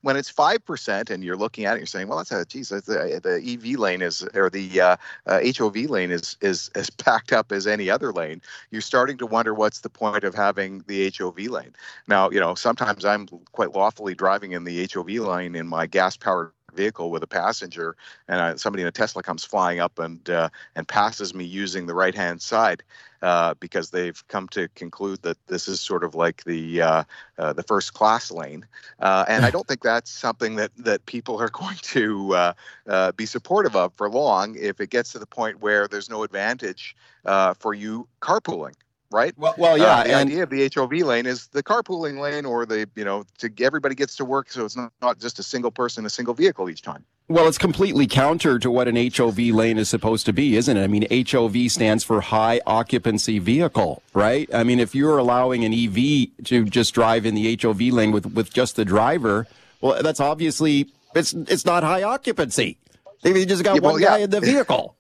When 0.02 0.16
it's 0.16 0.30
five 0.30 0.66
percent, 0.66 1.10
and 1.10 1.24
you're 1.24 1.38
looking 1.38 1.66
at 1.66 1.76
it, 1.76 1.80
you're 1.80 1.88
saying, 1.88 2.08
"Well, 2.08 2.18
that's 2.18 2.32
a 2.32 2.46
geez, 2.46 2.70
that's 2.70 2.88
the, 2.88 3.20
the 3.22 3.54
EV 3.54 3.80
lane 3.80 4.02
is 4.02 4.28
or 4.34 4.50
the 4.50 4.82
uh, 4.82 4.96
uh, 5.26 5.42
HOV 5.58 5.76
lane 5.90 6.12
is 6.12 6.38
is 6.42 6.70
as 6.76 6.90
packed 7.06 7.34
up 7.34 7.52
as 7.52 7.68
any 7.68 7.90
other 7.90 8.12
lane." 8.12 8.42
You're 8.72 8.82
starting 8.82 9.18
to 9.18 9.26
wonder 9.26 9.54
what's 9.54 9.82
the 9.82 9.90
point 9.90 10.24
of 10.24 10.36
having 10.36 10.84
the 10.88 11.12
HOV 11.18 11.40
lane. 11.40 11.74
Now, 12.08 12.30
you 12.30 12.40
know, 12.40 12.56
sometimes 12.56 13.06
I'm 13.06 13.28
quite 13.52 13.74
lawfully 13.74 14.16
driving 14.16 14.52
in 14.52 14.64
the 14.64 14.88
HOV 14.92 15.10
lane 15.10 15.56
in 15.56 15.68
my 15.68 15.86
gas-powered 15.88 16.52
vehicle 16.74 17.10
with 17.12 17.24
a 17.24 17.28
passenger, 17.28 17.96
and 18.28 18.40
uh, 18.40 18.58
somebody 18.58 18.84
in 18.84 18.88
a 18.88 18.92
Tesla 18.92 19.24
comes 19.24 19.44
flying 19.44 19.80
up 19.80 20.00
and 20.00 20.30
uh, 20.30 20.50
and 20.76 20.88
passes 20.88 21.34
me 21.34 21.44
using 21.44 21.88
the 21.88 21.96
right 21.96 22.16
hand 22.16 22.42
side 22.42 22.84
uh, 23.22 23.54
because 23.60 23.90
they've 23.92 24.28
come 24.28 24.48
to 24.50 24.68
conclude 24.70 25.22
that 25.24 25.38
this 25.48 25.68
is 25.68 25.80
sort 25.80 26.04
of 26.04 26.16
like 26.16 26.44
the 26.44 26.82
uh, 26.82 27.04
uh, 27.38 27.54
the 27.54 27.64
first 27.64 27.94
class 27.94 28.32
lane, 28.32 28.66
uh, 29.00 29.26
and 29.28 29.46
I 29.46 29.52
don't 29.56 29.68
think 29.68 29.82
that's 29.82 30.12
something 30.12 30.56
that 30.56 30.72
that 30.78 31.06
people 31.06 31.42
are 31.42 31.50
going 31.54 31.78
to 31.82 32.36
uh, 32.36 32.54
uh, 32.88 33.12
be 33.14 33.26
supportive 33.26 33.76
of 33.76 33.94
for 33.96 34.10
long 34.10 34.56
if 34.56 34.80
it 34.80 34.90
gets 34.90 35.12
to 35.14 35.20
the 35.20 35.26
point 35.26 35.62
where 35.62 35.88
there's 35.88 36.10
no 36.10 36.24
advantage 36.24 36.96
uh, 37.26 37.54
for 37.54 37.74
you 37.74 38.08
carpooling. 38.22 38.76
Right. 39.10 39.34
Well, 39.38 39.54
well, 39.58 39.78
yeah, 39.78 40.00
Uh, 40.00 40.04
the 40.04 40.14
and- 40.16 40.30
idea 40.30 40.44
of 40.44 40.50
the 40.50 40.64
HOV 40.74 40.92
lane 41.04 41.26
is 41.26 41.48
the 41.48 41.64
carpooling 41.64 42.20
lane, 42.20 42.46
or 42.46 42.66
the 42.66 42.90
you 42.96 43.06
know, 43.06 43.24
to 43.38 43.50
everybody 43.62 43.96
gets 43.96 44.18
to 44.18 44.26
work, 44.26 44.52
so 44.52 44.66
it's 44.66 44.76
not, 44.76 44.92
not 45.02 45.20
just 45.20 45.40
a 45.40 45.44
single 45.44 45.72
person, 45.72 46.06
a 46.06 46.10
single 46.10 46.34
vehicle 46.34 46.70
each 46.70 46.82
time. 46.82 47.06
Well, 47.30 47.48
it's 47.48 47.58
completely 47.58 48.08
counter 48.08 48.58
to 48.60 48.70
what 48.72 48.88
an 48.88 48.96
HOV 48.96 49.38
lane 49.54 49.78
is 49.78 49.90
supposed 49.90 50.26
to 50.28 50.34
be, 50.34 50.56
isn't 50.58 50.76
it? 50.78 50.84
I 50.84 50.88
mean, 50.88 51.06
HOV 51.10 51.70
stands 51.70 52.04
for 52.04 52.20
high 52.22 52.62
occupancy 52.66 53.40
vehicle, 53.40 54.02
right? 54.14 54.50
I 54.54 54.64
mean, 54.64 54.80
if 54.80 54.94
you're 54.96 55.18
allowing 55.18 55.64
an 55.66 55.74
EV 55.74 56.28
to 56.46 56.66
just 56.66 56.94
drive 56.94 57.26
in 57.26 57.36
the 57.36 57.58
HOV 57.62 57.82
lane 57.94 58.12
with, 58.12 58.26
with 58.28 58.54
just 58.54 58.76
the 58.78 58.86
driver, 58.86 59.46
well, 59.82 60.02
that's 60.04 60.20
obviously, 60.22 60.90
it's, 61.16 61.34
it's 61.34 61.66
not 61.66 61.84
high 61.84 62.04
occupancy. 62.04 62.78
They 63.24 63.46
just 63.46 63.64
got 63.64 63.76
Yeah, 63.76 63.82
well, 63.82 63.94
one 63.94 64.02
guy 64.02 64.18
yeah. 64.20 64.24
in 64.26 64.30
the 64.30 64.40
vehicle. 64.42 64.96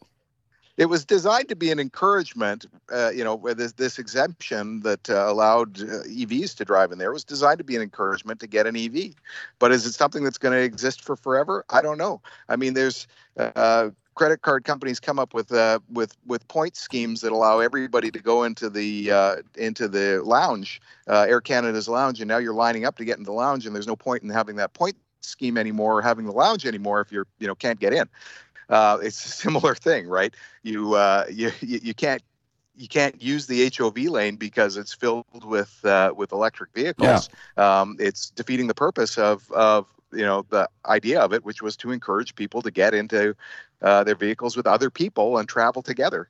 It 0.77 0.85
was 0.85 1.03
designed 1.05 1.49
to 1.49 1.55
be 1.55 1.71
an 1.71 1.79
encouragement, 1.79 2.67
uh, 2.91 3.09
you 3.09 3.23
know, 3.23 3.33
with 3.33 3.57
this, 3.57 3.73
this 3.73 3.97
exemption 3.97 4.81
that 4.81 5.09
uh, 5.09 5.25
allowed 5.27 5.81
uh, 5.81 6.03
EVs 6.03 6.55
to 6.57 6.65
drive 6.65 6.91
in 6.91 6.99
there 6.99 7.11
was 7.11 7.23
designed 7.23 7.57
to 7.57 7.63
be 7.63 7.75
an 7.75 7.81
encouragement 7.81 8.39
to 8.41 8.47
get 8.47 8.67
an 8.67 8.75
EV. 8.77 9.15
But 9.57 9.71
is 9.71 9.87
it 9.87 9.93
something 9.93 10.23
that's 10.23 10.37
going 10.37 10.53
to 10.53 10.63
exist 10.63 11.03
for 11.03 11.15
forever? 11.15 11.65
I 11.71 11.81
don't 11.81 11.97
know. 11.97 12.21
I 12.47 12.57
mean, 12.57 12.75
there's 12.75 13.07
uh, 13.37 13.89
credit 14.13 14.43
card 14.43 14.65
companies 14.65 14.99
come 14.99 15.17
up 15.17 15.33
with 15.33 15.51
uh, 15.51 15.79
with 15.91 16.15
with 16.27 16.47
point 16.47 16.75
schemes 16.75 17.21
that 17.21 17.31
allow 17.31 17.59
everybody 17.59 18.11
to 18.11 18.19
go 18.19 18.43
into 18.43 18.69
the 18.69 19.11
uh, 19.11 19.35
into 19.55 19.87
the 19.87 20.21
lounge, 20.23 20.79
uh, 21.07 21.25
Air 21.27 21.41
Canada's 21.41 21.87
lounge, 21.87 22.21
and 22.21 22.27
now 22.27 22.37
you're 22.37 22.53
lining 22.53 22.85
up 22.85 22.97
to 22.97 23.05
get 23.05 23.17
in 23.17 23.23
the 23.23 23.31
lounge, 23.31 23.65
and 23.65 23.73
there's 23.73 23.87
no 23.87 23.95
point 23.95 24.21
in 24.21 24.29
having 24.29 24.57
that 24.57 24.73
point 24.73 24.95
scheme 25.21 25.57
anymore, 25.57 25.97
or 25.97 26.01
having 26.01 26.25
the 26.25 26.31
lounge 26.31 26.65
anymore 26.65 27.01
if 27.01 27.11
you're 27.11 27.27
you 27.39 27.47
know 27.47 27.55
can't 27.55 27.79
get 27.79 27.93
in 27.93 28.07
uh, 28.69 28.97
it's 29.01 29.23
a 29.25 29.29
similar 29.43 29.75
thing, 29.75 30.07
right? 30.07 30.33
You, 30.63 30.93
uh, 30.93 31.25
you 31.29 31.51
you 31.61 31.93
can't 31.93 32.21
you 32.75 32.87
can't 32.87 33.21
use 33.21 33.47
the 33.47 33.71
HOV 33.75 33.97
lane 33.97 34.35
because 34.35 34.77
it's 34.77 34.93
filled 34.93 35.43
with 35.43 35.83
uh, 35.83 36.13
with 36.15 36.31
electric 36.31 36.73
vehicles. 36.73 37.29
Um, 37.57 37.97
it's 37.99 38.29
defeating 38.29 38.67
the 38.67 38.75
purpose 38.75 39.17
of 39.17 39.51
of 39.51 39.87
you 40.13 40.23
know 40.23 40.45
the 40.49 40.69
idea 40.85 41.19
of 41.19 41.33
it, 41.33 41.43
which 41.43 41.61
was 41.61 41.75
to 41.77 41.91
encourage 41.91 42.35
people 42.35 42.61
to 42.61 42.71
get 42.71 42.93
into 42.93 43.35
uh, 43.81 44.03
their 44.03 44.15
vehicles 44.15 44.55
with 44.55 44.67
other 44.67 44.89
people 44.89 45.37
and 45.37 45.49
travel 45.49 45.81
together. 45.81 46.29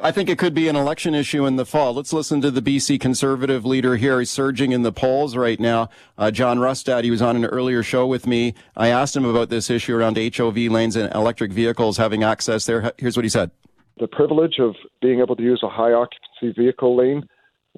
I 0.00 0.12
think 0.12 0.28
it 0.28 0.38
could 0.38 0.54
be 0.54 0.68
an 0.68 0.76
election 0.76 1.14
issue 1.14 1.44
in 1.46 1.56
the 1.56 1.66
fall. 1.66 1.94
Let's 1.94 2.12
listen 2.12 2.40
to 2.42 2.50
the 2.50 2.62
BC 2.62 3.00
conservative 3.00 3.64
leader 3.64 3.96
here. 3.96 4.18
He's 4.18 4.30
surging 4.30 4.72
in 4.72 4.82
the 4.82 4.92
polls 4.92 5.36
right 5.36 5.58
now. 5.58 5.88
Uh, 6.16 6.30
John 6.30 6.58
Rustad, 6.58 7.04
he 7.04 7.10
was 7.10 7.20
on 7.20 7.36
an 7.36 7.44
earlier 7.44 7.82
show 7.82 8.06
with 8.06 8.26
me. 8.26 8.54
I 8.76 8.88
asked 8.88 9.16
him 9.16 9.24
about 9.24 9.50
this 9.50 9.70
issue 9.70 9.94
around 9.96 10.16
HOV 10.16 10.56
lanes 10.56 10.96
and 10.96 11.12
electric 11.14 11.52
vehicles 11.52 11.96
having 11.96 12.22
access 12.22 12.66
there. 12.66 12.92
Here's 12.98 13.16
what 13.16 13.24
he 13.24 13.28
said. 13.28 13.50
the 13.98 14.08
privilege 14.08 14.58
of 14.58 14.74
being 15.00 15.20
able 15.20 15.36
to 15.36 15.42
use 15.42 15.62
a 15.62 15.68
high 15.68 15.92
occupancy 15.92 16.52
vehicle 16.60 16.96
lane 16.96 17.28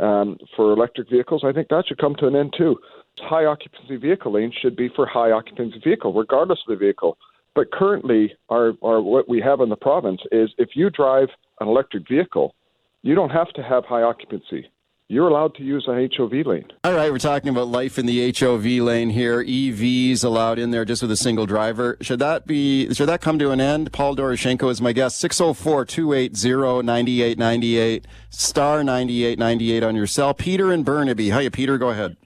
um, 0.01 0.39
for 0.57 0.73
electric 0.73 1.09
vehicles, 1.09 1.43
I 1.45 1.53
think 1.53 1.69
that 1.69 1.85
should 1.87 1.99
come 1.99 2.15
to 2.17 2.27
an 2.27 2.37
end 2.37 2.55
too. 2.57 2.77
High 3.19 3.45
occupancy 3.45 3.97
vehicle 3.97 4.33
lanes 4.33 4.55
should 4.61 4.77
be 4.77 4.89
for 4.95 5.07
high 5.07 5.31
occupancy 5.31 5.81
vehicle, 5.83 6.13
regardless 6.13 6.59
of 6.67 6.77
the 6.77 6.85
vehicle. 6.85 7.17
But 7.55 7.71
currently, 7.71 8.33
our, 8.49 8.73
our 8.83 9.01
what 9.01 9.29
we 9.29 9.41
have 9.41 9.61
in 9.61 9.69
the 9.69 9.77
province 9.77 10.21
is 10.33 10.51
if 10.59 10.71
you 10.75 10.91
drive 10.91 11.29
an 11.61 11.69
electric 11.69 12.09
vehicle, 12.09 12.55
you 13.03 13.15
don't 13.15 13.31
have 13.31 13.53
to 13.55 13.63
have 13.63 13.85
high 13.85 14.03
occupancy. 14.03 14.69
you're 15.09 15.29
allowed 15.29 15.55
to 15.55 15.63
use 15.63 15.85
an 15.87 16.09
HOV 16.17 16.33
lane. 16.47 16.65
All 16.83 16.95
right, 16.95 17.13
we're 17.13 17.19
talking 17.19 17.51
about 17.51 17.69
life 17.69 17.99
in 17.99 18.07
the 18.07 18.33
HOV 18.33 18.65
lane 18.65 19.11
here. 19.11 19.45
EVs 19.45 20.25
allowed 20.25 20.59
in 20.59 20.71
there 20.71 20.85
just 20.85 21.03
with 21.03 21.11
a 21.11 21.17
single 21.17 21.47
driver. 21.47 21.97
Should 22.01 22.19
that 22.21 22.47
be 22.47 22.93
should 22.95 23.09
that 23.09 23.21
come 23.21 23.39
to 23.39 23.51
an 23.51 23.61
end? 23.61 23.93
Paul 23.93 24.17
Doroshenko 24.17 24.71
is 24.71 24.81
my 24.81 24.93
guest. 24.93 25.23
604-280-9898 25.23 28.05
star 28.31 28.83
9898 28.83 29.83
on 29.83 29.95
your 29.95 30.07
cell. 30.07 30.35
Peter 30.35 30.73
and 30.73 30.85
Burnaby. 30.85 31.31
Hiya, 31.31 31.51
Peter, 31.51 31.79
go 31.79 31.91
ahead. 31.91 32.17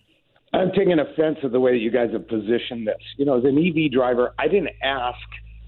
I'm 0.53 0.71
taking 0.73 0.99
offense 0.99 1.39
at 1.43 1.53
the 1.53 1.61
way 1.61 1.73
that 1.73 1.79
you 1.79 1.91
guys 1.91 2.11
have 2.13 2.27
positioned 2.27 2.87
this. 2.87 3.01
You 3.17 3.27
know, 3.27 3.39
as 3.39 3.45
an 3.45 3.59
EV 3.59 3.93
driver, 3.93 4.35
I 4.39 4.49
didn't 4.49 4.71
ask 4.83 5.19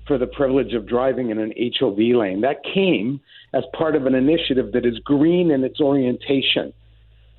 for 0.07 0.17
the 0.19 0.27
privilege 0.27 0.73
of 0.75 0.89
driving 0.89 1.31
in 1.31 1.39
an 1.39 1.53
HOV 1.79 1.99
lane. 1.99 2.41
That 2.41 2.57
came 2.75 3.21
as 3.53 3.63
part 3.77 3.95
of 3.95 4.07
an 4.07 4.15
initiative 4.15 4.73
that 4.73 4.87
is 4.87 4.99
green 5.01 5.51
in 5.51 5.63
its 5.65 5.81
orientation. 5.81 6.73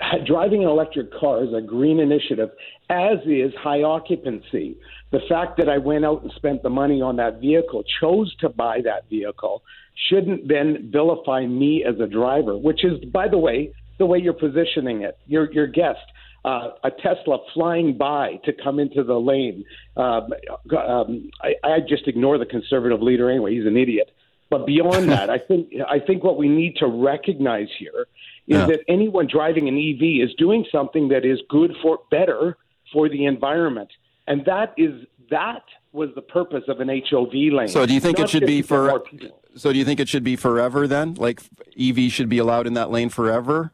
Driving 0.25 0.63
an 0.63 0.69
electric 0.69 1.13
car 1.13 1.43
is 1.43 1.53
a 1.53 1.61
green 1.61 1.99
initiative, 1.99 2.49
as 2.89 3.17
is 3.25 3.53
high 3.59 3.83
occupancy. 3.83 4.77
The 5.11 5.19
fact 5.29 5.57
that 5.57 5.69
I 5.69 5.77
went 5.77 6.05
out 6.05 6.23
and 6.23 6.31
spent 6.35 6.63
the 6.63 6.69
money 6.69 7.01
on 7.01 7.17
that 7.17 7.39
vehicle, 7.39 7.83
chose 7.99 8.33
to 8.37 8.49
buy 8.49 8.81
that 8.83 9.09
vehicle, 9.09 9.63
shouldn't 10.09 10.47
then 10.47 10.89
vilify 10.91 11.45
me 11.45 11.83
as 11.87 11.99
a 11.99 12.07
driver, 12.07 12.57
which 12.57 12.83
is, 12.83 13.03
by 13.05 13.27
the 13.27 13.37
way, 13.37 13.73
the 13.99 14.05
way 14.05 14.17
you're 14.17 14.33
positioning 14.33 15.01
it. 15.01 15.17
Your, 15.27 15.51
your 15.51 15.67
guest 15.67 15.99
uh, 16.43 16.69
a 16.83 16.91
Tesla 16.91 17.39
flying 17.53 17.97
by 17.97 18.39
to 18.45 18.53
come 18.53 18.79
into 18.79 19.03
the 19.03 19.19
lane. 19.19 19.63
Um, 19.95 20.33
um, 20.77 21.31
I, 21.41 21.53
I 21.63 21.79
just 21.87 22.07
ignore 22.07 22.37
the 22.37 22.45
conservative 22.45 23.01
leader 23.01 23.29
anyway. 23.29 23.55
He's 23.55 23.65
an 23.65 23.77
idiot. 23.77 24.11
But 24.49 24.65
beyond 24.65 25.09
that, 25.09 25.29
I 25.29 25.37
think 25.37 25.69
I 25.87 25.99
think 25.99 26.23
what 26.23 26.37
we 26.37 26.49
need 26.49 26.75
to 26.77 26.87
recognize 26.87 27.69
here 27.79 28.07
is 28.47 28.57
Yeah. 28.57 28.65
that 28.65 28.81
anyone 28.89 29.27
driving 29.27 29.69
an 29.69 29.77
EV 29.77 30.27
is 30.27 30.33
doing 30.37 30.65
something 30.71 31.07
that 31.09 31.23
is 31.23 31.39
good 31.47 31.73
for 31.81 31.99
better 32.11 32.57
for 32.91 33.07
the 33.07 33.25
environment, 33.25 33.89
and 34.27 34.43
that 34.45 34.73
is 34.77 35.05
that 35.29 35.63
was 35.93 36.09
the 36.15 36.21
purpose 36.21 36.63
of 36.67 36.81
an 36.81 36.89
HOV 36.89 37.33
lane. 37.33 37.67
So 37.69 37.85
do 37.85 37.93
you 37.93 38.01
think 38.01 38.17
Not 38.17 38.25
it 38.25 38.29
should 38.29 38.45
be 38.45 38.61
to 38.61 38.67
get 38.67 38.69
more 38.71 38.99
for. 38.99 39.29
So 39.55 39.71
do 39.71 39.79
you 39.79 39.85
think 39.85 40.01
it 40.01 40.09
should 40.09 40.23
be 40.23 40.35
forever 40.35 40.85
then? 40.85 41.13
Like 41.13 41.41
EV 41.79 42.11
should 42.11 42.27
be 42.27 42.37
allowed 42.37 42.67
in 42.67 42.73
that 42.73 42.91
lane 42.91 43.07
forever? 43.09 43.71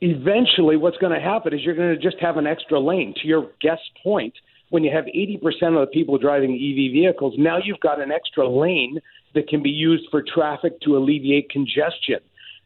Eventually 0.00 0.76
what's 0.76 0.96
going 0.98 1.12
to 1.12 1.20
happen 1.20 1.54
is 1.54 1.60
you're 1.62 1.74
going 1.74 1.94
to 1.94 2.00
just 2.00 2.20
have 2.20 2.36
an 2.36 2.46
extra 2.46 2.78
lane. 2.78 3.14
To 3.22 3.28
your 3.28 3.50
guest 3.60 3.82
point, 4.02 4.34
when 4.70 4.82
you 4.82 4.90
have 4.90 5.04
80% 5.04 5.40
of 5.80 5.88
the 5.88 5.90
people 5.92 6.18
driving 6.18 6.52
EV 6.54 6.92
vehicles, 6.92 7.34
now 7.38 7.58
you've 7.62 7.80
got 7.80 8.00
an 8.00 8.10
extra 8.10 8.48
lane 8.48 8.98
that 9.34 9.48
can 9.48 9.62
be 9.62 9.70
used 9.70 10.04
for 10.10 10.22
traffic 10.22 10.80
to 10.82 10.96
alleviate 10.96 11.50
congestion. 11.50 12.18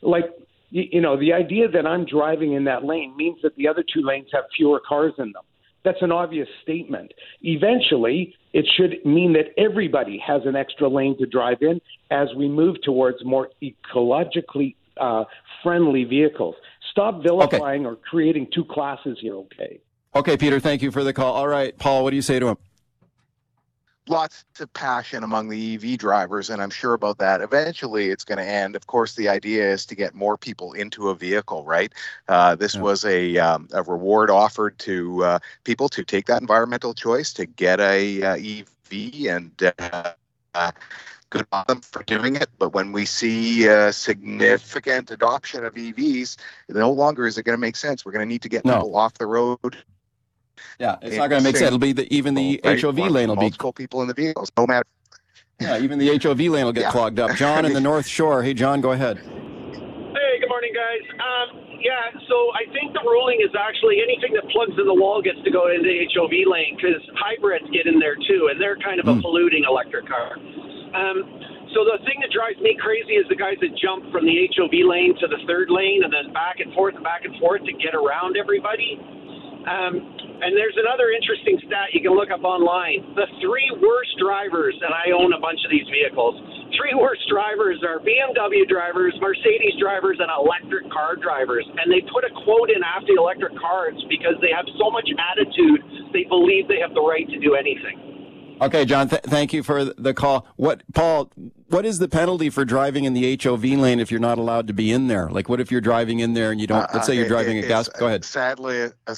Like, 0.02 0.24
you, 0.70 1.00
know, 1.00 1.18
the 1.18 1.32
idea 1.32 1.68
that 1.68 1.86
I'm 1.86 2.04
driving 2.04 2.52
in 2.52 2.64
that 2.64 2.84
lane 2.84 3.16
means 3.16 3.38
that 3.42 3.56
the 3.56 3.68
other 3.68 3.82
two 3.82 4.02
lanes 4.02 4.28
have 4.32 4.44
fewer 4.56 4.80
cars 4.86 5.14
in 5.18 5.32
them. 5.32 5.42
That's 5.84 6.02
an 6.02 6.12
obvious 6.12 6.48
statement. 6.62 7.12
Eventually, 7.42 8.34
it 8.52 8.66
should 8.76 9.04
mean 9.06 9.32
that 9.34 9.46
everybody 9.56 10.22
has 10.26 10.42
an 10.44 10.56
extra 10.56 10.88
lane 10.88 11.16
to 11.18 11.26
drive 11.26 11.58
in 11.62 11.80
as 12.10 12.28
we 12.36 12.48
move 12.48 12.76
towards 12.82 13.24
more 13.24 13.48
ecologically 13.62 14.74
uh, 15.00 15.24
friendly 15.62 16.04
vehicles. 16.04 16.54
Stop 16.98 17.22
vilifying 17.22 17.86
or 17.86 17.94
creating 17.94 18.48
two 18.52 18.64
classes 18.64 19.18
here, 19.20 19.36
okay? 19.36 19.78
Okay, 20.16 20.36
Peter, 20.36 20.58
thank 20.58 20.82
you 20.82 20.90
for 20.90 21.04
the 21.04 21.12
call. 21.12 21.32
All 21.32 21.46
right, 21.46 21.76
Paul, 21.78 22.02
what 22.02 22.10
do 22.10 22.16
you 22.16 22.22
say 22.22 22.40
to 22.40 22.48
him? 22.48 22.56
lots 24.08 24.44
of 24.58 24.72
passion 24.72 25.22
among 25.22 25.50
the 25.50 25.74
EV 25.74 25.98
drivers, 25.98 26.48
and 26.50 26.62
I'm 26.62 26.70
sure 26.70 26.94
about 26.94 27.18
that. 27.18 27.42
Eventually, 27.42 28.08
it's 28.08 28.24
going 28.24 28.38
to 28.38 28.44
end. 28.44 28.74
Of 28.74 28.86
course, 28.86 29.14
the 29.14 29.28
idea 29.28 29.70
is 29.70 29.84
to 29.86 29.94
get 29.94 30.14
more 30.14 30.38
people 30.38 30.72
into 30.72 31.10
a 31.10 31.14
vehicle, 31.14 31.62
right? 31.64 31.92
Uh, 32.26 32.54
this 32.54 32.74
was 32.74 33.04
a, 33.04 33.36
um, 33.36 33.68
a 33.72 33.82
reward 33.82 34.30
offered 34.30 34.78
to 34.80 35.24
uh, 35.24 35.38
people 35.64 35.90
to 35.90 36.04
take 36.04 36.24
that 36.26 36.40
environmental 36.40 36.94
choice 36.94 37.34
to 37.34 37.44
get 37.44 37.80
a 37.80 38.22
uh, 38.22 38.36
EV, 38.36 39.26
and 39.28 39.52
uh, 39.78 40.12
uh, 40.54 40.72
good 41.30 41.46
on 41.52 41.64
them 41.68 41.80
for 41.80 42.02
doing 42.04 42.36
it. 42.36 42.48
But 42.58 42.72
when 42.74 42.92
we 42.92 43.04
see 43.04 43.68
uh, 43.68 43.92
significant 43.92 45.10
adoption 45.10 45.64
of 45.64 45.74
EVs, 45.74 46.36
no 46.68 46.90
longer 46.90 47.26
is 47.26 47.38
it 47.38 47.42
going 47.44 47.56
to 47.56 47.60
make 47.60 47.76
sense. 47.76 48.04
We're 48.04 48.12
going 48.12 48.26
to 48.26 48.28
need 48.28 48.42
to 48.42 48.48
get 48.48 48.64
No. 48.64 48.74
people 48.76 48.96
off 48.96 49.14
the 49.14 49.26
road. 49.26 49.76
Yeah, 50.78 50.96
it's 51.02 51.16
not 51.16 51.28
going 51.28 51.40
to 51.40 51.44
make 51.44 51.56
sense. 51.56 51.68
It'll 51.68 51.78
be 51.78 51.92
the, 51.92 52.12
even 52.12 52.34
the 52.34 52.60
Right? 52.64 52.80
HOV 52.80 52.98
Want 52.98 53.12
lane 53.12 53.28
will 53.28 53.36
be 53.36 53.42
multiple 53.42 53.72
people 53.72 54.02
in 54.02 54.08
the 54.08 54.14
vehicles, 54.14 54.50
no 54.56 54.66
matter. 54.66 54.86
yeah, 55.60 55.78
even 55.78 55.98
the 55.98 56.18
HOV 56.18 56.40
lane 56.40 56.64
will 56.64 56.72
get 56.72 56.82
Yeah. 56.82 56.90
clogged 56.90 57.20
up. 57.20 57.36
John 57.36 57.64
in 57.64 57.72
the 57.72 57.80
North 57.88 58.06
Shore. 58.06 58.42
Hey, 58.42 58.54
John, 58.54 58.80
go 58.80 58.92
ahead. 58.92 59.18
Hey, 59.18 60.40
good 60.40 60.48
morning, 60.48 60.72
guys. 60.74 61.04
Um, 61.14 61.78
yeah, 61.80 62.10
so 62.28 62.36
I 62.58 62.66
think 62.72 62.92
the 62.92 63.02
ruling 63.06 63.38
is 63.40 63.54
actually 63.54 64.02
anything 64.02 64.34
that 64.34 64.50
plugs 64.50 64.74
in 64.78 64.86
the 64.86 64.94
wall 64.94 65.22
gets 65.22 65.38
to 65.44 65.50
go 65.50 65.70
into 65.70 65.82
the 65.86 66.06
HOV 66.14 66.32
lane 66.50 66.74
because 66.74 66.98
hybrids 67.14 67.66
get 67.70 67.86
in 67.86 67.98
there 68.00 68.16
too, 68.16 68.48
and 68.50 68.60
they're 68.60 68.76
kind 68.78 68.98
of 68.98 69.06
a 69.06 69.14
polluting 69.22 69.62
electric 69.68 70.08
car. 70.08 70.34
Um, 70.98 71.16
so 71.76 71.86
the 71.86 72.02
thing 72.02 72.18
that 72.24 72.34
drives 72.34 72.58
me 72.58 72.74
crazy 72.74 73.14
is 73.14 73.28
the 73.30 73.38
guys 73.38 73.60
that 73.62 73.70
jump 73.78 74.10
from 74.10 74.26
the 74.26 74.34
HOV 74.50 74.72
lane 74.88 75.14
to 75.22 75.30
the 75.30 75.38
third 75.46 75.70
lane 75.70 76.02
and 76.02 76.10
then 76.10 76.34
back 76.34 76.58
and 76.58 76.74
forth 76.74 76.98
and 76.98 77.04
back 77.04 77.22
and 77.22 77.36
forth 77.38 77.62
to 77.68 77.72
get 77.76 77.94
around 77.94 78.34
everybody. 78.34 78.98
Um, 79.68 79.94
and 80.38 80.54
there's 80.54 80.78
another 80.78 81.10
interesting 81.12 81.60
stat 81.66 81.92
you 81.92 82.00
can 82.00 82.14
look 82.14 82.30
up 82.30 82.46
online. 82.46 83.04
The 83.18 83.26
three 83.42 83.68
worst 83.82 84.16
drivers, 84.22 84.74
and 84.80 84.94
I 84.94 85.12
own 85.12 85.34
a 85.34 85.40
bunch 85.42 85.60
of 85.66 85.70
these 85.70 85.84
vehicles, 85.92 86.40
three 86.78 86.94
worst 86.94 87.26
drivers 87.28 87.82
are 87.84 88.00
BMW 88.00 88.64
drivers, 88.64 89.12
Mercedes 89.20 89.76
drivers, 89.76 90.16
and 90.22 90.30
electric 90.30 90.88
car 90.88 91.20
drivers. 91.20 91.66
And 91.68 91.90
they 91.90 92.00
put 92.08 92.24
a 92.24 92.32
quote 92.46 92.70
in 92.70 92.80
after 92.80 93.12
the 93.12 93.20
electric 93.20 93.58
cars 93.60 93.98
because 94.08 94.40
they 94.40 94.54
have 94.54 94.64
so 94.80 94.88
much 94.88 95.10
attitude, 95.20 95.84
they 96.16 96.24
believe 96.30 96.64
they 96.70 96.80
have 96.80 96.94
the 96.94 97.04
right 97.04 97.28
to 97.28 97.38
do 97.42 97.58
anything. 97.58 98.07
Okay, 98.60 98.84
John, 98.84 99.08
th- 99.08 99.22
thank 99.22 99.52
you 99.52 99.62
for 99.62 99.84
the 99.84 100.14
call. 100.14 100.46
What, 100.56 100.82
Paul, 100.94 101.30
what 101.68 101.84
is 101.86 101.98
the 101.98 102.08
penalty 102.08 102.50
for 102.50 102.64
driving 102.64 103.04
in 103.04 103.14
the 103.14 103.38
HOV 103.42 103.62
lane 103.64 104.00
if 104.00 104.10
you're 104.10 104.20
not 104.20 104.38
allowed 104.38 104.66
to 104.68 104.72
be 104.72 104.90
in 104.92 105.06
there? 105.08 105.28
Like, 105.30 105.48
what 105.48 105.60
if 105.60 105.70
you're 105.70 105.80
driving 105.80 106.20
in 106.20 106.34
there 106.34 106.50
and 106.50 106.60
you 106.60 106.66
don't, 106.66 106.92
let's 106.92 107.06
say 107.06 107.14
you're 107.14 107.26
Uh, 107.26 107.28
driving 107.28 107.58
it- 107.58 107.64
a 107.64 107.68
gas, 107.68 107.88
go 107.88 108.06
ahead. 108.06 108.24
Sadly, 108.24 108.90
a, 109.06 109.16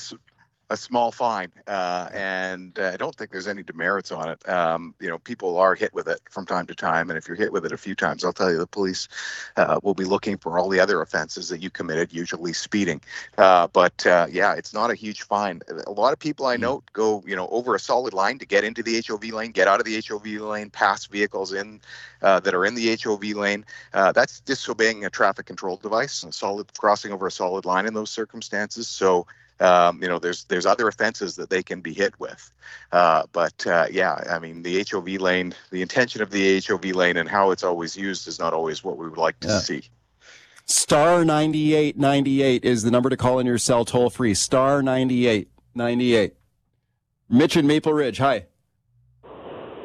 a 0.71 0.77
small 0.77 1.11
fine, 1.11 1.51
uh, 1.67 2.09
and 2.15 2.79
uh, 2.79 2.93
I 2.95 2.97
don't 2.97 3.15
think 3.15 3.33
there's 3.33 3.49
any 3.49 3.65
demerits 3.65 4.13
on 4.13 4.29
it. 4.29 4.49
Um, 4.49 4.95
you 5.01 5.09
know, 5.09 5.19
people 5.19 5.59
are 5.59 5.75
hit 5.75 5.93
with 5.93 6.07
it 6.07 6.21
from 6.31 6.47
time 6.47 6.65
to 6.67 6.77
time, 6.77 7.11
and 7.11 7.19
if 7.19 7.27
you're 7.27 7.37
hit 7.37 7.53
with 7.53 7.67
it 7.67 7.73
a 7.73 7.77
few 7.77 7.97
times, 7.97 8.25
I'll 8.25 8.33
tell 8.33 8.53
you, 8.53 8.57
the 8.57 8.69
police 8.69 9.09
uh, 9.57 9.81
will 9.83 9.95
be 9.95 10.05
looking 10.05 10.39
for 10.39 10.61
all 10.61 10.69
the 10.69 10.79
other 10.79 11.03
offenses 11.03 11.49
that 11.49 11.61
you 11.61 11.71
committed, 11.71 12.13
usually 12.13 12.53
speeding. 12.53 13.01
Uh, 13.37 13.67
but 13.67 14.07
uh, 14.07 14.29
yeah, 14.31 14.55
it's 14.55 14.73
not 14.73 14.93
a 14.93 14.95
huge 14.95 15.23
fine. 15.23 15.61
A 15.89 15.91
lot 15.91 16.13
of 16.13 16.21
people 16.21 16.47
I 16.47 16.57
know 16.57 16.85
go, 16.93 17.25
you 17.27 17.35
know, 17.35 17.49
over 17.49 17.75
a 17.75 17.81
solid 17.81 18.15
line 18.15 18.39
to 18.39 18.47
get 18.47 18.63
into 18.63 18.85
the 18.85 19.03
HOV 19.05 19.25
lane, 19.25 19.51
get 19.51 19.67
out 19.67 19.81
of 19.81 19.87
the 19.87 20.01
HOV 20.07 20.27
lane, 20.27 20.71
pass 20.71 21.07
vehicles 21.07 21.53
in 21.53 21.81
uh, 22.23 22.39
that 22.41 22.55
are 22.55 22.65
in 22.65 22.77
the 22.77 22.97
HOV 22.97 23.25
lane. 23.25 23.65
Uh, 23.93 24.13
that's 24.13 24.39
disobeying 24.39 25.05
a 25.05 25.11
traffic 25.11 25.47
control 25.47 25.79
device, 25.79 26.23
a 26.23 26.31
solid 26.31 26.73
crossing 26.79 27.11
over 27.11 27.27
a 27.27 27.33
solid 27.33 27.65
line 27.65 27.87
in 27.87 27.95
those 27.95 28.11
circumstances. 28.11 28.87
So. 28.87 29.27
Um, 29.61 30.03
you 30.03 30.09
know, 30.09 30.19
there's 30.19 30.45
there's 30.45 30.65
other 30.65 30.89
offenses 30.89 31.37
that 31.37 31.51
they 31.51 31.63
can 31.63 31.81
be 31.83 31.93
hit 31.93 32.19
with, 32.19 32.51
uh, 32.93 33.25
but 33.33 33.67
uh, 33.67 33.87
yeah, 33.91 34.15
I 34.31 34.39
mean, 34.39 34.63
the 34.63 34.85
HOV 34.91 35.07
lane, 35.21 35.55
the 35.71 35.83
intention 35.83 36.23
of 36.23 36.31
the 36.31 36.63
HOV 36.67 36.87
lane, 36.97 37.19
and 37.19 37.29
how 37.29 37.51
it's 37.51 37.63
always 37.63 37.95
used 37.97 38.27
is 38.27 38.39
not 38.39 38.55
always 38.55 38.83
what 38.83 38.97
we 38.97 39.07
would 39.09 39.19
like 39.19 39.39
to 39.41 39.49
Yeah. 39.49 39.59
see. 39.59 39.83
Star 40.65 41.25
9898 41.25 42.65
is 42.65 42.85
the 42.85 42.91
number 42.91 43.11
to 43.11 43.17
call 43.17 43.39
in 43.39 43.47
your 43.47 43.59
cell 43.59 43.85
toll 43.85 44.09
free. 44.09 44.33
Star 44.35 44.83
9898. 44.83 46.35
Mitch 47.29 47.57
in 47.57 47.67
Maple 47.67 47.93
Ridge. 47.93 48.19
Hi. 48.19 48.47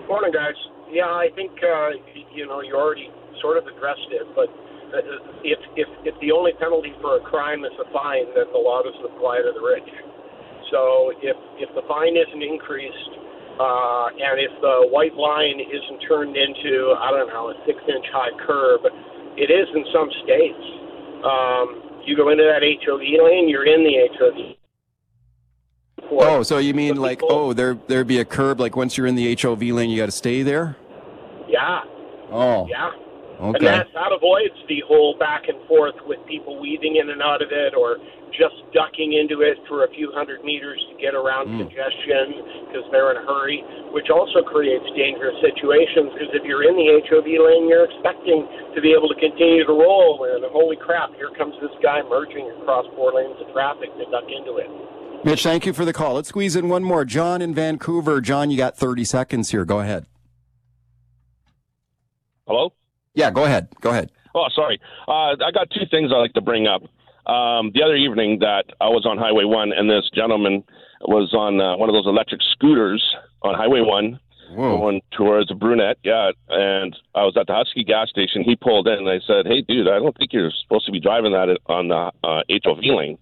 Morning, 0.08 0.32
guys. 0.32 0.54
Yeah, 0.90 1.06
I 1.06 1.30
think 1.36 1.52
uh, 1.64 1.90
you 2.34 2.46
know 2.48 2.62
you 2.62 2.76
already 2.76 3.10
sort 3.42 3.58
of 3.58 3.66
addressed 3.68 4.08
it, 4.12 4.26
but 4.36 4.48
if 5.44 5.60
if 5.76 5.90
if 6.06 6.16
the 6.22 6.32
only 6.32 6.54
penalty 6.60 6.94
for 7.02 7.18
a 7.18 7.22
crime 7.22 7.66
is 7.66 7.74
a 7.80 7.88
fine, 7.92 8.26
then 8.36 8.46
the 8.52 8.60
law 8.60 8.82
doesn't 8.84 9.06
apply 9.06 9.40
to 9.42 9.52
the 9.54 9.62
rich. 9.62 9.90
So 10.72 11.14
if 11.22 11.38
if 11.58 11.70
the 11.76 11.84
fine 11.88 12.18
isn't 12.18 12.44
increased, 12.44 13.12
uh, 13.60 14.08
and 14.14 14.40
if 14.42 14.54
the 14.62 14.88
white 14.90 15.16
line 15.16 15.60
isn't 15.60 16.00
turned 16.08 16.36
into 16.36 16.96
I 16.98 17.12
don't 17.12 17.30
know 17.30 17.50
a 17.50 17.56
six 17.66 17.80
inch 17.88 18.06
high 18.12 18.34
curb, 18.46 18.82
it 19.38 19.50
is 19.52 19.68
in 19.76 19.86
some 19.94 20.10
states. 20.24 20.66
Um, 21.24 22.02
you 22.06 22.16
go 22.16 22.30
into 22.30 22.44
that 22.44 22.62
HOV 22.62 23.02
lane, 23.02 23.50
you're 23.50 23.66
in 23.66 23.84
the 23.84 24.10
HOV. 24.14 24.58
Oh, 26.12 26.44
so 26.44 26.60
you 26.60 26.74
mean 26.74 26.98
like, 26.98 27.22
oh, 27.24 27.54
there 27.54 27.78
there'd 27.88 28.08
be 28.08 28.20
a 28.20 28.26
curb, 28.26 28.60
like 28.60 28.76
once 28.76 28.98
you're 28.98 29.08
in 29.08 29.16
the 29.16 29.36
HOV 29.36 29.62
lane, 29.62 29.90
you 29.90 29.98
got 29.98 30.06
to 30.06 30.12
stay 30.12 30.44
there? 30.44 30.78
Yeah. 31.48 31.82
Oh. 32.32 32.68
Yeah. 32.70 32.92
Okay. 33.36 33.58
And 33.60 33.66
that, 33.68 33.88
that 33.94 34.12
avoids 34.16 34.56
the 34.68 34.80
whole 34.88 35.18
back 35.20 35.48
and 35.48 35.58
forth 35.68 35.96
with 36.08 36.20
people 36.28 36.60
weaving 36.60 36.96
in 36.96 37.10
and 37.10 37.22
out 37.22 37.42
of 37.42 37.50
it 37.52 37.74
or 37.76 37.98
just 38.32 38.56
ducking 38.74 39.14
into 39.14 39.42
it 39.44 39.56
for 39.68 39.84
a 39.86 39.90
few 39.96 40.12
hundred 40.12 40.44
meters 40.44 40.80
to 40.92 40.96
get 41.02 41.16
around 41.16 41.48
Hmm. 41.48 41.68
congestion 41.68 42.44
because 42.68 42.84
they're 42.92 43.12
in 43.12 43.18
a 43.18 43.26
hurry, 43.28 43.64
which 43.92 44.10
also 44.10 44.44
creates 44.44 44.84
dangerous 44.96 45.36
situations 45.44 46.12
because 46.16 46.32
if 46.36 46.44
you're 46.44 46.64
in 46.64 46.76
the 46.76 46.88
HOV 47.08 47.28
lane, 47.28 47.68
you're 47.68 47.86
expecting 47.86 48.44
to 48.76 48.80
be 48.82 48.92
able 48.92 49.08
to 49.08 49.16
continue 49.20 49.64
to 49.66 49.72
roll, 49.72 50.24
and 50.28 50.44
holy 50.52 50.76
crap, 50.76 51.16
here 51.16 51.32
comes 51.38 51.56
this 51.62 51.72
guy 51.82 52.02
merging 52.08 52.50
across 52.60 52.86
four 52.96 53.14
lanes 53.16 53.36
of 53.40 53.52
traffic 53.54 53.90
to 54.00 54.04
duck 54.12 54.28
into 54.28 54.58
it. 54.58 54.68
Mitch, 55.24 55.44
thank 55.44 55.66
you 55.66 55.74
for 55.74 55.86
the 55.86 55.94
call. 55.94 56.16
Let's 56.16 56.30
squeeze 56.30 56.56
in 56.56 56.68
one 56.70 56.84
more. 56.84 57.04
John 57.06 57.42
in 57.42 57.54
Vancouver. 57.54 58.22
John, 58.22 58.52
you 58.52 58.58
got 58.58 58.78
30 58.78 59.04
seconds 59.06 59.50
here. 59.52 59.66
Go 59.66 59.80
ahead. 59.80 60.06
Hello? 62.48 62.74
Yeah, 63.16 63.32
go 63.32 63.46
ahead. 63.46 63.68
Go 63.82 63.90
ahead. 63.90 64.12
Oh, 64.36 64.48
sorry. 64.54 64.80
Uh, 65.08 65.36
I 65.44 65.52
got 65.54 65.70
two 65.72 65.86
things 65.90 66.12
I'd 66.14 66.18
like 66.20 66.34
to 66.34 66.42
bring 66.42 66.68
up. 66.68 66.84
Um, 67.26 67.72
the 67.74 67.82
other 67.84 67.96
evening 67.96 68.40
that 68.40 68.66
I 68.80 68.90
was 68.90 69.06
on 69.06 69.18
Highway 69.18 69.46
1 69.46 69.72
and 69.74 69.90
this 69.90 70.10
gentleman 70.14 70.64
was 71.02 71.34
on 71.34 71.60
uh, 71.60 71.76
one 71.78 71.90
of 71.90 71.94
those 71.94 72.06
electric 72.06 72.42
scooters 72.52 73.04
on 73.42 73.56
Highway 73.56 73.82
1 73.82 74.20
going 74.56 75.02
towards 75.12 75.50
a 75.50 75.56
Brunette. 75.56 75.98
Yeah. 76.04 76.32
And 76.50 76.96
I 77.16 77.24
was 77.24 77.36
at 77.40 77.48
the 77.48 77.54
Husky 77.54 77.84
gas 77.84 78.10
station. 78.10 78.44
He 78.44 78.56
pulled 78.56 78.88
in 78.88 79.00
and 79.00 79.10
I 79.10 79.20
said, 79.26 79.48
Hey, 79.48 79.62
dude, 79.62 79.88
I 79.88 79.98
don't 79.98 80.16
think 80.18 80.34
you're 80.34 80.52
supposed 80.64 80.86
to 80.86 80.92
be 80.92 81.00
driving 81.00 81.32
that 81.32 81.58
on 81.66 81.88
the 81.88 82.12
uh, 82.24 82.42
HOV 82.64 82.84
lane. 82.84 83.18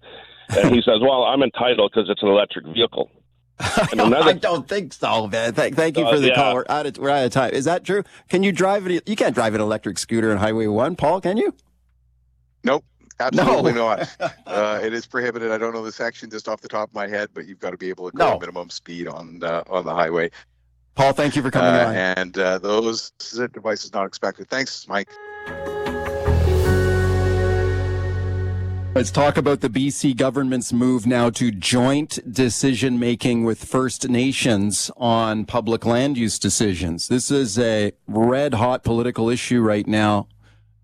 And 0.50 0.74
he 0.74 0.82
says, 0.84 1.00
Well, 1.00 1.24
I'm 1.24 1.42
entitled 1.42 1.92
because 1.94 2.10
it's 2.10 2.22
an 2.22 2.28
electric 2.28 2.66
vehicle. 2.66 3.10
And 3.92 4.00
another- 4.00 4.30
I 4.30 4.32
don't 4.34 4.68
think 4.68 4.92
so, 4.92 5.26
man. 5.28 5.54
Thank, 5.54 5.76
thank 5.76 5.96
you 5.96 6.04
Uh, 6.06 6.12
for 6.12 6.18
the 6.18 6.28
yeah. 6.28 6.34
call. 6.34 6.54
We're 6.54 6.64
out, 6.68 6.86
of, 6.86 6.98
we're 6.98 7.10
out 7.10 7.24
of 7.24 7.32
time. 7.32 7.52
Is 7.52 7.64
that 7.66 7.84
true? 7.84 8.02
Can 8.28 8.42
you 8.42 8.52
drive 8.52 8.86
it? 8.88 9.08
You 9.08 9.16
can't 9.16 9.34
drive 9.34 9.54
an 9.54 9.60
electric 9.60 9.98
scooter 9.98 10.30
on 10.32 10.38
Highway 10.38 10.66
1, 10.66 10.96
Paul, 10.96 11.20
can 11.20 11.36
you? 11.36 11.54
Nope, 12.64 12.84
absolutely 13.20 13.72
No. 13.74 13.96
not. 13.96 14.16
Uh, 14.46 14.78
it 14.82 14.92
is 14.92 15.04
prohibited. 15.06 15.50
I 15.50 15.58
don't 15.58 15.72
know 15.74 15.82
the 15.84 15.90
section 15.92 16.30
just 16.30 16.48
off 16.48 16.60
the 16.60 16.68
top 16.68 16.88
of 16.90 16.94
my 16.94 17.08
head, 17.08 17.28
but 17.34 17.46
you've 17.46 17.58
got 17.58 17.70
to 17.70 17.76
be 17.76 17.88
able 17.88 18.10
to 18.10 18.16
go 18.16 18.32
No. 18.34 18.38
minimum 18.38 18.70
speed 18.70 19.08
on 19.08 19.42
uh, 19.42 19.64
on 19.68 19.84
the 19.84 19.92
highway. 19.94 20.30
Paul, 20.94 21.12
thank 21.12 21.34
you 21.34 21.42
for 21.42 21.50
coming 21.50 21.74
Uh, 21.74 21.86
on. 21.88 21.94
and 21.96 22.38
uh, 22.38 22.58
those 22.58 23.10
devices 23.52 23.92
not 23.92 24.06
expected. 24.06 24.48
Thanks, 24.48 24.86
Mike. 24.86 25.08
Let's 28.94 29.10
talk 29.10 29.36
about 29.36 29.60
the 29.60 29.68
BC 29.68 30.16
government's 30.16 30.72
move 30.72 31.04
now 31.04 31.28
to 31.30 31.50
joint 31.50 32.20
decision 32.32 33.00
making 33.00 33.42
with 33.42 33.64
First 33.64 34.08
Nations 34.08 34.88
on 34.96 35.46
public 35.46 35.84
land 35.84 36.16
use 36.16 36.38
decisions. 36.38 37.08
This 37.08 37.28
is 37.28 37.58
a 37.58 37.90
red 38.06 38.54
hot 38.54 38.84
political 38.84 39.28
issue 39.28 39.60
right 39.62 39.88
now, 39.88 40.28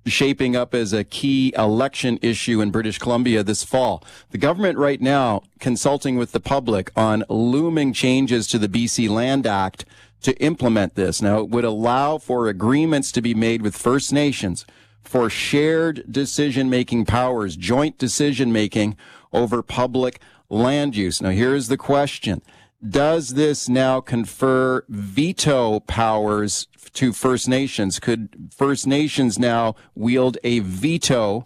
shaping 0.07 0.57
up 0.57 0.75
as 0.75 0.93
a 0.93 1.05
key 1.05 1.55
election 1.57 2.19
issue 2.21 2.61
in 2.61 2.73
British 2.73 2.99
Columbia 2.99 3.45
this 3.45 3.63
fall. 3.63 4.03
The 4.31 4.39
government 4.39 4.77
right 4.77 5.01
now 5.01 5.45
consulting 5.61 6.17
with 6.17 6.33
the 6.33 6.41
public 6.41 6.91
on 6.97 7.23
looming 7.29 7.93
changes 7.93 8.49
to 8.49 8.59
the 8.59 8.69
BC 8.69 9.09
Land 9.09 9.47
Act 9.47 9.85
to 10.23 10.37
implement 10.43 10.97
this. 10.97 11.23
Now, 11.23 11.39
it 11.39 11.49
would 11.49 11.65
allow 11.65 12.19
for 12.19 12.49
agreements 12.49 13.13
to 13.13 13.23
be 13.23 13.35
made 13.35 13.63
with 13.63 13.77
First 13.77 14.13
Nations 14.13 14.67
for 15.03 15.31
shared 15.31 16.05
decision 16.11 16.71
making 16.71 17.05
powers, 17.05 17.57
joint 17.57 17.99
decision 17.99 18.53
making 18.53 18.97
over 19.33 19.63
public 19.63 20.21
land 20.49 20.97
use. 20.97 21.21
Now, 21.21 21.31
here's 21.31 21.69
the 21.69 21.77
question. 21.77 22.43
Does 22.87 23.31
this 23.31 23.69
now 23.69 24.01
confer 24.01 24.85
veto 24.89 25.81
powers 25.81 26.67
to 26.95 27.13
First 27.13 27.49
Nations? 27.49 27.99
Could 27.99 28.51
First 28.57 28.87
Nations 28.87 29.39
now 29.39 29.75
wield 29.95 30.39
a 30.43 30.61
veto 30.61 31.45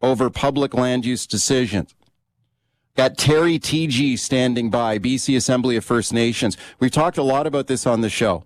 over 0.00 0.30
public 0.30 0.72
land 0.72 1.04
use 1.04 1.26
decisions? 1.26 1.94
Got 2.96 3.18
Terry 3.18 3.58
Teegee 3.58 4.18
standing 4.18 4.70
by, 4.70 4.98
BC 4.98 5.36
Assembly 5.36 5.76
of 5.76 5.84
First 5.84 6.12
Nations. 6.12 6.56
We've 6.78 6.92
talked 6.92 7.18
a 7.18 7.24
lot 7.24 7.46
about 7.46 7.66
this 7.66 7.86
on 7.86 8.02
the 8.02 8.08
show. 8.08 8.44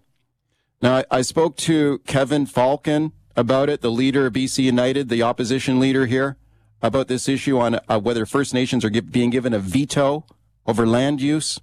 Now, 0.80 1.02
I 1.10 1.22
spoke 1.22 1.56
to 1.58 1.98
Kevin 2.06 2.46
Falcon 2.46 3.12
about 3.38 3.70
it, 3.70 3.82
the 3.82 3.90
leader 3.90 4.26
of 4.26 4.32
BC 4.32 4.64
United, 4.64 5.08
the 5.08 5.22
opposition 5.22 5.78
leader 5.78 6.06
here, 6.06 6.36
about 6.82 7.06
this 7.06 7.28
issue 7.28 7.56
on 7.56 7.78
uh, 7.88 7.98
whether 8.00 8.26
First 8.26 8.52
Nations 8.52 8.84
are 8.84 8.90
being 8.90 9.30
given 9.30 9.54
a 9.54 9.60
veto 9.60 10.26
over 10.66 10.84
land 10.86 11.22
use. 11.22 11.60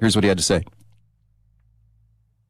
Here's 0.00 0.16
what 0.16 0.24
he 0.24 0.28
had 0.28 0.38
to 0.38 0.44
say. 0.44 0.64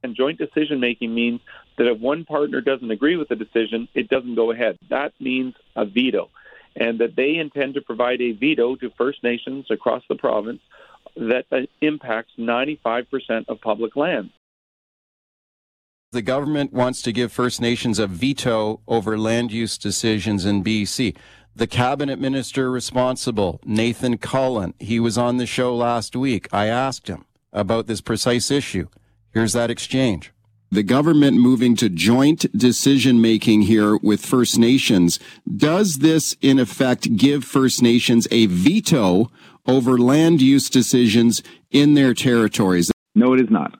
And 0.03 0.17
joint 0.17 0.39
decision 0.39 0.81
making 0.81 1.15
means 1.15 1.41
that 1.77 1.87
if 1.87 2.01
one 2.01 2.25
partner 2.25 2.63
doesn't 2.63 2.91
agree 2.91 3.17
with 3.17 3.29
the 3.29 3.37
decision, 3.37 3.89
it 3.95 4.09
doesn't 4.09 4.35
go 4.35 4.51
ahead. 4.51 4.79
That 4.89 5.13
means 5.21 5.55
a 5.75 5.85
veto. 5.85 6.31
And 6.75 6.99
that 7.01 7.15
they 7.15 7.37
intend 7.37 7.75
to 7.75 7.83
provide 7.83 8.23
a 8.23 8.33
veto 8.33 8.77
to 8.77 8.91
First 8.97 9.23
Nations 9.23 9.67
across 9.71 10.03
the 10.09 10.15
province 10.15 10.61
that 11.17 11.45
uh, 11.53 11.61
impacts 11.83 12.33
95% 12.39 13.49
of 13.49 13.61
public 13.61 13.97
land. 13.97 14.31
The 16.13 16.23
government 16.23 16.73
wants 16.73 17.03
to 17.03 17.13
give 17.13 17.33
First 17.33 17.61
Nations 17.61 17.99
a 17.99 18.07
veto 18.07 18.81
over 18.87 19.19
land 19.19 19.51
use 19.51 19.77
decisions 19.77 20.45
in 20.45 20.63
BC. 20.63 21.17
The 21.55 21.67
cabinet 21.67 22.21
minister 22.21 22.71
responsible, 22.71 23.61
Nathan 23.65 24.19
Cullen, 24.19 24.75
he 24.79 25.01
was 25.01 25.19
on 25.19 25.39
the 25.39 25.47
show 25.47 25.75
last 25.75 26.15
week. 26.15 26.49
I 26.53 26.67
asked 26.67 27.09
him 27.09 27.25
about 27.53 27.87
this 27.87 28.01
precise 28.01 28.51
issue. 28.51 28.89
Here's 29.33 29.53
that 29.55 29.71
exchange. 29.71 30.33
The 30.71 30.85
government 30.85 31.39
moving 31.39 31.75
to 31.77 31.89
joint 31.89 32.57
decision 32.57 33.21
making 33.21 33.63
here 33.63 33.97
with 33.97 34.25
First 34.25 34.59
Nations. 34.59 35.19
Does 35.57 35.99
this, 35.99 36.37
in 36.41 36.59
effect, 36.59 37.17
give 37.17 37.45
First 37.45 37.83
Nations 37.83 38.29
a 38.31 38.47
veto 38.47 39.31
over 39.67 39.99
land 39.99 40.41
use 40.41 40.71
decisions 40.71 41.43
in 41.71 41.95
their 41.95 42.15
territories? 42.15 42.93
No, 43.15 43.33
it 43.33 43.41
is 43.41 43.51
not. 43.51 43.79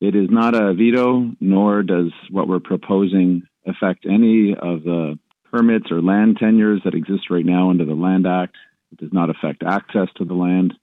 It 0.00 0.16
is 0.16 0.28
not 0.30 0.54
a 0.54 0.72
veto, 0.72 1.32
nor 1.40 1.82
does 1.82 2.12
what 2.30 2.48
we're 2.48 2.60
proposing 2.60 3.42
affect 3.66 4.06
any 4.06 4.52
of 4.54 4.82
the 4.82 5.18
permits 5.50 5.90
or 5.90 6.00
land 6.00 6.38
tenures 6.38 6.80
that 6.84 6.94
exist 6.94 7.30
right 7.30 7.44
now 7.44 7.70
under 7.70 7.84
the 7.84 7.94
Land 7.94 8.26
Act. 8.26 8.56
It 8.92 8.98
does 8.98 9.12
not 9.12 9.30
affect 9.30 9.62
access 9.62 10.08
to 10.16 10.24
the 10.24 10.34
land. 10.34 10.74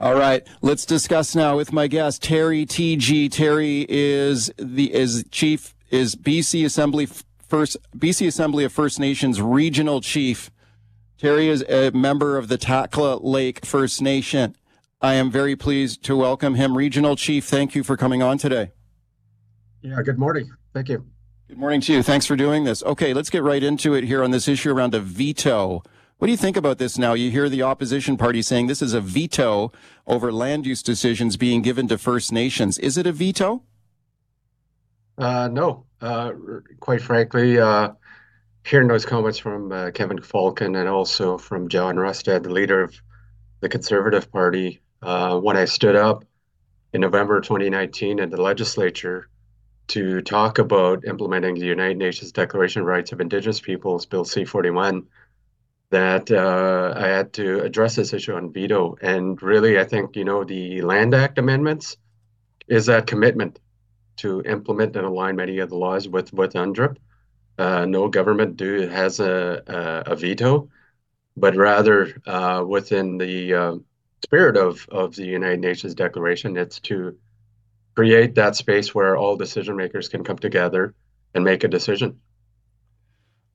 All 0.00 0.14
right, 0.14 0.46
let's 0.60 0.84
discuss 0.84 1.36
now 1.36 1.56
with 1.56 1.72
my 1.72 1.86
guest 1.86 2.22
Terry 2.22 2.66
Teegee. 2.66 3.30
Terry 3.30 3.86
is 3.88 4.50
the 4.58 4.92
is 4.92 5.24
chief 5.30 5.74
is 5.90 6.16
BC 6.16 6.64
Assembly 6.64 7.06
first 7.48 7.76
BC 7.96 8.26
Assembly 8.26 8.64
of 8.64 8.72
First 8.72 8.98
Nations 8.98 9.40
regional 9.40 10.00
chief. 10.00 10.50
Terry 11.16 11.48
is 11.48 11.64
a 11.68 11.92
member 11.92 12.36
of 12.36 12.48
the 12.48 12.58
Takla 12.58 13.20
Lake 13.22 13.64
First 13.64 14.02
Nation. 14.02 14.56
I 15.04 15.16
am 15.16 15.30
very 15.30 15.54
pleased 15.54 16.02
to 16.04 16.16
welcome 16.16 16.54
him, 16.54 16.78
regional 16.78 17.14
chief. 17.14 17.44
Thank 17.44 17.74
you 17.74 17.84
for 17.84 17.94
coming 17.94 18.22
on 18.22 18.38
today. 18.38 18.70
Yeah, 19.82 20.00
good 20.00 20.18
morning. 20.18 20.50
Thank 20.72 20.88
you. 20.88 21.04
Good 21.46 21.58
morning 21.58 21.82
to 21.82 21.92
you. 21.92 22.02
Thanks 22.02 22.24
for 22.24 22.36
doing 22.36 22.64
this. 22.64 22.82
Okay, 22.82 23.12
let's 23.12 23.28
get 23.28 23.42
right 23.42 23.62
into 23.62 23.92
it 23.92 24.04
here 24.04 24.24
on 24.24 24.30
this 24.30 24.48
issue 24.48 24.72
around 24.72 24.94
a 24.94 25.00
veto. 25.00 25.82
What 26.16 26.26
do 26.26 26.30
you 26.30 26.38
think 26.38 26.56
about 26.56 26.78
this 26.78 26.96
now? 26.96 27.12
You 27.12 27.30
hear 27.30 27.50
the 27.50 27.60
opposition 27.60 28.16
party 28.16 28.40
saying 28.40 28.68
this 28.68 28.80
is 28.80 28.94
a 28.94 29.00
veto 29.02 29.72
over 30.06 30.32
land 30.32 30.64
use 30.64 30.82
decisions 30.82 31.36
being 31.36 31.60
given 31.60 31.86
to 31.88 31.98
First 31.98 32.32
Nations. 32.32 32.78
Is 32.78 32.96
it 32.96 33.06
a 33.06 33.12
veto? 33.12 33.62
Uh, 35.18 35.50
no, 35.52 35.84
uh, 36.00 36.32
quite 36.80 37.02
frankly, 37.02 37.58
uh, 37.58 37.90
hearing 38.64 38.88
those 38.88 39.04
comments 39.04 39.36
from 39.36 39.70
uh, 39.70 39.90
Kevin 39.90 40.22
Falcon 40.22 40.76
and 40.76 40.88
also 40.88 41.36
from 41.36 41.68
John 41.68 41.96
Rustad, 41.96 42.42
the 42.42 42.50
leader 42.50 42.82
of 42.82 42.98
the 43.60 43.68
Conservative 43.68 44.32
Party, 44.32 44.80
uh, 45.04 45.38
when 45.38 45.56
I 45.56 45.66
stood 45.66 45.96
up 45.96 46.24
in 46.92 47.02
November 47.02 47.40
2019 47.40 48.18
in 48.18 48.30
the 48.30 48.40
legislature 48.40 49.28
to 49.88 50.22
talk 50.22 50.58
about 50.58 51.04
implementing 51.04 51.56
the 51.56 51.66
United 51.66 51.98
Nations 51.98 52.32
Declaration 52.32 52.80
of 52.80 52.86
Rights 52.86 53.12
of 53.12 53.20
Indigenous 53.20 53.60
Peoples, 53.60 54.06
Bill 54.06 54.24
C-41, 54.24 55.04
that 55.90 56.30
uh, 56.30 56.94
I 56.96 57.06
had 57.06 57.34
to 57.34 57.60
address 57.62 57.96
this 57.96 58.14
issue 58.14 58.34
on 58.34 58.52
veto. 58.52 58.96
And 59.02 59.40
really, 59.42 59.78
I 59.78 59.84
think, 59.84 60.16
you 60.16 60.24
know, 60.24 60.42
the 60.42 60.80
Land 60.80 61.14
Act 61.14 61.38
amendments 61.38 61.98
is 62.66 62.86
that 62.86 63.06
commitment 63.06 63.60
to 64.16 64.42
implement 64.42 64.96
and 64.96 65.04
align 65.04 65.36
many 65.36 65.58
of 65.58 65.68
the 65.68 65.76
laws 65.76 66.08
with, 66.08 66.32
with 66.32 66.54
UNDRIP. 66.54 66.96
Uh, 67.58 67.84
no 67.84 68.08
government 68.08 68.56
do 68.56 68.88
has 68.88 69.20
a, 69.20 69.62
a, 69.66 70.12
a 70.12 70.16
veto, 70.16 70.70
but 71.36 71.54
rather 71.56 72.20
uh, 72.26 72.64
within 72.66 73.18
the 73.18 73.54
uh, 73.54 73.74
spirit 74.24 74.56
of, 74.56 74.86
of 74.88 75.14
the 75.14 75.24
United 75.24 75.60
Nations 75.60 75.94
Declaration, 75.94 76.56
it's 76.56 76.80
to 76.80 77.16
create 77.94 78.34
that 78.34 78.56
space 78.56 78.94
where 78.94 79.16
all 79.16 79.36
decision 79.36 79.76
makers 79.76 80.08
can 80.08 80.24
come 80.24 80.38
together 80.38 80.94
and 81.34 81.44
make 81.44 81.62
a 81.62 81.68
decision. 81.68 82.18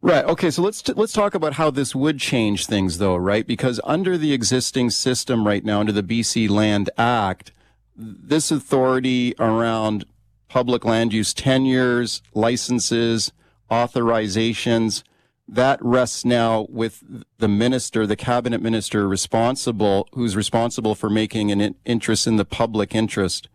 Right. 0.01 0.23
Okay. 0.23 0.49
So 0.49 0.61
let's 0.61 0.81
t- 0.81 0.93
let's 0.93 1.11
talk 1.11 1.35
about 1.35 1.53
how 1.53 1.71
this 1.71 1.93
would 1.93 2.19
change 2.19 2.67
things, 2.67 2.99
though, 2.99 3.17
right? 3.17 3.45
Because 3.45 3.81
under 3.83 4.17
the 4.17 4.31
existing 4.31 4.91
system 4.91 5.45
right 5.45 5.65
now, 5.65 5.81
under 5.81 5.91
the 5.91 6.03
BC 6.03 6.49
Land 6.49 6.89
Act, 6.97 7.51
this 7.97 8.49
authority 8.49 9.35
around 9.39 10.05
public 10.47 10.85
land 10.85 11.11
use 11.11 11.33
tenures, 11.33 12.21
licenses, 12.33 13.33
authorizations, 13.69 15.03
that 15.51 15.83
rests 15.83 16.23
now 16.23 16.67
with 16.69 17.03
the 17.39 17.47
minister, 17.47 18.05
the 18.05 18.15
cabinet 18.15 18.61
minister 18.61 19.07
responsible, 19.07 20.07
who's 20.13 20.35
responsible 20.35 20.93
for 20.93 21.09
making 21.09 21.51
an 21.51 21.75
interest 21.85 22.27
in 22.27 22.35
the 22.35 22.45
public 22.45 22.93
interest. 22.93 23.49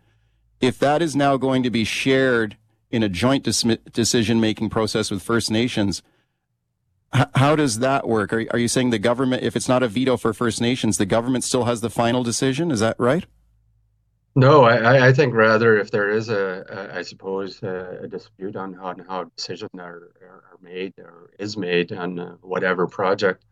If 0.60 0.78
that 0.80 1.02
is 1.02 1.14
now 1.14 1.36
going 1.36 1.62
to 1.62 1.70
be 1.70 1.84
shared 1.84 2.56
in 2.90 3.02
a 3.04 3.08
joint 3.08 3.44
dis- 3.44 3.64
decision 3.92 4.40
making 4.40 4.70
process 4.70 5.10
with 5.10 5.22
First 5.22 5.52
Nations, 5.52 6.02
h- 7.14 7.26
how 7.36 7.54
does 7.54 7.78
that 7.78 8.08
work? 8.08 8.32
Are, 8.32 8.44
are 8.50 8.58
you 8.58 8.68
saying 8.68 8.90
the 8.90 8.98
government, 8.98 9.44
if 9.44 9.54
it's 9.54 9.68
not 9.68 9.84
a 9.84 9.88
veto 9.88 10.16
for 10.16 10.32
First 10.32 10.60
Nations, 10.60 10.98
the 10.98 11.06
government 11.06 11.44
still 11.44 11.64
has 11.64 11.80
the 11.80 11.90
final 11.90 12.24
decision? 12.24 12.72
Is 12.72 12.80
that 12.80 12.96
right? 12.98 13.24
No, 14.36 14.64
I, 14.64 15.08
I 15.08 15.12
think 15.12 15.32
rather 15.34 15.78
if 15.78 15.90
there 15.92 16.10
is 16.10 16.28
a, 16.28 16.64
a 16.68 16.98
I 16.98 17.02
suppose, 17.02 17.62
a, 17.62 18.00
a 18.02 18.08
dispute 18.08 18.56
on 18.56 18.72
how, 18.72 18.86
on 18.86 18.98
how 18.98 19.24
decisions 19.36 19.70
are, 19.78 20.10
are 20.22 20.58
made 20.60 20.94
or 20.98 21.30
is 21.38 21.56
made 21.56 21.92
on 21.92 22.18
uh, 22.18 22.36
whatever 22.40 22.86
project, 22.88 23.44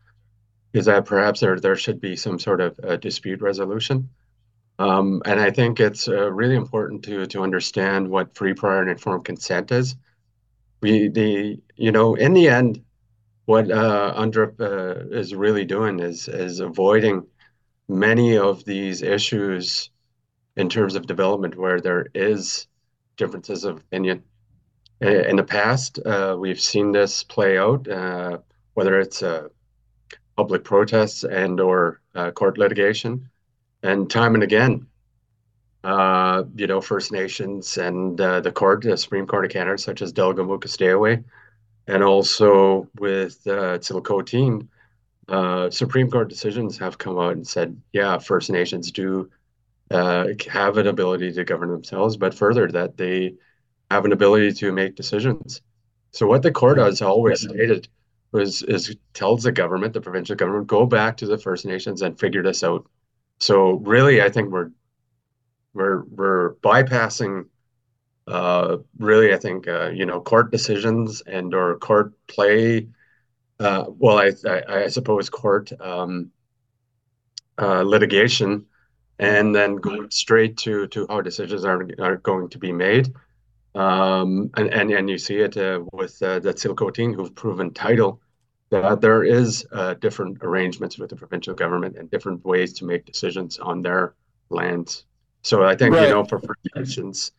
is 0.73 0.85
that 0.85 1.05
perhaps 1.05 1.39
there 1.41 1.59
there 1.59 1.75
should 1.77 2.01
be 2.01 2.15
some 2.17 2.39
sort 2.39 2.61
of 2.61 2.79
a 2.83 2.97
dispute 2.97 3.41
resolution. 3.41 4.09
Um, 4.79 5.21
and 5.25 5.39
I 5.39 5.51
think 5.51 5.79
it's 5.79 6.07
uh, 6.07 6.31
really 6.31 6.55
important 6.55 7.03
to 7.05 7.27
to 7.27 7.43
understand 7.43 8.09
what 8.09 8.35
free, 8.35 8.53
prior, 8.53 8.81
and 8.81 8.89
informed 8.91 9.25
consent 9.25 9.71
is. 9.71 9.95
We 10.81 11.09
the 11.09 11.61
you 11.75 11.91
know 11.91 12.15
in 12.15 12.33
the 12.33 12.49
end, 12.49 12.83
what 13.45 13.71
uh, 13.71 14.13
UNDRIP 14.17 14.59
uh, 14.61 15.15
is 15.17 15.35
really 15.35 15.65
doing 15.65 15.99
is 15.99 16.27
is 16.27 16.59
avoiding 16.61 17.27
many 17.89 18.37
of 18.37 18.65
these 18.65 19.01
issues 19.03 19.91
in 20.55 20.69
terms 20.69 20.95
of 20.95 21.07
development 21.07 21.57
where 21.57 21.79
there 21.79 22.07
is 22.13 22.67
differences 23.17 23.63
of 23.63 23.77
opinion. 23.77 24.23
In 25.01 25.35
the 25.35 25.43
past, 25.43 25.99
uh, 26.05 26.37
we've 26.39 26.61
seen 26.61 26.91
this 26.91 27.23
play 27.23 27.57
out, 27.57 27.87
uh, 27.89 28.37
whether 28.73 28.99
it's 28.99 29.21
uh, 29.21 29.49
public 30.37 30.63
protests 30.63 31.23
and 31.23 31.59
or 31.59 31.99
uh, 32.15 32.31
court 32.31 32.57
litigation, 32.57 33.29
and 33.81 34.09
time 34.09 34.33
and 34.33 34.43
again, 34.43 34.87
uh, 35.83 36.43
you 36.55 36.67
know, 36.67 36.79
First 36.79 37.11
Nations 37.11 37.77
and 37.77 38.19
uh, 38.21 38.39
the 38.39 38.51
court, 38.51 38.83
the 38.83 38.95
Supreme 38.95 39.27
Court 39.27 39.43
of 39.43 39.51
Canada, 39.51 39.77
such 39.77 40.01
as 40.01 40.13
Delgamuukw 40.13 40.63
Gisday'wa, 40.63 41.21
and 41.87 42.03
also 42.03 42.87
with 42.97 43.45
uh, 43.45 43.77
Tsilhqot'in, 43.79 44.67
Supreme 45.73 46.09
Court 46.09 46.29
decisions 46.29 46.77
have 46.77 46.97
come 46.97 47.19
out 47.19 47.33
and 47.33 47.45
said, 47.45 47.75
yeah, 47.91 48.17
First 48.19 48.49
Nations 48.49 48.91
do 48.91 49.29
uh, 49.91 50.27
have 50.49 50.77
an 50.77 50.87
ability 50.87 51.31
to 51.33 51.43
govern 51.43 51.69
themselves, 51.69 52.17
but 52.17 52.33
further 52.33 52.67
that 52.71 52.97
they 52.97 53.35
have 53.91 54.05
an 54.05 54.11
ability 54.11 54.53
to 54.53 54.71
make 54.71 54.95
decisions. 54.95 55.61
So 56.11 56.27
what 56.27 56.41
the 56.41 56.51
court 56.51 56.77
has 56.77 57.01
always 57.01 57.41
stated 57.41 57.87
was 58.31 58.63
is 58.63 58.95
tells 59.13 59.43
the 59.43 59.51
government, 59.51 59.93
the 59.93 60.01
provincial 60.01 60.35
government, 60.35 60.67
go 60.67 60.85
back 60.85 61.17
to 61.17 61.27
the 61.27 61.37
First 61.37 61.65
Nations 61.65 62.01
and 62.01 62.19
figure 62.19 62.43
this 62.43 62.63
out. 62.63 62.85
So 63.39 63.73
really, 63.73 64.21
I 64.21 64.29
think 64.29 64.51
we're 64.51 64.71
we're 65.73 66.03
we're 66.03 66.53
bypassing. 66.55 67.45
Uh, 68.25 68.77
really, 68.97 69.33
I 69.33 69.37
think 69.37 69.67
uh, 69.67 69.89
you 69.89 70.05
know 70.05 70.21
court 70.21 70.51
decisions 70.51 71.21
and 71.21 71.53
or 71.53 71.77
court 71.77 72.13
play. 72.27 72.87
Uh, 73.59 73.85
well, 73.87 74.17
I, 74.17 74.31
I, 74.49 74.83
I 74.83 74.87
suppose 74.87 75.29
court 75.29 75.71
um, 75.79 76.31
uh, 77.59 77.83
litigation 77.83 78.65
and 79.23 79.55
then 79.55 79.75
going 79.77 80.09
straight 80.11 80.57
to 80.57 80.87
to 80.87 81.05
how 81.09 81.21
decisions 81.21 81.65
are 81.65 81.87
are 81.99 82.17
going 82.17 82.49
to 82.49 82.57
be 82.57 82.71
made. 82.71 83.13
Um, 83.75 84.51
and, 84.55 84.67
and 84.73 84.91
and 84.91 85.09
you 85.09 85.17
see 85.17 85.37
it 85.37 85.57
uh, 85.57 85.81
with 85.91 86.21
uh, 86.21 86.39
the 86.39 86.53
Tsilhqot'in 86.53 87.15
who've 87.15 87.33
proven 87.33 87.73
title 87.73 88.21
that 88.69 89.01
there 89.01 89.23
is 89.23 89.65
uh, 89.71 89.93
different 89.95 90.39
arrangements 90.41 90.97
with 90.97 91.09
the 91.09 91.15
provincial 91.15 91.53
government 91.53 91.95
and 91.95 92.09
different 92.09 92.43
ways 92.43 92.73
to 92.73 92.85
make 92.85 93.05
decisions 93.05 93.59
on 93.59 93.81
their 93.83 94.15
lands. 94.49 95.05
So 95.43 95.63
I 95.63 95.75
think 95.75 95.93
right. 95.93 96.07
you 96.07 96.13
know 96.13 96.23
for 96.23 96.39
First 96.39 96.67
Nations, 96.75 97.31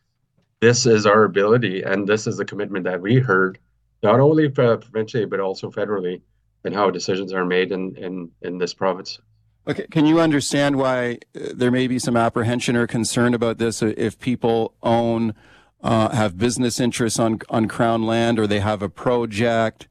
this 0.61 0.87
is 0.87 1.07
our 1.07 1.25
ability, 1.25 1.83
and 1.83 2.07
this 2.07 2.27
is 2.27 2.37
the 2.37 2.45
commitment 2.45 2.85
that 2.85 3.01
we 3.01 3.17
heard 3.17 3.59
not 4.03 4.21
only 4.21 4.49
provincially 4.49 5.25
but 5.25 5.41
also 5.41 5.71
federally, 5.71 6.21
and 6.65 6.75
how 6.75 6.91
decisions 6.91 7.33
are 7.33 7.45
made 7.45 7.73
in 7.73 7.97
in 7.97 8.31
in 8.43 8.59
this 8.59 8.75
province. 8.75 9.21
Okay, 9.67 9.87
can 9.91 10.05
you 10.05 10.21
understand 10.21 10.77
why 10.77 11.19
uh, 11.35 11.49
there 11.55 11.71
may 11.71 11.87
be 11.87 11.99
some 11.99 12.17
apprehension 12.17 12.77
or 12.77 12.87
concern 12.87 13.33
about 13.33 13.57
this 13.57 13.81
if 13.83 14.19
people 14.19 14.75
own, 14.83 15.35
uh, 15.83 16.11
have 16.11 16.37
business 16.37 16.81
interests 16.81 17.19
on 17.19 17.41
on 17.49 17.67
Crown 17.69 18.05
land, 18.05 18.39
or 18.39 18.47
they 18.47 18.61
have 18.61 18.83
a 18.83 18.91
project, 18.91 19.89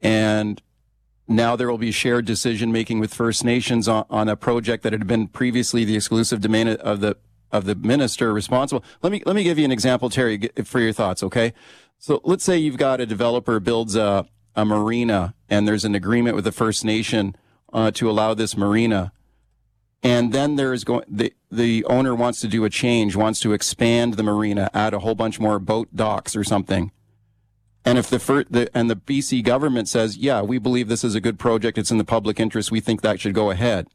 and 0.00 0.62
now 1.26 1.56
there 1.56 1.68
will 1.68 1.78
be 1.78 1.90
shared 1.90 2.24
decision 2.24 2.70
making 2.70 3.00
with 3.00 3.12
First 3.12 3.44
Nations 3.44 3.88
on, 3.88 4.04
on 4.10 4.28
a 4.28 4.36
project 4.36 4.84
that 4.84 4.92
had 4.92 5.06
been 5.08 5.26
previously 5.26 5.84
the 5.84 5.96
exclusive 5.96 6.40
domain 6.40 6.68
of 6.68 7.00
the 7.00 7.16
of 7.50 7.64
the 7.64 7.74
minister 7.74 8.32
responsible. 8.32 8.84
Let 9.02 9.10
me 9.10 9.22
let 9.26 9.34
me 9.34 9.42
give 9.42 9.58
you 9.58 9.64
an 9.64 9.72
example, 9.72 10.08
Terry, 10.08 10.50
for 10.64 10.78
your 10.78 10.92
thoughts. 10.92 11.24
Okay, 11.24 11.52
so 11.98 12.20
let's 12.22 12.44
say 12.44 12.58
you've 12.58 12.78
got 12.78 13.00
a 13.00 13.06
developer 13.06 13.58
builds 13.58 13.96
a 13.96 14.26
a 14.54 14.64
marina, 14.64 15.34
and 15.48 15.66
there's 15.66 15.84
an 15.84 15.96
agreement 15.96 16.36
with 16.36 16.44
the 16.44 16.52
First 16.52 16.84
Nation 16.84 17.36
uh, 17.72 17.90
to 17.90 18.08
allow 18.08 18.32
this 18.32 18.56
marina 18.56 19.12
and 20.02 20.32
then 20.32 20.56
there 20.56 20.72
is 20.72 20.84
going 20.84 21.04
the 21.08 21.32
the 21.50 21.84
owner 21.86 22.14
wants 22.14 22.40
to 22.40 22.48
do 22.48 22.64
a 22.64 22.70
change, 22.70 23.16
wants 23.16 23.40
to 23.40 23.52
expand 23.52 24.14
the 24.14 24.22
marina, 24.22 24.70
add 24.74 24.94
a 24.94 25.00
whole 25.00 25.14
bunch 25.14 25.40
more 25.40 25.58
boat 25.58 25.88
docks 25.94 26.36
or 26.36 26.44
something. 26.44 26.92
And 27.84 27.98
if 27.98 28.10
the, 28.10 28.18
fir- 28.18 28.44
the 28.50 28.68
and 28.74 28.90
the 28.90 28.96
BC 28.96 29.44
government 29.44 29.88
says, 29.88 30.16
"Yeah, 30.16 30.42
we 30.42 30.58
believe 30.58 30.88
this 30.88 31.04
is 31.04 31.14
a 31.14 31.20
good 31.20 31.38
project. 31.38 31.78
It's 31.78 31.92
in 31.92 31.98
the 31.98 32.04
public 32.04 32.40
interest. 32.40 32.72
We 32.72 32.80
think 32.80 33.00
that 33.02 33.20
should 33.20 33.34
go 33.34 33.50
ahead." 33.50 33.86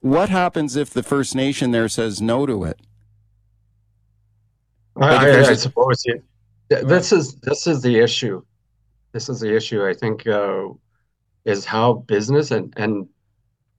What 0.00 0.28
happens 0.28 0.76
if 0.76 0.90
the 0.90 1.02
First 1.02 1.34
Nation 1.34 1.70
there 1.70 1.88
says 1.88 2.20
no 2.20 2.46
to 2.46 2.64
it? 2.64 2.80
I, 5.00 5.30
I, 5.30 5.40
I 5.48 5.54
suppose 5.54 6.02
it, 6.04 6.22
this 6.68 7.12
is 7.12 7.36
this 7.36 7.66
is 7.66 7.82
the 7.82 7.98
issue. 7.98 8.42
This 9.12 9.28
is 9.28 9.40
the 9.40 9.54
issue. 9.54 9.86
I 9.86 9.94
think 9.94 10.26
uh, 10.26 10.68
is 11.44 11.64
how 11.64 11.94
business 11.94 12.50
and 12.50 12.74
and 12.76 13.08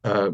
uh, 0.04 0.32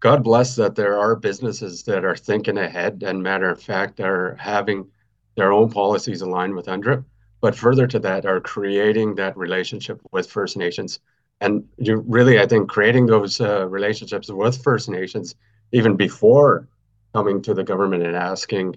God 0.00 0.22
bless 0.22 0.54
that 0.56 0.76
there 0.76 0.98
are 0.98 1.16
businesses 1.16 1.82
that 1.84 2.04
are 2.04 2.16
thinking 2.16 2.58
ahead 2.58 3.02
and 3.04 3.22
matter 3.22 3.50
of 3.50 3.60
fact 3.60 4.00
are 4.00 4.36
having 4.36 4.88
their 5.36 5.52
own 5.52 5.70
policies 5.70 6.22
aligned 6.22 6.54
with 6.54 6.66
UNDRIP, 6.66 7.04
but 7.40 7.54
further 7.54 7.86
to 7.88 7.98
that 8.00 8.24
are 8.24 8.40
creating 8.40 9.16
that 9.16 9.36
relationship 9.36 10.00
with 10.12 10.30
First 10.30 10.56
Nations. 10.56 11.00
And 11.40 11.64
you 11.78 12.04
really, 12.06 12.38
I 12.40 12.46
think, 12.46 12.68
creating 12.68 13.06
those 13.06 13.40
uh, 13.40 13.66
relationships 13.68 14.30
with 14.30 14.62
First 14.62 14.88
Nations 14.88 15.34
even 15.72 15.96
before 15.96 16.68
coming 17.12 17.42
to 17.42 17.54
the 17.54 17.64
government 17.64 18.04
and 18.04 18.16
asking 18.16 18.76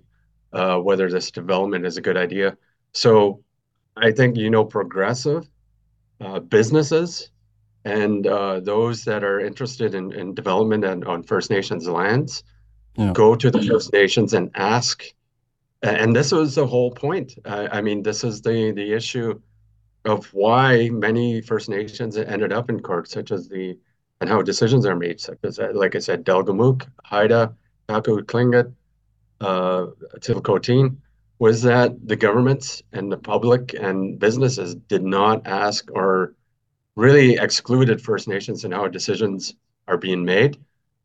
uh, 0.54 0.78
whether 0.78 1.10
this 1.10 1.32
development 1.32 1.86
is 1.86 1.98
a 1.98 2.02
good 2.02 2.18
idea. 2.18 2.58
So 2.94 3.44
I 3.96 4.12
think, 4.12 4.38
you 4.38 4.50
know, 4.50 4.66
progressive 4.66 5.48
uh, 6.20 6.40
businesses 6.40 7.30
and 7.86 8.28
uh, 8.28 8.60
those 8.60 9.04
that 9.06 9.24
are 9.24 9.40
interested 9.40 9.96
in, 9.96 10.12
in 10.14 10.34
development 10.34 10.86
and 10.86 11.04
on 11.06 11.24
First 11.24 11.50
Nations 11.50 11.88
lands 11.88 12.44
yeah. 12.96 13.12
go 13.14 13.36
to 13.36 13.50
the 13.50 13.62
First 13.62 13.94
Nations 13.94 14.34
and 14.34 14.52
ask. 14.56 15.04
And 15.82 16.16
this 16.16 16.32
was 16.32 16.56
the 16.56 16.68
whole 16.68 16.92
point. 16.92 17.34
Uh, 17.44 17.68
I 17.72 17.82
mean, 17.82 18.04
this 18.04 18.24
is 18.24 18.42
the 18.42 18.72
the 18.72 18.94
issue 18.94 19.40
of 20.06 20.28
why 20.34 20.90
many 20.90 21.42
First 21.42 21.70
Nations 21.70 22.18
ended 22.18 22.54
up 22.54 22.70
in 22.70 22.80
court, 22.82 23.10
such 23.10 23.32
as 23.32 23.48
the 23.48 23.78
and 24.20 24.30
how 24.30 24.44
decisions 24.44 24.86
are 24.86 24.96
made, 24.96 25.20
such 25.20 25.40
as 25.44 25.58
uh, 25.58 25.72
like 25.74 25.96
I 25.96 26.00
said, 26.00 26.24
Delgamuukw, 26.24 26.88
Haida, 27.04 27.56
Taku 27.88 28.22
Tlingit, 28.22 28.72
uh, 29.40 29.88
Tsilhqot'in, 30.20 30.98
was 31.40 31.64
that 31.64 32.08
the 32.08 32.16
governments 32.16 32.84
and 32.94 33.12
the 33.12 33.18
public 33.18 33.74
and 33.74 34.20
businesses 34.20 34.76
did 34.76 35.04
not 35.04 35.48
ask 35.48 35.90
or 35.92 36.36
really 36.96 37.36
excluded 37.36 38.02
First 38.02 38.28
Nations 38.28 38.66
in 38.66 38.72
how 38.72 38.88
decisions 38.88 39.56
are 39.88 39.98
being 39.98 40.26
made. 40.26 40.58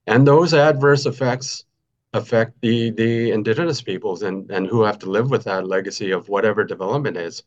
And 0.07 0.27
those 0.27 0.55
adverse 0.55 1.07
effects 1.07 1.65
affect 2.13 2.61
the 2.61 2.91
the 2.91 3.31
indigenous 3.33 3.83
peoples 3.83 4.23
and, 4.23 4.51
and 4.51 4.67
who 4.67 4.83
have 4.83 4.99
to 5.01 5.11
live 5.11 5.31
with 5.31 5.45
that 5.45 5.67
legacy 5.67 6.13
of 6.13 6.29
whatever 6.29 6.65
development 6.65 7.17
is. 7.17 7.43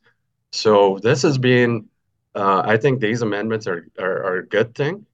So 0.51 0.99
this 1.01 1.23
is 1.23 1.37
being 1.37 1.89
uh, 2.35 2.61
I 2.65 2.77
think 2.77 2.99
these 2.99 3.21
amendments 3.21 3.67
are, 3.67 3.87
are, 3.97 4.23
are 4.23 4.37
a 4.37 4.47
good 4.47 4.75
thing. 4.75 5.05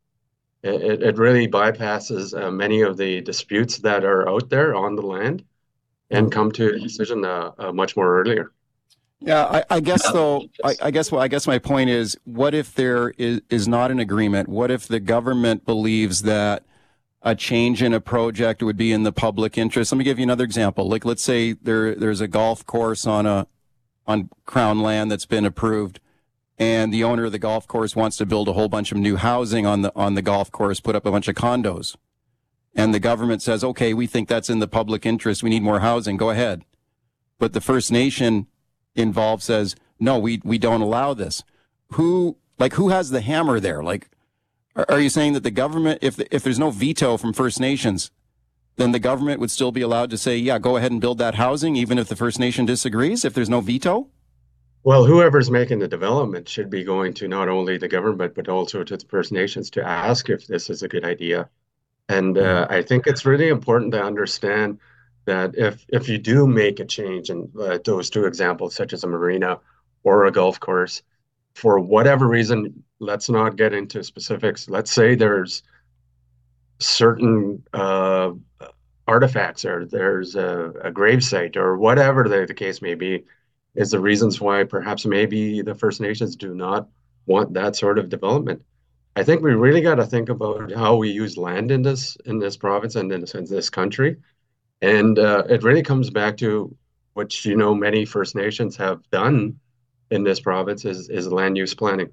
It, 0.63 1.03
it 1.03 1.17
really 1.17 1.47
bypasses 1.47 2.39
uh, 2.39 2.51
many 2.51 2.81
of 2.81 2.97
the 2.97 3.21
disputes 3.21 3.77
that 3.79 4.03
are 4.03 4.27
out 4.27 4.49
there 4.49 4.75
on 4.75 4.95
the 4.95 5.03
land 5.03 5.45
and 6.09 6.31
come 6.31 6.51
to 6.53 6.73
a 6.73 6.79
decision 6.79 7.23
uh, 7.23 7.51
uh 7.57 7.71
much 7.71 7.95
more 7.95 8.19
earlier. 8.19 8.51
Yeah, 9.26 9.45
I, 9.45 9.63
I 9.71 9.80
guess 9.80 10.09
though. 10.11 10.43
I, 10.63 10.76
I, 10.84 10.91
guess 10.91 11.11
well, 11.11 11.19
I 11.19 11.28
guess 11.28 11.47
my 11.47 11.57
point 11.57 11.89
is, 11.89 12.15
what 12.26 12.53
if 12.53 12.76
there 12.76 13.09
is, 13.17 13.41
is 13.49 13.67
not 13.67 13.89
an 13.89 13.99
agreement? 13.99 14.47
What 14.47 14.69
if 14.69 14.88
the 14.88 14.99
government 14.99 15.65
believes 15.65 16.21
that 16.21 16.63
a 17.23 17.34
change 17.34 17.82
in 17.82 17.91
a 17.91 17.99
project 17.99 18.61
would 18.61 18.78
be 18.78 18.91
in 18.91 19.01
the 19.01 19.11
public 19.11 19.57
interest? 19.57 19.91
Let 19.91 19.97
me 19.97 20.03
give 20.03 20.19
you 20.19 20.23
another 20.23 20.43
example. 20.43 20.88
Like, 20.88 21.05
let's 21.05 21.23
say 21.23 21.53
there 21.53 21.95
there's 21.95 22.21
a 22.21 22.28
golf 22.28 22.67
course 22.67 23.07
on 23.07 23.26
a 23.26 23.47
on 24.05 24.30
crown 24.45 24.82
land 24.82 25.09
that's 25.09 25.26
been 25.26 25.43
approved, 25.43 25.99
and 26.59 26.93
the 26.93 27.03
owner 27.03 27.26
of 27.26 27.32
the 27.32 27.39
golf 27.39 27.67
course 27.67 27.95
wants 27.95 28.17
to 28.17 28.28
build 28.28 28.47
a 28.47 28.53
whole 28.53 28.69
bunch 28.69 28.91
of 28.91 28.99
new 28.99 29.15
housing 29.15 29.65
on 29.65 29.82
the 29.82 29.91
on 29.95 30.13
the 30.13 30.21
golf 30.21 30.51
course, 30.51 30.80
put 30.80 30.95
up 30.95 31.03
a 31.03 31.11
bunch 31.11 31.28
of 31.28 31.34
condos. 31.34 31.95
And 32.76 32.93
the 32.93 32.99
government 32.99 33.41
says, 33.41 33.63
"Okay, 33.63 33.91
we 33.91 34.05
think 34.05 34.30
that's 34.30 34.51
in 34.51 34.59
the 34.59 34.67
public 34.67 35.03
interest. 35.03 35.41
We 35.41 35.49
need 35.49 35.63
more 35.63 35.80
housing. 35.80 36.15
Go 36.15 36.30
ahead." 36.30 36.63
But 37.39 37.53
the 37.53 37.61
First 37.61 37.91
Nation 37.91 38.45
involved 38.96 39.43
says, 39.43 39.76
"No, 40.00 40.18
we 40.18 40.41
we 40.43 40.58
don't 40.58 40.82
allow 40.82 41.14
this." 41.14 41.43
Who 41.93 42.38
like 42.60 42.74
who 42.74 42.89
has 42.89 43.10
the 43.10 43.22
hammer 43.22 43.60
there? 43.60 43.84
Like 43.84 44.10
are, 44.76 44.86
are 44.89 45.00
you 45.00 45.10
saying 45.10 45.34
that 45.34 45.43
the 45.43 45.52
government 45.52 46.00
if 46.02 46.20
if 46.32 46.43
there's 46.43 46.60
no 46.60 46.72
veto 46.72 47.18
from 47.18 47.34
First 47.34 47.60
Nations, 47.60 48.12
then 48.78 48.91
the 48.91 49.00
government 49.00 49.39
would 49.39 49.52
still 49.52 49.72
be 49.72 49.82
allowed 49.82 50.10
to 50.12 50.18
say, 50.18 50.38
"Yeah, 50.38 50.60
go 50.60 50.78
ahead 50.78 50.91
and 50.91 51.02
build 51.02 51.18
that 51.20 51.36
housing 51.36 51.76
even 51.76 51.98
if 51.98 52.08
the 52.08 52.16
First 52.16 52.39
Nation 52.39 52.66
disagrees 52.66 53.26
if 53.26 53.34
there's 53.34 53.50
no 53.50 53.62
veto?" 53.62 54.10
Well, 54.84 55.06
whoever's 55.06 55.50
making 55.50 55.80
the 55.80 55.88
development 55.88 56.48
should 56.48 56.70
be 56.70 56.84
going 56.84 57.16
to 57.16 57.28
not 57.28 57.50
only 57.50 57.78
the 57.78 57.88
government 57.88 58.36
but 58.36 58.48
also 58.48 58.84
to 58.84 58.98
the 58.98 59.06
First 59.08 59.32
Nations 59.32 59.72
to 59.72 59.84
ask 59.84 60.30
if 60.30 60.46
this 60.46 60.70
is 60.70 60.84
a 60.84 60.88
good 60.88 61.04
idea. 61.04 61.50
And 62.08 62.38
uh, 62.38 62.68
I 62.70 62.84
think 62.84 63.08
it's 63.08 63.26
really 63.26 63.48
important 63.48 63.93
to 63.93 64.04
understand 64.04 64.78
that 65.26 65.55
if 65.55 65.86
if 65.89 66.07
you 66.07 66.17
do 66.17 66.47
make 66.47 66.80
a 66.80 66.86
change 66.86 67.30
in 67.30 67.51
uh, 67.59 67.80
those 67.84 68.09
two 68.09 68.26
examples, 68.26 68.76
such 68.76 68.93
as 68.93 69.03
a 69.03 69.07
marina 69.07 69.59
or 70.03 70.26
a 70.26 70.32
golf 70.32 70.59
course, 70.59 71.01
for 71.53 71.80
whatever 71.80 72.28
reason, 72.28 72.84
let's 72.99 73.30
not 73.30 73.55
get 73.55 73.73
into 73.73 74.03
specifics. 74.03 74.69
Let's 74.69 74.91
say 74.91 75.15
there's 75.15 75.63
certain 76.80 77.63
uh, 77.73 78.32
artifacts 79.07 79.65
or 79.65 79.86
there's 79.86 80.36
a, 80.36 80.73
a 80.84 80.91
grave 80.91 81.23
site 81.23 81.57
or 81.57 81.78
whatever 81.78 82.28
the, 82.28 82.45
the 82.45 82.53
case 82.53 82.82
may 82.82 82.95
be 82.95 83.23
is 83.76 83.91
the 83.91 83.99
reasons 83.99 84.41
why 84.41 84.63
perhaps 84.63 85.05
maybe 85.05 85.61
the 85.61 85.76
First 85.76 86.01
Nations 86.01 86.36
do 86.36 86.53
not 86.55 86.88
want 87.26 87.53
that 87.53 87.76
sort 87.76 87.99
of 87.99 88.09
development. 88.09 88.61
I 89.15 89.23
think 89.23 89.41
we 89.41 89.53
really 89.53 89.82
got 89.82 89.95
to 89.95 90.05
think 90.05 90.30
about 90.30 90.71
how 90.71 90.95
we 90.95 91.09
use 91.09 91.38
land 91.38 91.71
in 91.71 91.82
this 91.82 92.17
in 92.26 92.39
this 92.39 92.57
province 92.57 92.95
and 92.95 93.11
in 93.11 93.21
this, 93.21 93.36
in 93.36 93.45
this 93.45 93.69
country, 93.69 94.17
and 94.86 95.19
uh, 95.19 95.43
it 95.49 95.63
really 95.63 95.83
comes 95.83 96.09
back 96.09 96.38
to 96.38 96.75
which 97.13 97.45
you 97.45 97.55
know 97.55 97.73
many 97.73 98.05
First 98.05 98.36
Nations 98.36 98.75
have 98.77 99.09
done 99.09 99.59
in 100.11 100.23
this 100.23 100.39
province 100.39 100.86
is 100.86 101.09
is 101.09 101.31
land 101.31 101.57
use 101.57 101.73
planning, 101.73 102.09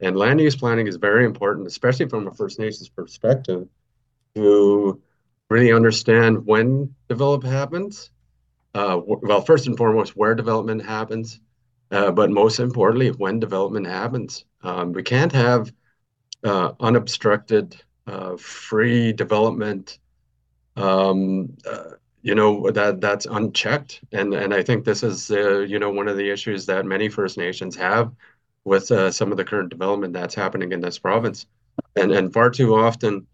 and 0.00 0.16
land 0.16 0.40
use 0.40 0.56
planning 0.56 0.86
is 0.86 0.96
very 0.96 1.24
important, 1.24 1.66
especially 1.66 2.08
from 2.08 2.26
a 2.26 2.34
First 2.34 2.58
Nations 2.58 2.88
perspective, 2.88 3.68
to 4.34 5.00
really 5.50 5.72
understand 5.72 6.46
when 6.46 6.94
development 7.08 7.52
happens 7.54 8.10
uh, 8.74 9.00
well, 9.06 9.40
first 9.40 9.66
and 9.66 9.76
foremost, 9.76 10.16
where 10.16 10.34
development 10.34 10.84
happens, 10.84 11.40
uh, 11.90 12.10
but 12.10 12.30
most 12.30 12.58
importantly, 12.58 13.10
when 13.10 13.38
development 13.38 13.86
happens. 13.86 14.44
Um, 14.62 14.92
we 14.92 15.02
can't 15.02 15.32
have 15.32 15.72
uh, 16.42 16.72
unobstructed, 16.80 17.76
uh, 18.06 18.36
free 18.36 19.12
development. 19.12 19.98
Um, 20.76 21.56
uh, 21.64 21.92
you 22.24 22.34
know 22.34 22.70
that 22.70 23.00
that's 23.00 23.26
unchecked, 23.26 24.00
and 24.10 24.34
and 24.34 24.52
I 24.52 24.62
think 24.62 24.84
this 24.84 25.02
is 25.02 25.30
uh, 25.30 25.60
you 25.60 25.78
know 25.78 25.90
one 25.90 26.08
of 26.08 26.16
the 26.16 26.30
issues 26.30 26.66
that 26.66 26.84
many 26.86 27.08
First 27.08 27.38
Nations 27.38 27.76
have 27.76 28.12
with 28.64 28.86
some 29.14 29.30
of 29.30 29.36
the 29.36 29.44
current 29.44 29.68
development 29.68 30.14
that's 30.14 30.34
happening 30.34 30.72
in 30.72 30.80
this 30.80 30.98
province, 30.98 31.46
and 31.94 32.10
and 32.10 32.32
far 32.32 32.50
too 32.50 32.74
often 32.74 33.26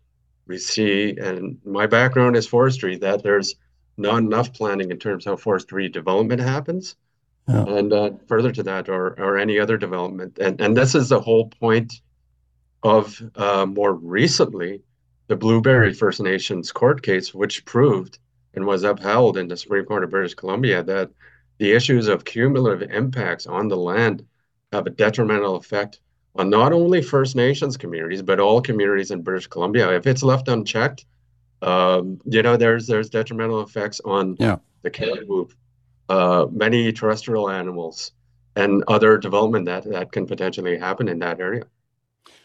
we 0.50 0.58
see, 0.58 1.16
and 1.16 1.58
my 1.64 1.86
background 1.86 2.36
is 2.36 2.46
forestry, 2.46 2.96
that 2.96 3.22
there's 3.22 3.54
not 3.96 4.18
enough 4.18 4.52
planning 4.52 4.90
in 4.90 4.98
terms 4.98 5.24
of 5.24 5.30
how 5.30 5.36
forestry 5.36 5.88
development 5.88 6.40
happens. 6.40 6.96
Yeah. 7.48 7.64
And 7.64 7.92
uh, 7.92 8.10
further 8.26 8.50
to 8.52 8.62
that, 8.64 8.88
or, 8.88 9.18
or 9.20 9.38
any 9.38 9.60
other 9.60 9.76
development. 9.76 10.38
And, 10.38 10.60
and 10.60 10.76
this 10.76 10.94
is 10.94 11.08
the 11.08 11.20
whole 11.20 11.48
point 11.48 12.00
of 12.82 13.22
uh, 13.36 13.66
more 13.66 13.94
recently 13.94 14.82
the 15.28 15.36
Blueberry 15.36 15.94
First 15.94 16.20
Nations 16.20 16.72
court 16.72 17.02
case, 17.02 17.32
which 17.32 17.64
proved 17.64 18.18
and 18.54 18.66
was 18.66 18.84
upheld 18.84 19.36
in 19.36 19.48
the 19.48 19.56
Supreme 19.56 19.84
Court 19.84 20.04
of 20.04 20.10
British 20.10 20.34
Columbia 20.34 20.82
that 20.82 21.10
the 21.58 21.72
issues 21.72 22.08
of 22.08 22.24
cumulative 22.24 22.90
impacts 22.90 23.46
on 23.46 23.68
the 23.68 23.76
land 23.76 24.24
have 24.72 24.86
a 24.86 24.90
detrimental 24.90 25.56
effect 25.56 26.00
on 26.36 26.48
not 26.48 26.72
only 26.72 27.02
First 27.02 27.36
Nations 27.36 27.76
communities, 27.76 28.22
but 28.22 28.40
all 28.40 28.60
communities 28.62 29.10
in 29.10 29.22
British 29.22 29.46
Columbia. 29.46 29.94
If 29.94 30.06
it's 30.06 30.22
left 30.22 30.48
unchecked, 30.48 31.04
um, 31.62 32.20
you 32.24 32.42
know, 32.42 32.56
there's 32.56 32.86
there's 32.86 33.10
detrimental 33.10 33.60
effects 33.60 34.00
on 34.04 34.36
yeah. 34.38 34.56
the 34.82 34.90
caribou, 34.90 35.48
uh, 36.08 36.46
many 36.50 36.92
terrestrial 36.92 37.50
animals, 37.50 38.12
and 38.56 38.82
other 38.88 39.18
development 39.18 39.66
that 39.66 39.84
that 39.90 40.12
can 40.12 40.26
potentially 40.26 40.78
happen 40.78 41.08
in 41.08 41.18
that 41.18 41.40
area. 41.40 41.64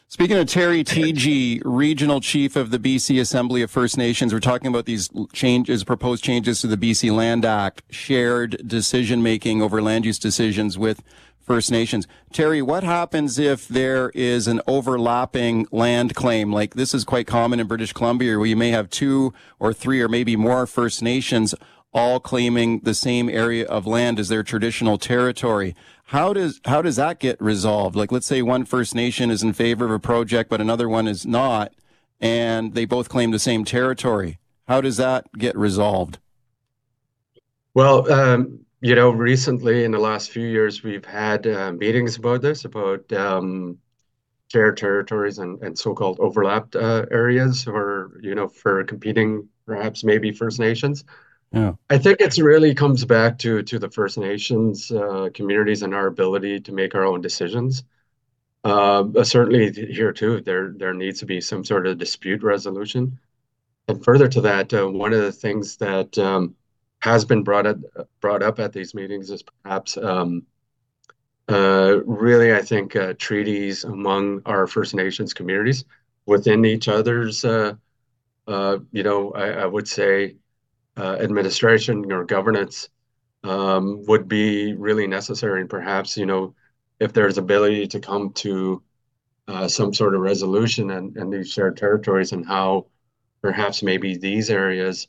Speaking 0.07 0.37
of 0.37 0.47
Terry 0.47 0.83
Teegee, 0.83 1.61
Regional 1.65 2.21
Chief 2.21 2.55
of 2.55 2.69
the 2.69 2.77
BC 2.77 3.19
Assembly 3.19 3.63
of 3.63 3.71
First 3.71 3.97
Nations, 3.97 4.31
we're 4.31 4.39
talking 4.39 4.67
about 4.67 4.85
these 4.85 5.09
changes, 5.33 5.83
proposed 5.83 6.23
changes 6.23 6.61
to 6.61 6.67
the 6.67 6.77
BC 6.77 7.13
Land 7.13 7.43
Act, 7.43 7.81
shared 7.89 8.67
decision 8.67 9.23
making 9.23 9.63
over 9.63 9.81
land 9.81 10.05
use 10.05 10.19
decisions 10.19 10.77
with 10.77 11.01
First 11.41 11.71
Nations. 11.71 12.07
Terry, 12.31 12.61
what 12.61 12.83
happens 12.83 13.39
if 13.39 13.67
there 13.67 14.11
is 14.11 14.47
an 14.47 14.61
overlapping 14.67 15.67
land 15.71 16.13
claim? 16.13 16.53
Like 16.53 16.75
this 16.75 16.93
is 16.93 17.03
quite 17.03 17.25
common 17.25 17.59
in 17.59 17.65
British 17.65 17.91
Columbia, 17.91 18.37
where 18.37 18.47
you 18.47 18.55
may 18.55 18.69
have 18.69 18.91
two 18.91 19.33
or 19.59 19.73
three 19.73 20.01
or 20.01 20.07
maybe 20.07 20.35
more 20.35 20.67
First 20.67 21.01
Nations 21.01 21.55
all 21.95 22.19
claiming 22.19 22.81
the 22.81 22.93
same 22.93 23.29
area 23.29 23.65
of 23.65 23.87
land 23.87 24.19
as 24.19 24.27
their 24.27 24.43
traditional 24.43 24.97
territory. 24.97 25.73
How 26.09 26.33
does 26.33 26.59
how 26.65 26.81
does 26.81 26.97
that 26.97 27.19
get 27.19 27.41
resolved? 27.41 27.95
Like 27.95 28.11
let's 28.11 28.27
say 28.27 28.41
one 28.41 28.65
First 28.65 28.93
Nation 28.93 29.31
is 29.31 29.41
in 29.41 29.53
favor 29.53 29.85
of 29.85 29.91
a 29.91 29.99
project, 29.99 30.49
but 30.49 30.59
another 30.59 30.89
one 30.89 31.07
is 31.07 31.25
not, 31.25 31.73
and 32.19 32.73
they 32.75 32.83
both 32.83 33.07
claim 33.07 33.31
the 33.31 33.39
same 33.39 33.63
territory. 33.63 34.37
How 34.67 34.81
does 34.81 34.97
that 34.97 35.31
get 35.37 35.57
resolved? 35.57 36.19
Well, 37.73 38.11
um, 38.11 38.59
you 38.81 38.93
know, 38.93 39.09
recently 39.09 39.85
in 39.85 39.91
the 39.91 39.99
last 39.99 40.31
few 40.31 40.47
years, 40.47 40.83
we've 40.83 41.05
had 41.05 41.47
uh, 41.47 41.71
meetings 41.71 42.17
about 42.17 42.41
this, 42.41 42.65
about 42.65 43.11
um, 43.13 43.77
shared 44.51 44.77
territories 44.77 45.39
and, 45.39 45.61
and 45.63 45.77
so-called 45.77 46.19
overlapped 46.19 46.75
uh, 46.75 47.05
areas, 47.09 47.67
or 47.67 48.19
you 48.21 48.35
know, 48.35 48.49
for 48.49 48.83
competing 48.83 49.47
perhaps 49.65 50.03
maybe 50.03 50.31
First 50.31 50.59
Nations. 50.59 51.05
Yeah. 51.55 51.71
I 51.89 51.97
think 51.97 52.19
it 52.19 52.37
really 52.37 52.75
comes 52.75 53.05
back 53.05 53.39
to 53.39 53.63
to 53.63 53.79
the 53.79 53.89
First 53.89 54.17
Nations 54.17 54.91
uh, 54.91 55.29
communities 55.33 55.83
and 55.83 55.95
our 55.95 56.07
ability 56.07 56.59
to 56.59 56.73
make 56.73 56.93
our 56.95 57.05
own 57.05 57.21
decisions. 57.21 57.83
Uh, 58.65 59.23
certainly 59.23 59.71
here 59.71 60.11
too, 60.11 60.41
there 60.41 60.73
there 60.77 60.93
needs 60.93 61.19
to 61.21 61.25
be 61.25 61.39
some 61.39 61.63
sort 61.63 61.87
of 61.87 61.97
dispute 61.97 62.43
resolution. 62.43 63.17
And 63.87 64.03
further 64.03 64.27
to 64.27 64.41
that, 64.41 64.73
uh, 64.73 64.87
one 64.89 65.13
of 65.13 65.21
the 65.21 65.31
things 65.31 65.77
that 65.77 66.17
um, 66.17 66.55
has 66.99 67.23
been 67.23 67.43
brought 67.43 67.67
up 67.67 67.77
brought 68.19 68.43
up 68.43 68.59
at 68.59 68.73
these 68.73 68.93
meetings 68.93 69.29
is 69.31 69.43
perhaps 69.63 69.95
um, 69.95 70.45
uh, 71.47 72.01
really, 72.05 72.53
I 72.53 72.63
think, 72.63 72.97
uh, 72.97 73.13
treaties 73.17 73.85
among 73.85 74.41
our 74.45 74.67
First 74.67 74.93
Nations 74.93 75.33
communities 75.33 75.85
within 76.25 76.65
each 76.65 76.87
other's, 76.89 77.45
uh, 77.45 77.75
you 78.47 79.03
know, 79.03 79.31
I, 79.33 79.49
I 79.51 79.65
would 79.65 79.87
say, 79.87 80.35
administration 80.97 82.11
or 82.11 82.23
governance 82.23 82.89
um, 83.43 84.03
would 84.05 84.27
be 84.27 84.73
really 84.73 85.07
necessary. 85.07 85.61
And 85.61 85.69
perhaps, 85.69 86.17
you 86.17 86.25
know, 86.25 86.55
if 86.99 87.13
there's 87.13 87.37
ability 87.37 87.87
to 87.87 87.99
come 87.99 88.31
to 88.33 88.81
uh, 89.47 89.67
some 89.67 89.93
sort 89.93 90.15
of 90.15 90.21
resolution 90.21 90.91
and, 90.91 91.31
these 91.31 91.51
shared 91.51 91.77
territories 91.77 92.31
and 92.31 92.45
how 92.45 92.87
perhaps 93.41 93.83
maybe 93.83 94.17
these 94.17 94.49
areas 94.49 95.07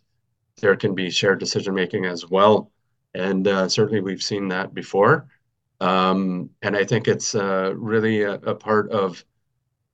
there 0.60 0.76
can 0.76 0.94
be 0.94 1.10
shared 1.10 1.38
decision 1.38 1.74
making 1.74 2.04
as 2.04 2.28
well. 2.28 2.70
And 3.14 3.48
uh, 3.48 3.68
certainly 3.68 4.00
we've 4.00 4.22
seen 4.22 4.48
that 4.48 4.74
before. 4.74 5.26
Um, 5.80 6.50
and 6.62 6.76
I 6.76 6.84
think 6.84 7.08
it's 7.08 7.34
uh, 7.34 7.72
really 7.76 8.22
a, 8.22 8.34
a, 8.34 8.54
part 8.54 8.90
of 8.90 9.22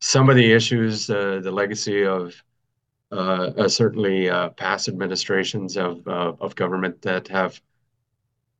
some 0.00 0.30
of 0.30 0.36
the 0.36 0.52
issues, 0.52 1.10
uh, 1.10 1.40
the 1.42 1.50
legacy 1.50 2.04
of 2.04 2.34
uh, 2.34 2.34
uh, 2.34 2.51
Uh, 3.12 3.52
uh, 3.58 3.68
certainly 3.68 4.30
uh, 4.30 4.48
past 4.50 4.88
administrations 4.88 5.76
of, 5.76 6.06
uh, 6.08 6.32
of 6.40 6.56
government 6.56 7.02
that 7.02 7.28
have, 7.28 7.60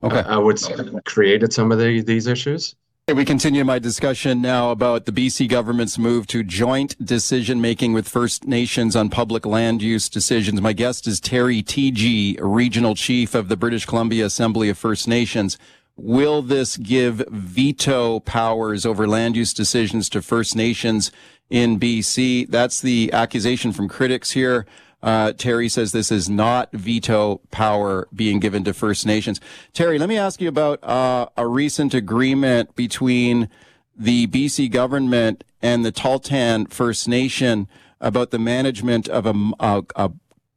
okay. 0.03 0.21
I 0.21 0.37
would 0.37 0.59
say, 0.59 0.75
created 1.07 1.55
some 1.55 1.73
of 1.73 1.79
the, 1.79 2.03
these 2.03 2.27
issues. 2.27 2.77
We 3.09 3.25
continue 3.25 3.65
my 3.65 3.79
discussion 3.79 4.43
now 4.43 4.71
about 4.71 5.07
the 5.07 5.13
BC 5.13 5.49
government's 5.49 5.99
move 5.99 6.27
to 6.29 6.43
joint 6.43 7.03
decision 7.03 7.63
making 7.63 7.95
with 7.95 8.07
First 8.07 8.47
Nations 8.47 8.95
on 8.95 9.09
public 9.09 9.47
land 9.47 9.81
use 9.81 10.11
decisions. 10.11 10.61
My 10.61 10.75
guest 10.75 11.07
is 11.07 11.19
Terry 11.19 11.63
Teegee, 11.63 12.39
Regional 12.39 12.95
Chief 12.95 13.35
of 13.35 13.49
the 13.49 13.57
British 13.57 13.87
Columbia 13.87 14.27
Assembly 14.27 14.69
of 14.69 14.77
First 14.77 15.09
Nations. 15.09 15.57
Will 15.97 16.43
this 16.43 16.77
give 16.77 17.25
veto 17.29 18.21
powers 18.21 18.87
over 18.87 19.07
land 19.07 19.37
use 19.37 19.53
decisions 19.53 20.09
to 20.11 20.23
First 20.23 20.57
Nations 20.57 21.11
in 21.53 21.79
BC? 21.79 22.49
That's 22.49 22.81
the 22.81 23.13
accusation 23.13 23.73
from 23.73 23.87
critics 23.87 24.31
here. 24.31 24.67
Uh, 25.03 25.33
Terry 25.33 25.69
says 25.69 25.93
this 25.93 26.11
is 26.11 26.31
not 26.31 26.73
veto 26.73 27.41
power 27.51 28.09
being 28.15 28.41
given 28.41 28.65
to 28.65 28.73
First 28.73 29.05
Nations. 29.05 29.41
Terry, 29.73 29.99
let 29.99 30.09
me 30.09 30.17
ask 30.17 30.41
you 30.41 30.49
about 30.49 30.83
uh, 30.83 31.27
a 31.37 31.47
recent 31.47 31.93
agreement 31.93 32.75
between 32.75 33.49
the 33.97 34.27
BC 34.29 34.71
government 34.71 35.45
and 35.61 35.85
the 35.85 35.93
Tahltan 35.93 36.73
First 36.73 37.07
Nation 37.07 37.69
about 38.01 38.31
the 38.31 38.39
management 38.39 39.09
of 39.09 39.27
a, 39.27 39.35
a, 39.61 39.85
a 39.97 40.11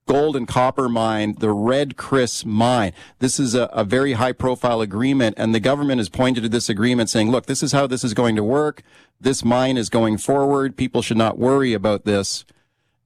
gold 0.08 0.36
and 0.36 0.48
copper 0.48 0.88
mine, 0.88 1.36
the 1.40 1.52
Red 1.52 1.98
Chris 1.98 2.46
mine. 2.46 2.94
This 3.20 3.40
is 3.40 3.56
a, 3.56 3.64
a, 3.66 3.84
very 3.84 4.14
high 4.14 4.34
profile 4.34 4.82
agreement, 4.82 5.36
and 5.38 5.54
the 5.54 5.60
government 5.60 6.00
has 6.00 6.10
pointed 6.10 6.44
to 6.44 6.50
this 6.50 6.70
agreement 6.70 7.10
saying, 7.10 7.32
look, 7.32 7.48
this 7.48 7.64
is 7.64 7.72
how 7.72 7.88
this 7.88 8.04
is 8.04 8.14
going 8.14 8.36
to 8.36 8.44
work. 8.44 8.84
This 9.20 9.44
mine 9.44 9.78
is 9.78 9.90
going 9.90 10.18
forward. 10.18 10.78
People 10.78 11.02
should 11.02 11.18
not 11.18 11.40
worry 11.40 11.74
about 11.74 12.06
this. 12.06 12.46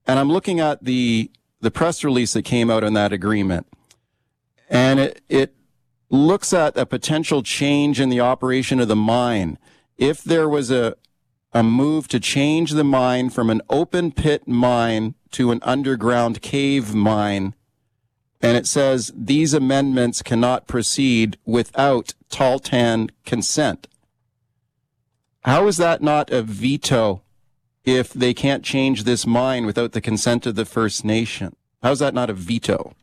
And 0.06 0.18
I'm 0.18 0.30
looking 0.30 0.60
at 0.60 0.84
the, 0.84 1.30
the 1.60 1.70
press 1.70 2.04
release 2.04 2.34
that 2.34 2.42
came 2.42 2.70
out 2.70 2.84
on 2.84 2.92
that 2.94 3.12
agreement, 3.12 3.66
and 4.68 5.00
it, 5.00 5.22
it 5.28 5.54
looks 6.10 6.52
at 6.52 6.76
a 6.76 6.84
potential 6.84 7.42
change 7.42 8.00
in 8.00 8.08
the 8.08 8.20
operation 8.20 8.80
of 8.80 8.88
the 8.88 8.96
mine. 8.96 9.58
If 9.96 10.22
there 10.22 10.48
was 10.48 10.70
a, 10.70 10.96
a 11.52 11.62
move 11.62 12.08
to 12.08 12.20
change 12.20 12.72
the 12.72 12.84
mine 12.84 13.30
from 13.30 13.50
an 13.50 13.60
open 13.68 14.12
pit 14.12 14.46
mine 14.46 15.14
to 15.32 15.50
an 15.50 15.60
underground 15.62 16.42
cave 16.42 16.94
mine. 16.94 17.54
And 18.40 18.56
it 18.56 18.66
says 18.66 19.12
these 19.14 19.52
amendments 19.52 20.22
cannot 20.22 20.66
proceed 20.66 21.36
without 21.44 22.14
Tahltan 22.30 23.10
consent. 23.26 23.86
How 25.42 25.66
is 25.66 25.76
that 25.76 26.02
not 26.02 26.30
a 26.30 26.42
veto 26.42 27.22
if 27.84 28.12
they 28.12 28.32
can't 28.32 28.64
change 28.64 29.04
this 29.04 29.26
mine 29.26 29.66
without 29.66 29.92
the 29.92 30.00
consent 30.00 30.46
of 30.46 30.54
the 30.54 30.64
First 30.64 31.04
Nation? 31.04 31.56
How 31.82 31.92
is 31.92 31.98
that 31.98 32.14
not 32.14 32.30
a 32.30 32.34
veto? 32.34 32.94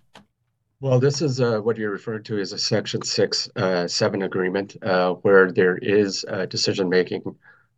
Well, 0.80 1.00
this 1.00 1.24
is 1.24 1.42
uh, 1.42 1.60
what 1.60 1.78
you're 1.78 1.92
referring 1.92 2.24
to 2.24 2.40
as 2.40 2.54
a 2.54 2.58
Section 2.58 3.02
6 3.02 3.50
uh, 3.56 3.88
7 3.88 4.22
agreement, 4.22 4.78
uh, 4.84 5.14
where 5.14 5.52
there 5.52 5.78
is 5.78 6.24
decision 6.50 6.88
making 6.88 7.24
uh, 7.26 7.32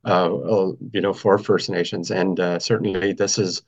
you 0.05 1.01
know, 1.01 1.13
for 1.13 1.37
First 1.37 1.69
Nations. 1.69 2.11
And 2.11 2.39
uh, 2.39 2.59
certainly 2.59 3.13
this 3.13 3.37
is 3.37 3.61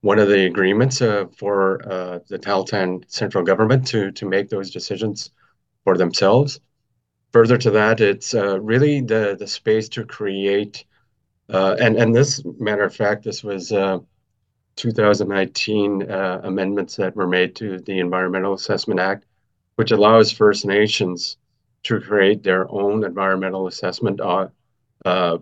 one 0.00 0.18
of 0.18 0.28
the 0.28 0.46
agreements 0.46 1.00
uh, 1.00 1.24
for 1.36 1.80
uh, 1.90 2.18
the 2.28 2.38
Tahltan 2.38 3.02
central 3.08 3.42
government 3.42 3.86
to, 3.88 4.10
to 4.12 4.26
make 4.28 4.48
those 4.50 4.70
decisions 4.70 5.30
for 5.84 5.96
themselves. 5.96 6.60
Further 7.32 7.58
to 7.58 7.70
that, 7.72 8.00
it's 8.00 8.34
uh, 8.34 8.60
really 8.60 9.00
the, 9.00 9.36
the 9.38 9.46
space 9.46 9.88
to 9.90 10.04
create, 10.04 10.84
uh, 11.48 11.76
and, 11.80 11.96
and 11.96 12.14
this 12.14 12.42
matter 12.60 12.84
of 12.84 12.94
fact, 12.94 13.24
this 13.24 13.42
was 13.42 13.68
2019 14.76 16.02
amendments 16.10 16.96
that 16.96 17.16
were 17.16 17.26
made 17.26 17.56
to 17.56 17.78
the 17.78 17.98
Environmental 17.98 18.54
Assessment 18.54 19.00
Act, 19.00 19.24
which 19.76 19.90
allows 19.90 20.30
First 20.30 20.64
Nations 20.64 21.38
to 21.84 22.00
create 22.00 22.42
their 22.42 22.70
own 22.70 23.04
environmental 23.04 23.66
assessment 23.66 24.20
uh, 24.20 25.38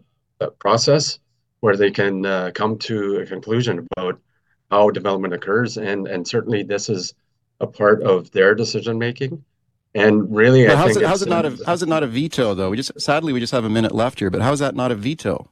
process 0.51 1.18
where 1.61 1.76
they 1.76 1.90
can 1.90 2.26
uh, 2.26 2.51
come 2.55 2.76
to 2.76 3.18
a 3.18 3.26
conclusion 3.26 3.86
about 3.97 4.20
how 4.70 4.90
development 4.90 5.32
occurs. 5.32 5.76
And 5.76 6.09
and 6.09 6.26
certainly 6.26 6.62
this 6.62 6.88
is 6.88 7.14
a 7.61 7.66
part 7.66 8.03
of 8.03 8.30
their 8.32 8.55
decision 8.55 8.99
making. 8.99 9.45
And 9.95 10.34
really 10.34 10.66
I 10.68 10.74
how's, 10.74 10.97
it, 10.97 11.05
how's 11.05 11.22
it 11.22 11.28
not 11.28 11.45
a 11.45 11.57
how's 11.66 11.82
it 11.82 11.88
not 11.88 12.03
a 12.03 12.07
veto 12.07 12.55
though? 12.55 12.70
We 12.70 12.76
just 12.76 13.01
sadly 13.01 13.32
we 13.32 13.40
just 13.40 13.53
have 13.53 13.64
a 13.64 13.70
minute 13.70 13.93
left 13.93 14.18
here 14.18 14.30
but 14.30 14.43
how's 14.43 14.59
that 14.59 14.74
not 14.74 14.90
a 14.90 14.95
veto? 14.95 15.51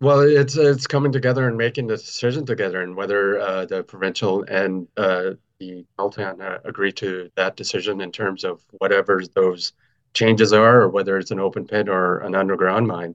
Well 0.00 0.20
it's 0.20 0.56
it's 0.56 0.86
coming 0.86 1.10
together 1.10 1.48
and 1.48 1.56
making 1.56 1.88
the 1.88 1.96
decision 1.96 2.46
together 2.46 2.82
and 2.82 2.94
whether 2.94 3.40
uh, 3.40 3.64
the 3.64 3.82
provincial 3.82 4.44
and 4.44 4.86
uh, 4.96 5.30
the 5.58 5.84
Tahltan 5.98 6.40
uh, 6.40 6.58
agree 6.64 6.92
to 6.92 7.30
that 7.36 7.56
decision 7.56 8.00
in 8.00 8.12
terms 8.12 8.44
of 8.44 8.62
whatever 8.78 9.22
those 9.34 9.72
changes 10.12 10.52
are 10.52 10.82
or 10.82 10.88
whether 10.88 11.18
it's 11.18 11.30
an 11.30 11.40
open 11.40 11.66
pit 11.66 11.88
or 11.88 12.18
an 12.18 12.34
underground 12.34 12.86
mine 12.86 13.14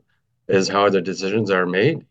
is 0.50 0.68
how 0.68 0.90
the 0.90 1.02
decisions 1.02 1.52
are 1.52 1.66
made. 1.66 2.06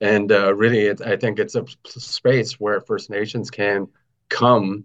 And 0.00 0.30
uh, 0.30 0.54
really, 0.54 0.86
it, 0.86 1.00
I 1.00 1.16
think 1.16 1.38
it's 1.38 1.54
a 1.54 1.64
space 1.86 2.60
where 2.60 2.80
First 2.80 3.08
Nations 3.08 3.50
can 3.50 3.88
come 4.28 4.84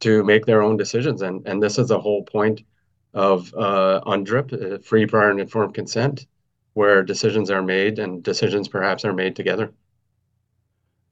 to 0.00 0.22
make 0.24 0.46
their 0.46 0.62
own 0.62 0.76
decisions. 0.76 1.22
And, 1.22 1.46
and 1.46 1.62
this 1.62 1.78
is 1.78 1.88
the 1.88 2.00
whole 2.00 2.22
point 2.22 2.62
of 3.14 3.52
uh, 3.54 4.00
UNDRIP, 4.06 4.52
uh, 4.52 4.78
free, 4.78 5.06
prior, 5.06 5.30
and 5.30 5.40
informed 5.40 5.74
consent, 5.74 6.26
where 6.74 7.02
decisions 7.02 7.50
are 7.50 7.62
made 7.62 7.98
and 7.98 8.22
decisions 8.22 8.68
perhaps 8.68 9.04
are 9.04 9.12
made 9.12 9.34
together. 9.34 9.72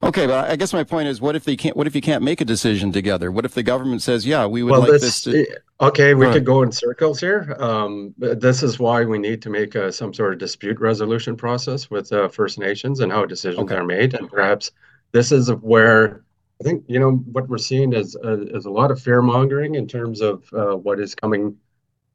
Okay, 0.01 0.27
but 0.27 0.49
I 0.49 0.55
guess 0.55 0.71
my 0.71 0.85
point 0.85 1.09
is, 1.09 1.19
what 1.19 1.35
if 1.35 1.43
they 1.43 1.57
can't? 1.57 1.75
What 1.75 1.85
if 1.85 1.93
you 1.93 2.01
can't 2.01 2.23
make 2.23 2.39
a 2.39 2.45
decision 2.45 2.91
together? 2.93 3.31
What 3.31 3.43
if 3.43 3.53
the 3.53 3.63
government 3.63 4.01
says, 4.01 4.25
"Yeah, 4.25 4.45
we 4.45 4.63
would 4.63 4.71
well, 4.71 4.81
like 4.81 4.91
this"? 4.91 5.23
this 5.23 5.23
to... 5.23 5.59
Okay, 5.81 6.13
we 6.13 6.25
could 6.27 6.45
go 6.45 6.61
in 6.61 6.71
circles 6.71 7.19
here. 7.19 7.55
Um, 7.59 8.13
this 8.17 8.63
is 8.63 8.79
why 8.79 9.03
we 9.03 9.17
need 9.17 9.41
to 9.41 9.49
make 9.49 9.75
uh, 9.75 9.91
some 9.91 10.13
sort 10.13 10.33
of 10.33 10.39
dispute 10.39 10.79
resolution 10.79 11.35
process 11.35 11.89
with 11.89 12.11
uh, 12.13 12.29
First 12.29 12.59
Nations 12.59 13.01
and 13.01 13.11
how 13.11 13.25
decisions 13.25 13.63
okay. 13.63 13.75
are 13.75 13.85
made, 13.85 14.13
and 14.13 14.29
perhaps 14.29 14.71
this 15.11 15.33
is 15.33 15.51
where 15.51 16.23
I 16.61 16.63
think 16.63 16.85
you 16.87 16.99
know 16.99 17.11
what 17.31 17.49
we're 17.49 17.57
seeing 17.57 17.93
is 17.93 18.15
uh, 18.23 18.39
is 18.39 18.65
a 18.65 18.71
lot 18.71 18.91
of 18.91 19.01
fear 19.01 19.21
mongering 19.21 19.75
in 19.75 19.87
terms 19.87 20.21
of 20.21 20.43
uh, 20.53 20.75
what 20.75 20.99
is 20.99 21.13
coming 21.13 21.57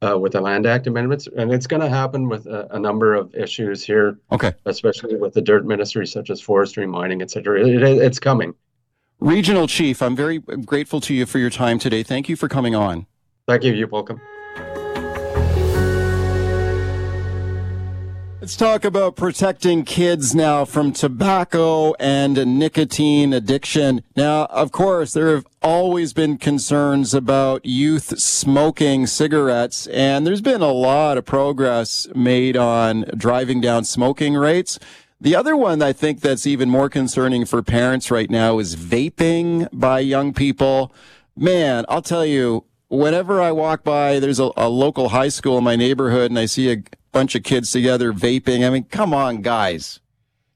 uh, 0.01 0.17
with 0.17 0.33
the 0.33 0.41
Land 0.41 0.65
Act 0.65 0.87
amendments, 0.87 1.27
and 1.37 1.51
it's 1.51 1.67
going 1.67 1.81
to 1.81 1.89
happen 1.89 2.27
with 2.27 2.45
a, 2.47 2.67
a, 2.75 2.79
number 2.79 3.13
of 3.13 3.33
issues 3.35 3.83
here. 3.83 4.19
Okay, 4.31 4.53
especially 4.65 5.15
with 5.15 5.33
the 5.33 5.41
dirt 5.41 5.65
ministry, 5.65 6.05
such 6.05 6.29
as 6.29 6.41
forestry, 6.41 6.85
mining, 6.85 7.21
etc. 7.21 7.61
It, 7.61 7.81
it, 7.81 7.97
it's 7.99 8.19
coming. 8.19 8.53
Regional 9.19 9.67
Chief, 9.67 10.01
I'm 10.01 10.15
very 10.15 10.39
grateful 10.39 10.99
to 11.01 11.13
you 11.13 11.25
for 11.25 11.39
your 11.39 11.49
time 11.49 11.79
today. 11.79 12.03
Thank 12.03 12.27
you 12.27 12.35
for 12.35 12.49
coming 12.49 12.75
on. 12.75 13.07
Thank 13.47 13.63
you. 13.63 13.73
You're 13.73 13.87
welcome. 13.87 14.19
Let's 18.45 18.55
talk 18.55 18.85
about 18.85 19.15
protecting 19.15 19.83
kids 19.83 20.35
now 20.35 20.65
from 20.65 20.91
tobacco 20.91 21.95
and 21.95 22.59
nicotine 22.59 23.33
addiction. 23.33 24.03
Now, 24.15 24.45
of 24.51 24.71
course, 24.71 25.13
there 25.13 25.33
have 25.33 25.47
always 25.63 26.13
been 26.13 26.37
concerns 26.37 27.15
about 27.15 27.65
youth 27.65 28.19
smoking 28.19 29.07
cigarettes, 29.07 29.87
and 29.87 30.27
there's 30.27 30.43
been 30.43 30.61
a 30.61 30.71
lot 30.71 31.17
of 31.17 31.25
progress 31.25 32.07
made 32.13 32.55
on 32.55 33.05
driving 33.17 33.61
down 33.61 33.83
smoking 33.83 34.35
rates. 34.35 34.77
The 35.19 35.35
other 35.35 35.57
one 35.57 35.81
I 35.81 35.91
think 35.91 36.21
that's 36.21 36.45
even 36.45 36.69
more 36.69 36.87
concerning 36.87 37.45
for 37.45 37.63
parents 37.63 38.11
right 38.11 38.29
now 38.29 38.59
is 38.59 38.75
vaping 38.75 39.67
by 39.73 40.01
young 40.01 40.35
people. 40.35 40.93
Man, 41.35 41.83
I'll 41.89 42.03
tell 42.03 42.27
you, 42.27 42.65
whenever 42.89 43.41
I 43.41 43.51
walk 43.51 43.83
by, 43.83 44.19
there's 44.19 44.39
a, 44.39 44.51
a 44.55 44.69
local 44.69 45.09
high 45.09 45.29
school 45.29 45.57
in 45.57 45.63
my 45.63 45.75
neighborhood 45.75 46.29
and 46.29 46.37
I 46.37 46.45
see 46.45 46.71
a 46.71 46.83
bunch 47.15 47.33
of 47.33 47.43
kids 47.43 47.71
together 47.71 48.11
vaping. 48.11 48.67
I 48.67 48.69
mean, 48.69 48.83
come 48.83 49.13
on, 49.13 49.41
guys. 49.41 50.01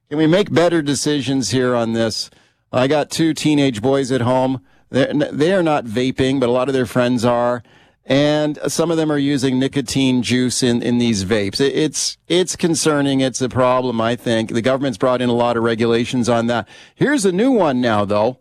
Can 0.10 0.18
we 0.18 0.28
make 0.28 0.51
better 0.51 0.82
decisions 0.82 1.51
here 1.51 1.74
on 1.74 1.93
this? 1.93 2.30
I 2.70 2.88
got 2.88 3.10
two 3.10 3.34
teenage 3.34 3.82
boys 3.82 4.12
at 4.12 4.20
home. 4.20 4.62
They're, 4.89 5.14
they 5.14 5.53
are 5.53 5.64
not 5.64 5.86
vaping, 5.86 6.41
but 6.41 6.49
a 6.49 6.51
lot 6.51 6.68
of 6.68 6.74
their 6.74 6.86
friends 6.86 7.24
are. 7.24 7.64
And 8.05 8.60
some 8.68 8.91
of 8.91 8.97
them 8.97 9.10
are 9.10 9.18
using 9.18 9.57
nicotine 9.57 10.22
juice 10.22 10.62
in, 10.62 10.82
in 10.82 10.97
these 10.97 11.24
vapes. 11.24 11.62
It's, 11.62 12.18
it's 12.28 12.57
concerning. 12.57 13.22
It's 13.22 13.39
a 13.39 13.47
problem, 13.47 14.01
I 14.01 14.18
think. 14.18 14.51
The 14.51 14.62
government's 14.62 14.97
brought 14.97 15.22
in 15.22 15.30
a 15.30 15.34
lot 15.34 15.55
of 15.55 15.64
regulations 15.64 16.28
on 16.28 16.47
that. 16.47 16.68
Here's 16.93 17.24
a 17.24 17.32
new 17.32 17.51
one 17.51 17.80
now, 17.80 18.03
though. 18.03 18.39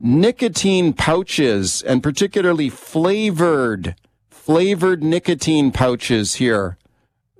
Nicotine 0.00 0.94
pouches 0.94 1.82
and 1.82 2.02
particularly 2.02 2.70
flavored, 2.70 3.96
flavored 4.30 5.02
nicotine 5.02 5.72
pouches 5.72 6.36
here 6.36 6.78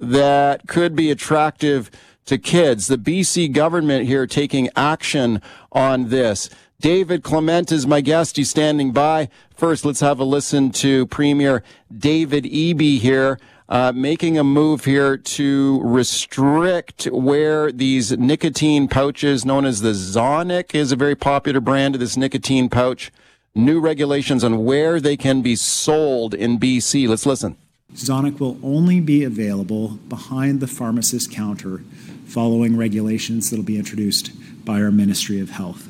that 0.00 0.66
could 0.66 0.96
be 0.96 1.10
attractive 1.10 1.90
to 2.24 2.38
kids. 2.38 2.86
The 2.86 2.96
BC 2.96 3.52
government 3.52 4.06
here 4.06 4.26
taking 4.26 4.68
action 4.74 5.42
on 5.72 6.08
this. 6.08 6.48
David 6.80 7.22
Clement 7.22 7.70
is 7.70 7.86
my 7.86 8.00
guest. 8.00 8.36
He's 8.36 8.48
standing 8.48 8.92
by. 8.92 9.28
First, 9.54 9.84
let's 9.84 10.00
have 10.00 10.18
a 10.18 10.24
listen 10.24 10.70
to 10.72 11.06
Premier 11.08 11.62
David 11.94 12.44
Eby 12.44 12.98
here, 12.98 13.38
uh, 13.68 13.92
making 13.94 14.38
a 14.38 14.44
move 14.44 14.86
here 14.86 15.18
to 15.18 15.80
restrict 15.82 17.04
where 17.12 17.70
these 17.70 18.12
nicotine 18.12 18.88
pouches, 18.88 19.44
known 19.44 19.66
as 19.66 19.82
the 19.82 19.90
Zonnic, 19.90 20.74
is 20.74 20.90
a 20.90 20.96
very 20.96 21.14
popular 21.14 21.60
brand 21.60 21.94
of 21.94 22.00
this 22.00 22.16
nicotine 22.16 22.70
pouch. 22.70 23.12
New 23.54 23.80
regulations 23.80 24.42
on 24.42 24.64
where 24.64 25.00
they 25.00 25.16
can 25.16 25.42
be 25.42 25.56
sold 25.56 26.32
in 26.32 26.58
BC. 26.58 27.06
Let's 27.06 27.26
listen. 27.26 27.56
Zonnic 27.94 28.38
will 28.38 28.58
only 28.62 29.00
be 29.00 29.24
available 29.24 29.98
behind 30.08 30.60
the 30.60 30.66
pharmacist 30.66 31.32
counter 31.32 31.78
following 32.26 32.76
regulations 32.76 33.50
that 33.50 33.56
will 33.56 33.64
be 33.64 33.78
introduced 33.78 34.30
by 34.64 34.80
our 34.80 34.90
Ministry 34.90 35.40
of 35.40 35.50
Health. 35.50 35.88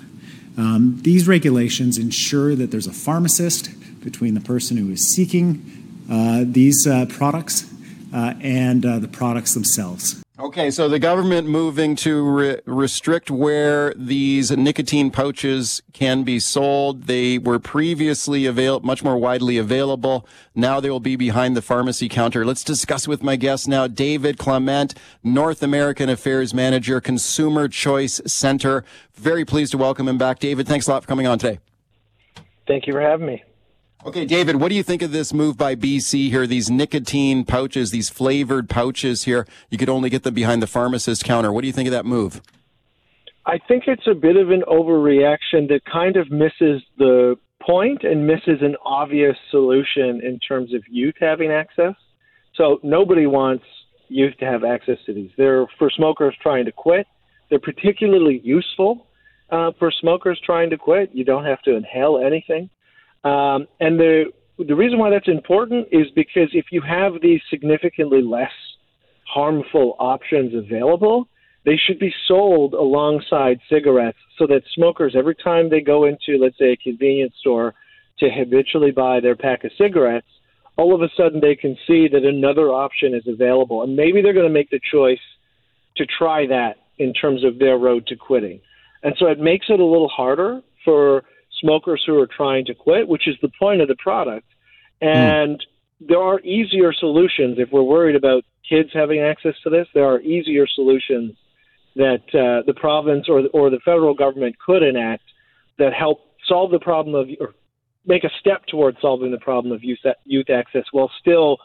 Um, 0.57 0.98
these 1.03 1.28
regulations 1.28 1.98
ensure 1.98 2.55
that 2.57 2.70
there's 2.70 2.86
a 2.86 2.92
pharmacist 2.92 3.70
between 4.03 4.34
the 4.34 4.40
person 4.40 4.76
who 4.76 4.90
is 4.90 5.07
seeking 5.07 5.80
uh, 6.11 6.44
these 6.46 6.86
uh, 6.86 7.07
products 7.07 7.70
uh, 8.12 8.34
and 8.40 8.84
uh, 8.84 8.98
the 8.98 9.09
products 9.09 9.55
themselves. 9.55 10.20
Okay, 10.41 10.70
so 10.70 10.88
the 10.88 10.99
government 10.99 11.49
moving 11.49 11.95
to 11.97 12.22
re- 12.22 12.61
restrict 12.64 13.30
where 13.30 13.93
these 13.95 14.51
nicotine 14.51 15.11
pouches 15.11 15.82
can 15.93 16.22
be 16.22 16.38
sold. 16.38 17.05
They 17.05 17.36
were 17.36 17.59
previously 17.59 18.47
avail- 18.47 18.80
much 18.80 19.05
more 19.05 19.18
widely 19.18 19.59
available. 19.59 20.26
Now 20.55 20.80
they 20.80 20.88
will 20.88 20.99
be 20.99 21.14
behind 21.14 21.59
the 21.59 21.62
pharmacy 21.62 22.09
counter. 22.09 22.47
Let's 22.47 22.64
discuss 22.64 23.07
with 23.07 23.22
my 23.22 23.36
guest 23.36 23.68
now, 23.68 23.86
David 23.86 24.38
Clement, 24.38 24.95
North 25.22 25.62
American 25.62 26.09
Affairs 26.09 26.55
Manager, 26.55 27.03
Consumer 27.03 27.68
Choice 27.68 28.22
Center. 28.26 28.82
Very 29.12 29.45
pleased 29.45 29.72
to 29.72 29.78
welcome 29.78 30.09
him 30.09 30.16
back. 30.16 30.38
David, 30.38 30.66
thanks 30.66 30.88
a 30.88 30.91
lot 30.91 31.03
for 31.03 31.09
coming 31.09 31.26
on 31.26 31.38
today. 31.38 31.59
Thank 32.66 32.86
you 32.86 32.95
for 32.95 33.03
having 33.03 33.26
me. 33.26 33.45
Okay, 34.03 34.24
David, 34.24 34.57
what 34.57 34.70
do 34.70 34.74
you 34.74 34.82
think 34.82 35.03
of 35.03 35.12
this 35.12 35.34
move 35.34 35.59
by 35.59 35.74
BC 35.74 36.30
here? 36.30 36.46
These 36.46 36.70
nicotine 36.70 37.44
pouches, 37.44 37.90
these 37.90 38.09
flavored 38.09 38.70
pouches 38.70 39.24
here, 39.24 39.46
you 39.68 39.76
could 39.76 39.90
only 39.90 40.09
get 40.09 40.22
them 40.22 40.32
behind 40.32 40.62
the 40.62 40.66
pharmacist 40.66 41.22
counter. 41.22 41.53
What 41.53 41.61
do 41.61 41.66
you 41.66 41.72
think 41.74 41.86
of 41.86 41.92
that 41.92 42.07
move? 42.07 42.40
I 43.44 43.59
think 43.68 43.84
it's 43.86 44.07
a 44.11 44.14
bit 44.14 44.36
of 44.36 44.51
an 44.51 44.62
overreaction 44.66 45.68
that 45.68 45.82
kind 45.84 46.16
of 46.16 46.30
misses 46.30 46.82
the 46.96 47.36
point 47.61 48.03
and 48.03 48.26
misses 48.26 48.62
an 48.62 48.74
obvious 48.86 49.36
solution 49.51 50.22
in 50.24 50.38
terms 50.38 50.72
of 50.72 50.82
youth 50.88 51.16
having 51.20 51.51
access. 51.51 51.94
So 52.55 52.80
nobody 52.82 53.26
wants 53.26 53.64
youth 54.09 54.34
to 54.38 54.46
have 54.46 54.64
access 54.64 54.96
to 55.05 55.12
these. 55.12 55.30
They're 55.36 55.66
for 55.78 55.90
smokers 55.90 56.34
trying 56.40 56.64
to 56.64 56.72
quit. 56.72 57.07
They're 57.51 57.59
particularly 57.59 58.40
useful 58.42 59.09
uh, 59.51 59.72
for 59.78 59.90
smokers 59.90 60.40
trying 60.42 60.70
to 60.70 60.78
quit. 60.78 61.11
You 61.12 61.24
don't 61.24 61.44
have 61.44 61.61
to 61.62 61.76
inhale 61.76 62.18
anything. 62.24 62.70
Um, 63.25 63.66
and 63.81 63.99
the 63.99 64.25
the 64.59 64.75
reason 64.75 64.99
why 64.99 65.11
that's 65.11 65.29
important 65.29 65.89
is 65.91 66.07
because 66.14 66.51
if 66.53 66.66
you 66.71 66.83
have 66.83 67.14
these 67.23 67.41
significantly 67.49 68.21
less 68.23 68.53
harmful 69.27 69.97
options 69.99 70.55
available, 70.55 71.29
they 71.64 71.77
should 71.77 71.99
be 71.99 72.12
sold 72.27 72.75
alongside 72.75 73.59
cigarettes 73.71 74.18
so 74.39 74.47
that 74.47 74.62
smokers, 74.75 75.14
every 75.16 75.35
time 75.35 75.71
they 75.71 75.81
go 75.81 76.05
into, 76.05 76.39
let's 76.39 76.59
say, 76.59 76.73
a 76.73 76.77
convenience 76.77 77.35
store 77.41 77.75
to 78.18 78.29
habitually 78.31 78.91
buy 78.91 79.21
their 79.21 79.37
pack 79.37 79.64
of 79.64 79.71
cigarettes, 79.79 80.27
all 80.77 80.95
of 80.95 81.03
a 81.03 81.09
sudden 81.16 81.41
they 81.41 81.57
can 81.57 81.77
see 81.87 82.09
that 82.09 82.25
another 82.25 82.68
option 82.68 83.14
is 83.14 83.27
available. 83.27 83.83
And 83.83 83.97
maybe 83.97 84.23
they're 84.23 84.33
going 84.33 84.47
to 84.47 84.53
make 84.53 84.71
the 84.71 84.81
choice 84.91 85.18
to 85.97 86.07
try 86.07 86.47
that 86.47 86.77
in 86.99 87.12
terms 87.12 87.45
of 87.45 87.59
their 87.59 87.77
road 87.77 88.07
to 88.09 88.16
quitting. 88.16 88.61
And 89.03 89.14
so 89.18 89.27
it 89.27 89.39
makes 89.39 89.66
it 89.68 89.81
a 89.81 89.85
little 89.85 90.09
harder 90.09 90.61
for 90.85 91.25
smokers 91.61 92.03
who 92.07 92.19
are 92.19 92.27
trying 92.27 92.65
to 92.67 92.75
quit, 92.75 93.09
which 93.09 93.29
is 93.29 93.37
the 93.43 93.51
point 93.59 93.81
of 93.81 93.89
the 93.89 93.97
product. 93.97 94.47
And 95.01 95.59
mm. 95.59 96.09
there 96.09 96.21
are 96.21 96.41
easier 96.41 96.93
solutions 96.93 97.59
if 97.59 97.71
we're 97.73 97.83
worried 97.83 98.17
about 98.17 98.45
kids 98.69 98.91
having 98.93 99.21
access 99.21 99.55
to 99.65 99.71
this. 99.71 99.87
There 99.95 100.05
are 100.05 100.21
easier 100.21 100.67
solutions 100.67 101.37
that 101.97 102.23
uh, 102.35 102.65
the 102.67 102.75
province 102.75 103.29
or 103.29 103.43
or 103.53 103.71
the 103.71 103.81
federal 103.85 104.15
government 104.15 104.57
could 104.65 104.83
enact 104.83 105.25
that 105.79 105.93
help 105.93 106.21
solve 106.47 106.71
the 106.71 106.79
problem 106.79 107.15
of 107.15 107.29
or 107.41 107.55
make 108.07 108.25
a 108.25 108.31
step 108.39 108.65
towards 108.67 108.99
solving 109.01 109.31
the 109.31 109.39
problem 109.39 109.73
of 109.73 109.83
youth 109.83 109.99
youth 110.25 110.51
access 110.51 110.85
while 110.93 111.11
still 111.21 111.59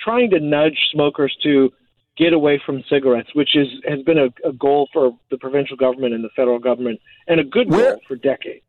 trying 0.00 0.30
to 0.30 0.40
nudge 0.40 0.78
smokers 0.92 1.36
to 1.42 1.70
get 2.16 2.32
away 2.32 2.60
from 2.64 2.82
cigarettes, 2.90 3.30
which 3.34 3.56
is 3.56 3.68
has 3.88 4.02
been 4.02 4.18
a, 4.18 4.48
a 4.48 4.52
goal 4.52 4.88
for 4.92 5.16
the 5.30 5.38
provincial 5.38 5.76
government 5.76 6.14
and 6.14 6.24
the 6.24 6.30
federal 6.34 6.58
government, 6.58 7.00
and 7.28 7.40
a 7.40 7.44
good 7.44 7.70
goal 7.70 7.78
Where, 7.78 7.98
for 8.06 8.16
decades. 8.16 8.64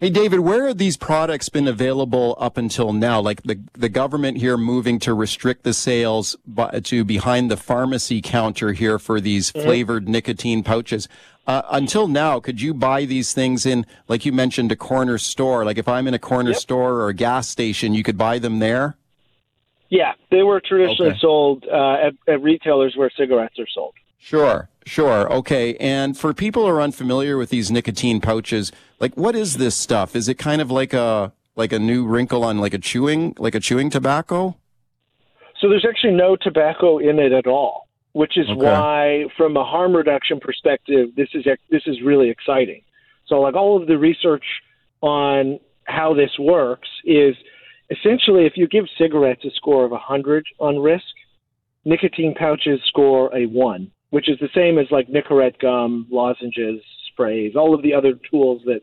Hey, 0.00 0.08
David, 0.08 0.40
where 0.40 0.66
have 0.66 0.78
these 0.78 0.96
products 0.96 1.50
been 1.50 1.68
available 1.68 2.34
up 2.40 2.56
until 2.56 2.94
now? 2.94 3.20
Like 3.20 3.42
the, 3.42 3.60
the 3.74 3.90
government 3.90 4.38
here 4.38 4.56
moving 4.56 4.98
to 5.00 5.12
restrict 5.12 5.62
the 5.62 5.74
sales 5.74 6.36
to 6.84 7.04
behind 7.04 7.50
the 7.50 7.58
pharmacy 7.58 8.22
counter 8.22 8.72
here 8.72 8.98
for 8.98 9.20
these 9.20 9.52
mm-hmm. 9.52 9.60
flavored 9.60 10.08
nicotine 10.08 10.62
pouches. 10.62 11.06
Uh, 11.46 11.60
until 11.70 12.08
now, 12.08 12.40
could 12.40 12.62
you 12.62 12.72
buy 12.72 13.04
these 13.04 13.34
things 13.34 13.66
in, 13.66 13.84
like 14.08 14.24
you 14.24 14.32
mentioned, 14.32 14.72
a 14.72 14.76
corner 14.76 15.18
store? 15.18 15.66
Like 15.66 15.76
if 15.76 15.86
I'm 15.86 16.08
in 16.08 16.14
a 16.14 16.18
corner 16.18 16.52
yep. 16.52 16.60
store 16.60 16.94
or 16.94 17.10
a 17.10 17.14
gas 17.14 17.46
station, 17.46 17.92
you 17.92 18.02
could 18.02 18.16
buy 18.16 18.38
them 18.38 18.58
there? 18.58 18.96
Yeah, 19.90 20.12
they 20.30 20.42
were 20.42 20.62
traditionally 20.62 21.10
okay. 21.10 21.20
sold 21.20 21.66
uh, 21.70 22.06
at, 22.06 22.14
at 22.26 22.40
retailers 22.40 22.96
where 22.96 23.10
cigarettes 23.14 23.58
are 23.58 23.68
sold. 23.68 23.92
Sure, 24.18 24.70
sure. 24.86 25.30
Okay. 25.32 25.76
And 25.76 26.16
for 26.16 26.32
people 26.34 26.64
who 26.64 26.68
are 26.68 26.82
unfamiliar 26.82 27.36
with 27.36 27.50
these 27.50 27.70
nicotine 27.70 28.20
pouches, 28.20 28.72
like 28.98 29.14
what 29.16 29.34
is 29.34 29.56
this 29.56 29.76
stuff? 29.76 30.14
Is 30.16 30.28
it 30.28 30.34
kind 30.34 30.60
of 30.60 30.70
like 30.70 30.92
a 30.92 31.32
like 31.56 31.72
a 31.72 31.78
new 31.78 32.06
wrinkle 32.06 32.44
on 32.44 32.58
like 32.58 32.74
a 32.74 32.78
chewing 32.78 33.34
like 33.38 33.54
a 33.54 33.60
chewing 33.60 33.90
tobacco? 33.90 34.56
So 35.60 35.68
there's 35.68 35.86
actually 35.88 36.14
no 36.14 36.36
tobacco 36.36 36.98
in 36.98 37.18
it 37.18 37.32
at 37.32 37.46
all, 37.46 37.88
which 38.12 38.38
is 38.38 38.48
okay. 38.48 38.62
why 38.62 39.24
from 39.36 39.56
a 39.56 39.64
harm 39.64 39.94
reduction 39.94 40.40
perspective, 40.40 41.10
this 41.16 41.28
is 41.34 41.44
this 41.70 41.82
is 41.86 42.00
really 42.02 42.30
exciting. 42.30 42.82
So 43.26 43.40
like 43.40 43.54
all 43.54 43.80
of 43.80 43.86
the 43.86 43.98
research 43.98 44.44
on 45.02 45.60
how 45.84 46.14
this 46.14 46.30
works 46.38 46.88
is 47.04 47.34
essentially 47.90 48.46
if 48.46 48.52
you 48.56 48.68
give 48.68 48.84
cigarettes 48.98 49.44
a 49.44 49.50
score 49.50 49.84
of 49.84 49.90
100 49.90 50.46
on 50.58 50.78
risk, 50.78 51.04
nicotine 51.84 52.34
pouches 52.34 52.80
score 52.86 53.34
a 53.36 53.46
1 53.46 53.90
which 54.10 54.28
is 54.28 54.38
the 54.40 54.48
same 54.54 54.78
as 54.78 54.86
like 54.90 55.08
Nicorette 55.08 55.58
gum, 55.58 56.06
lozenges, 56.10 56.80
sprays, 57.12 57.54
all 57.56 57.74
of 57.74 57.82
the 57.82 57.94
other 57.94 58.14
tools 58.30 58.62
that 58.66 58.80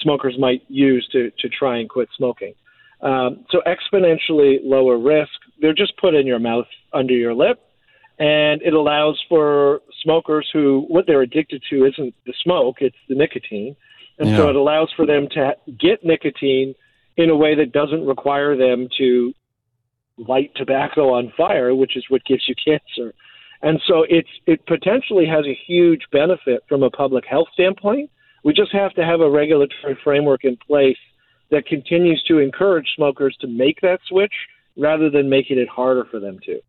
smokers 0.00 0.36
might 0.38 0.62
use 0.68 1.06
to, 1.12 1.30
to 1.38 1.48
try 1.48 1.78
and 1.78 1.88
quit 1.88 2.08
smoking. 2.16 2.54
Um, 3.02 3.44
so 3.50 3.60
exponentially 3.66 4.58
lower 4.62 4.98
risk. 4.98 5.32
They're 5.60 5.74
just 5.74 5.96
put 5.98 6.14
in 6.14 6.26
your 6.26 6.38
mouth 6.38 6.66
under 6.92 7.14
your 7.14 7.34
lip, 7.34 7.60
and 8.18 8.62
it 8.62 8.74
allows 8.74 9.20
for 9.28 9.80
smokers 10.02 10.48
who 10.52 10.84
what 10.88 11.06
they're 11.06 11.22
addicted 11.22 11.62
to 11.70 11.84
isn't 11.84 12.14
the 12.26 12.34
smoke; 12.42 12.76
it's 12.80 12.96
the 13.08 13.16
nicotine, 13.16 13.74
and 14.18 14.30
yeah. 14.30 14.36
so 14.36 14.48
it 14.48 14.56
allows 14.56 14.90
for 14.94 15.04
them 15.04 15.28
to 15.32 15.54
get 15.80 16.04
nicotine 16.04 16.74
in 17.16 17.28
a 17.28 17.36
way 17.36 17.56
that 17.56 17.72
doesn't 17.72 18.06
require 18.06 18.56
them 18.56 18.88
to 18.98 19.32
light 20.16 20.52
tobacco 20.54 21.12
on 21.12 21.32
fire, 21.36 21.74
which 21.74 21.96
is 21.96 22.04
what 22.08 22.24
gives 22.24 22.44
you 22.46 22.54
cancer. 22.64 23.12
And 23.62 23.80
so 23.86 24.04
it's 24.08 24.28
it 24.46 24.66
potentially 24.66 25.26
has 25.26 25.46
a 25.46 25.58
huge 25.66 26.02
benefit 26.10 26.64
from 26.68 26.82
a 26.82 26.90
public 26.90 27.24
health 27.24 27.48
standpoint. 27.52 28.10
We 28.44 28.52
just 28.52 28.72
have 28.72 28.92
to 28.94 29.04
have 29.04 29.20
a 29.20 29.30
regulatory 29.30 29.96
framework 30.02 30.44
in 30.44 30.56
place 30.56 30.98
that 31.50 31.66
continues 31.66 32.22
to 32.26 32.38
encourage 32.38 32.88
smokers 32.96 33.36
to 33.40 33.46
make 33.46 33.80
that 33.82 34.00
switch 34.08 34.32
rather 34.76 35.10
than 35.10 35.28
making 35.28 35.58
it 35.58 35.68
harder 35.68 36.04
for 36.10 36.18
them 36.18 36.38
to. 36.46 36.60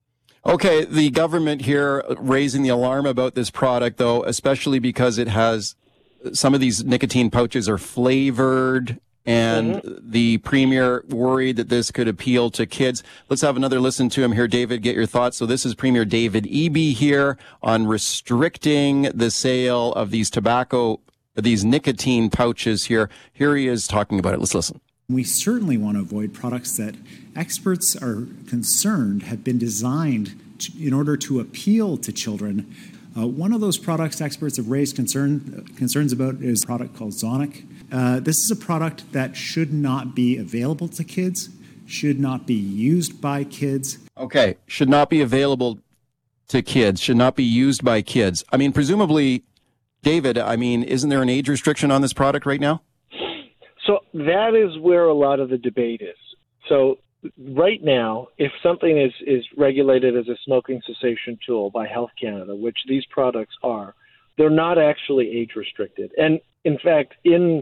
Okay, 0.45 0.83
the 0.85 1.09
government 1.09 1.61
here 1.61 2.03
raising 2.17 2.63
the 2.63 2.69
alarm 2.69 3.05
about 3.05 3.33
this 3.33 3.49
product 3.49 3.97
though, 3.97 4.23
especially 4.23 4.79
because 4.79 5.17
it 5.17 5.29
has 5.29 5.75
some 6.31 6.53
of 6.53 6.59
these 6.59 6.83
nicotine 6.83 7.31
pouches 7.31 7.67
are 7.67 7.77
flavored 7.77 8.99
and 9.25 9.75
mm-hmm. 9.75 10.11
the 10.11 10.37
premier 10.39 11.03
worried 11.07 11.55
that 11.55 11.69
this 11.69 11.91
could 11.91 12.07
appeal 12.07 12.49
to 12.51 12.65
kids. 12.65 13.03
Let's 13.29 13.41
have 13.41 13.55
another 13.55 13.79
listen 13.79 14.09
to 14.09 14.23
him 14.23 14.33
here. 14.33 14.47
David, 14.47 14.81
get 14.81 14.95
your 14.95 15.05
thoughts. 15.05 15.37
So 15.37 15.45
this 15.45 15.65
is 15.65 15.75
Premier 15.75 16.05
David 16.05 16.45
Eby 16.45 16.93
here 16.93 17.37
on 17.61 17.87
restricting 17.87 19.03
the 19.03 19.31
sale 19.31 19.93
of 19.93 20.11
these 20.11 20.29
tobacco, 20.29 20.99
these 21.35 21.63
nicotine 21.63 22.29
pouches 22.29 22.85
here. 22.85 23.09
Here 23.31 23.55
he 23.55 23.67
is 23.67 23.87
talking 23.87 24.19
about 24.19 24.33
it. 24.33 24.39
Let's 24.39 24.55
listen. 24.55 24.81
We 25.09 25.23
certainly 25.23 25.77
want 25.77 25.97
to 25.97 26.01
avoid 26.01 26.33
products 26.33 26.77
that 26.77 26.95
experts 27.35 27.95
are 27.95 28.27
concerned 28.47 29.23
have 29.23 29.43
been 29.43 29.57
designed 29.57 30.39
to, 30.59 30.71
in 30.79 30.93
order 30.93 31.17
to 31.17 31.39
appeal 31.39 31.97
to 31.97 32.11
children. 32.11 32.73
Uh, 33.15 33.27
one 33.27 33.53
of 33.53 33.61
those 33.61 33.77
products 33.77 34.21
experts 34.21 34.57
have 34.57 34.69
raised 34.69 34.95
concern, 34.95 35.65
uh, 35.69 35.77
concerns 35.77 36.11
about 36.11 36.35
is 36.35 36.63
a 36.63 36.65
product 36.65 36.95
called 36.95 37.11
Zonnic. 37.11 37.65
Uh, 37.93 38.19
this 38.19 38.39
is 38.39 38.49
a 38.49 38.55
product 38.55 39.13
that 39.13 39.37
should 39.37 39.71
not 39.71 40.15
be 40.15 40.35
available 40.35 40.87
to 40.87 41.03
kids, 41.03 41.49
should 41.85 42.19
not 42.19 42.47
be 42.47 42.55
used 42.55 43.21
by 43.21 43.43
kids. 43.43 43.99
Okay, 44.17 44.57
should 44.65 44.89
not 44.89 45.11
be 45.11 45.21
available 45.21 45.77
to 46.47 46.63
kids, 46.63 46.99
should 46.99 47.17
not 47.17 47.35
be 47.35 47.43
used 47.43 47.83
by 47.83 48.01
kids. 48.01 48.43
I 48.51 48.57
mean, 48.57 48.73
presumably, 48.73 49.43
David, 50.01 50.39
I 50.39 50.55
mean, 50.55 50.81
isn't 50.81 51.11
there 51.11 51.21
an 51.21 51.29
age 51.29 51.47
restriction 51.47 51.91
on 51.91 52.01
this 52.01 52.13
product 52.13 52.47
right 52.47 52.59
now? 52.59 52.81
So 53.85 53.99
that 54.13 54.55
is 54.55 54.79
where 54.81 55.05
a 55.05 55.13
lot 55.13 55.39
of 55.39 55.49
the 55.49 55.57
debate 55.57 56.01
is. 56.01 56.17
So 56.69 56.97
right 57.37 57.83
now, 57.83 58.27
if 58.39 58.51
something 58.63 58.99
is, 58.99 59.13
is 59.27 59.45
regulated 59.55 60.17
as 60.17 60.27
a 60.29 60.37
smoking 60.45 60.81
cessation 60.87 61.37
tool 61.45 61.69
by 61.69 61.85
Health 61.87 62.11
Canada, 62.19 62.55
which 62.55 62.77
these 62.87 63.05
products 63.11 63.55
are, 63.61 63.93
they're 64.37 64.49
not 64.49 64.79
actually 64.79 65.29
age 65.29 65.51
restricted. 65.55 66.11
And 66.17 66.39
in 66.63 66.79
fact, 66.79 67.13
in 67.23 67.61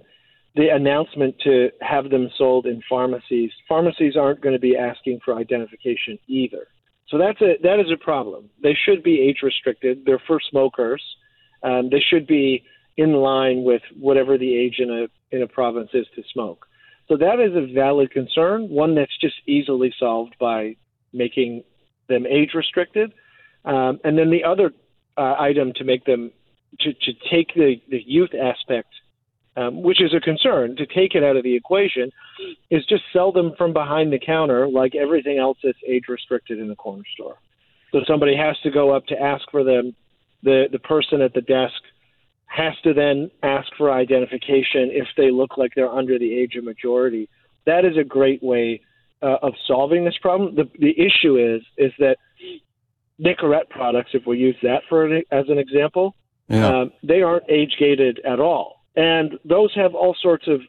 the 0.55 0.67
announcement 0.69 1.35
to 1.43 1.69
have 1.81 2.09
them 2.09 2.29
sold 2.37 2.65
in 2.65 2.81
pharmacies, 2.89 3.51
pharmacies 3.67 4.15
aren't 4.17 4.41
going 4.41 4.53
to 4.53 4.59
be 4.59 4.75
asking 4.75 5.19
for 5.23 5.35
identification 5.35 6.19
either. 6.27 6.67
So 7.09 7.17
that's 7.17 7.41
a 7.41 7.55
that 7.63 7.79
is 7.79 7.91
a 7.91 7.97
problem. 7.97 8.49
They 8.63 8.77
should 8.85 9.03
be 9.03 9.21
age 9.21 9.39
restricted. 9.43 10.03
They're 10.05 10.21
for 10.27 10.39
smokers. 10.49 11.03
Um, 11.63 11.89
they 11.89 11.99
should 11.99 12.25
be 12.25 12.63
in 12.97 13.13
line 13.13 13.63
with 13.63 13.81
whatever 13.99 14.37
the 14.37 14.55
age 14.55 14.75
in 14.79 14.89
a 14.89 15.35
in 15.35 15.41
a 15.41 15.47
province 15.47 15.89
is 15.93 16.05
to 16.15 16.23
smoke. 16.33 16.65
So 17.07 17.17
that 17.17 17.39
is 17.39 17.55
a 17.55 17.73
valid 17.73 18.11
concern, 18.11 18.69
one 18.69 18.95
that's 18.95 19.17
just 19.19 19.35
easily 19.45 19.93
solved 19.99 20.35
by 20.39 20.75
making 21.13 21.63
them 22.07 22.25
age 22.25 22.51
restricted. 22.53 23.13
Um, 23.65 23.99
and 24.03 24.17
then 24.17 24.31
the 24.31 24.43
other 24.43 24.71
uh, 25.17 25.35
item 25.37 25.73
to 25.75 25.83
make 25.83 26.05
them 26.05 26.31
to, 26.79 26.93
to 26.93 27.13
take 27.29 27.53
the, 27.53 27.81
the 27.89 28.01
youth 28.05 28.31
aspect, 28.33 28.89
um, 29.57 29.81
which 29.81 30.01
is 30.01 30.13
a 30.13 30.19
concern, 30.19 30.75
to 30.77 30.85
take 30.85 31.13
it 31.15 31.23
out 31.23 31.35
of 31.35 31.43
the 31.43 31.55
equation, 31.55 32.11
is 32.69 32.85
just 32.85 33.03
sell 33.11 33.31
them 33.31 33.53
from 33.57 33.73
behind 33.73 34.11
the 34.11 34.19
counter 34.19 34.67
like 34.67 34.95
everything 34.95 35.37
else 35.37 35.57
that's 35.63 35.77
age 35.87 36.05
restricted 36.07 36.59
in 36.59 36.67
the 36.67 36.75
corner 36.75 37.03
store. 37.13 37.37
So 37.91 38.01
somebody 38.07 38.35
has 38.37 38.57
to 38.63 38.71
go 38.71 38.91
up 38.95 39.05
to 39.07 39.21
ask 39.21 39.43
for 39.51 39.63
them. 39.63 39.93
The 40.43 40.65
the 40.71 40.79
person 40.79 41.21
at 41.21 41.33
the 41.33 41.41
desk 41.41 41.81
has 42.45 42.73
to 42.83 42.93
then 42.93 43.29
ask 43.43 43.67
for 43.77 43.91
identification 43.91 44.89
if 44.91 45.07
they 45.15 45.31
look 45.31 45.57
like 45.57 45.73
they're 45.75 45.89
under 45.91 46.17
the 46.17 46.33
age 46.37 46.55
of 46.55 46.63
majority. 46.63 47.29
That 47.65 47.85
is 47.85 47.97
a 47.97 48.03
great 48.03 48.41
way 48.41 48.81
uh, 49.21 49.37
of 49.41 49.53
solving 49.67 50.03
this 50.05 50.17
problem. 50.21 50.55
The 50.55 50.69
the 50.79 50.95
issue 50.99 51.37
is 51.37 51.61
is 51.77 51.91
that 51.99 52.17
Nicorette 53.19 53.69
products, 53.69 54.11
if 54.13 54.25
we 54.25 54.37
use 54.39 54.55
that 54.63 54.81
for 54.89 55.05
an, 55.05 55.23
as 55.31 55.45
an 55.49 55.59
example, 55.59 56.15
Yeah. 56.49 56.67
um, 56.81 56.91
they 57.03 57.21
aren't 57.21 57.43
age 57.49 57.75
gated 57.79 58.19
at 58.25 58.39
all, 58.39 58.80
and 58.95 59.33
those 59.45 59.71
have 59.75 59.95
all 59.95 60.15
sorts 60.21 60.47
of 60.47 60.61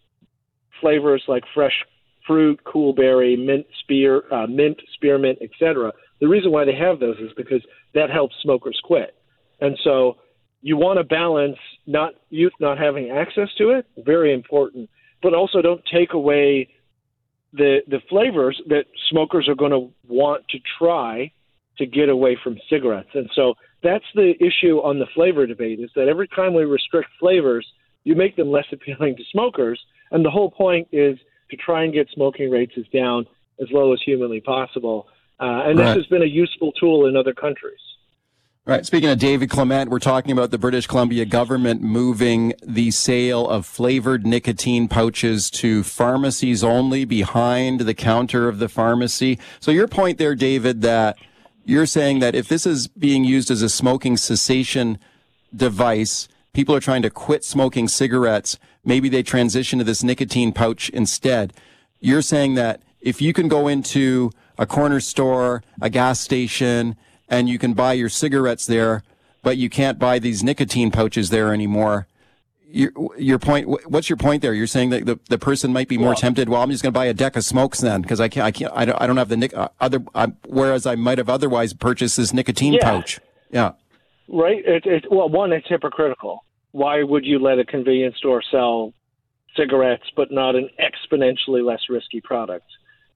flavors 0.80 1.22
like 1.28 1.44
fresh 1.54 1.84
fruit, 2.26 2.60
cool 2.64 2.92
berry, 2.92 3.36
mint 3.36 3.66
spear, 3.80 4.22
uh, 4.32 4.46
mint 4.46 4.78
spearmint, 4.94 5.38
etc. 5.42 5.92
The 6.20 6.28
reason 6.28 6.52
why 6.52 6.64
they 6.64 6.74
have 6.74 7.00
those 7.00 7.18
is 7.18 7.30
because 7.36 7.62
that 7.94 8.10
helps 8.10 8.34
smokers 8.42 8.80
quit, 8.84 9.14
and 9.60 9.78
so 9.82 10.16
you 10.62 10.76
want 10.76 10.98
to 10.98 11.04
balance 11.04 11.58
not 11.86 12.14
youth 12.30 12.52
not 12.60 12.78
having 12.78 13.10
access 13.10 13.48
to 13.58 13.70
it, 13.70 13.86
very 13.98 14.32
important, 14.32 14.88
but 15.22 15.34
also 15.34 15.60
don't 15.60 15.82
take 15.92 16.12
away 16.12 16.68
the 17.52 17.78
the 17.88 18.00
flavors 18.08 18.60
that 18.68 18.84
smokers 19.10 19.48
are 19.48 19.54
going 19.54 19.72
to 19.72 19.92
want 20.08 20.46
to 20.48 20.58
try 20.78 21.30
to 21.78 21.86
get 21.86 22.08
away 22.08 22.36
from 22.42 22.56
cigarettes. 22.70 23.10
And 23.14 23.28
so 23.34 23.54
that's 23.82 24.04
the 24.14 24.34
issue 24.40 24.78
on 24.78 24.98
the 24.98 25.06
flavor 25.14 25.46
debate 25.46 25.80
is 25.80 25.90
that 25.96 26.08
every 26.08 26.28
time 26.28 26.54
we 26.54 26.64
restrict 26.64 27.08
flavors, 27.18 27.66
you 28.04 28.14
make 28.14 28.36
them 28.36 28.50
less 28.50 28.66
appealing 28.72 29.16
to 29.16 29.22
smokers. 29.30 29.80
And 30.10 30.24
the 30.24 30.30
whole 30.30 30.50
point 30.50 30.88
is 30.92 31.18
to 31.50 31.56
try 31.56 31.84
and 31.84 31.92
get 31.92 32.08
smoking 32.12 32.50
rates 32.50 32.72
as 32.76 32.86
down 32.92 33.26
as 33.60 33.68
low 33.70 33.92
as 33.92 34.00
humanly 34.04 34.40
possible. 34.40 35.06
Uh, 35.40 35.62
and 35.66 35.78
this 35.78 35.86
Right. 35.86 35.96
has 35.96 36.06
been 36.06 36.22
a 36.22 36.26
useful 36.26 36.72
tool 36.72 37.06
in 37.06 37.16
other 37.16 37.34
countries. 37.34 37.78
Right. 38.64 38.86
Speaking 38.86 39.10
of 39.10 39.18
David 39.18 39.50
Clement, 39.50 39.90
we're 39.90 39.98
talking 39.98 40.30
about 40.30 40.52
the 40.52 40.58
British 40.58 40.86
Columbia 40.86 41.24
government 41.24 41.82
moving 41.82 42.52
the 42.64 42.92
sale 42.92 43.48
of 43.48 43.66
flavored 43.66 44.24
nicotine 44.24 44.86
pouches 44.86 45.50
to 45.50 45.82
pharmacies 45.82 46.62
only 46.62 47.04
behind 47.04 47.80
the 47.80 47.94
counter 47.94 48.48
of 48.48 48.60
the 48.60 48.68
pharmacy. 48.68 49.36
So 49.58 49.72
your 49.72 49.88
point 49.88 50.18
there, 50.18 50.36
David, 50.36 50.80
that 50.82 51.18
you're 51.64 51.86
saying 51.86 52.20
that 52.20 52.36
if 52.36 52.46
this 52.46 52.64
is 52.64 52.86
being 52.86 53.24
used 53.24 53.50
as 53.50 53.62
a 53.62 53.68
smoking 53.68 54.16
cessation 54.16 54.98
device, 55.54 56.28
people 56.52 56.74
are 56.74 56.80
trying 56.80 57.02
to 57.02 57.10
quit 57.10 57.44
smoking 57.44 57.88
cigarettes, 57.88 58.58
maybe 58.84 59.08
they 59.08 59.22
transition 59.22 59.78
to 59.78 59.84
this 59.84 60.02
nicotine 60.02 60.52
pouch 60.52 60.88
instead. 60.90 61.52
You're 62.00 62.22
saying 62.22 62.54
that 62.54 62.82
if 63.00 63.20
you 63.22 63.32
can 63.32 63.48
go 63.48 63.68
into 63.68 64.30
a 64.58 64.66
corner 64.66 65.00
store, 65.00 65.62
a 65.80 65.88
gas 65.90 66.20
station, 66.20 66.96
and 67.28 67.48
you 67.48 67.58
can 67.58 67.72
buy 67.72 67.94
your 67.94 68.08
cigarettes 68.08 68.66
there, 68.66 69.02
but 69.42 69.56
you 69.56 69.70
can't 69.70 69.98
buy 69.98 70.18
these 70.18 70.42
nicotine 70.44 70.90
pouches 70.90 71.30
there 71.30 71.52
anymore. 71.52 72.06
Your, 72.74 72.90
your 73.18 73.38
point, 73.38 73.68
what's 73.90 74.08
your 74.08 74.16
point 74.16 74.40
there? 74.40 74.54
You're 74.54 74.66
saying 74.66 74.90
that 74.90 75.04
the, 75.04 75.18
the 75.28 75.38
person 75.38 75.72
might 75.72 75.88
be 75.88 75.98
more 75.98 76.14
tempted. 76.14 76.48
Well, 76.48 76.62
I'm 76.62 76.70
just 76.70 76.82
going 76.82 76.92
to 76.92 76.98
buy 76.98 77.04
a 77.06 77.12
deck 77.14 77.36
of 77.36 77.44
smokes 77.44 77.80
then 77.80 78.00
because 78.00 78.18
I 78.18 78.28
can't, 78.28 78.46
I 78.46 78.50
can't, 78.50 78.72
I 78.74 78.84
don't, 78.86 79.00
I 79.02 79.06
don't 79.06 79.18
have 79.18 79.28
the 79.28 79.36
nic- 79.36 79.54
uh, 79.54 79.68
other, 79.80 80.02
uh, 80.14 80.28
whereas 80.46 80.86
I 80.86 80.94
might 80.94 81.18
have 81.18 81.28
otherwise 81.28 81.74
purchased 81.74 82.16
this 82.16 82.32
nicotine 82.32 82.72
Yeah. 82.74 82.82
pouch. 82.84 83.20
Yeah. 83.50 83.72
Right? 84.32 84.64
It, 84.64 84.86
it, 84.86 85.04
well, 85.10 85.28
one, 85.28 85.52
it's 85.52 85.68
hypocritical. 85.68 86.44
Why 86.70 87.02
would 87.02 87.26
you 87.26 87.38
let 87.38 87.58
a 87.58 87.64
convenience 87.64 88.16
store 88.16 88.42
sell 88.50 88.94
cigarettes 89.56 90.04
but 90.16 90.32
not 90.32 90.56
an 90.56 90.70
exponentially 90.80 91.62
less 91.64 91.82
risky 91.90 92.20
product? 92.22 92.66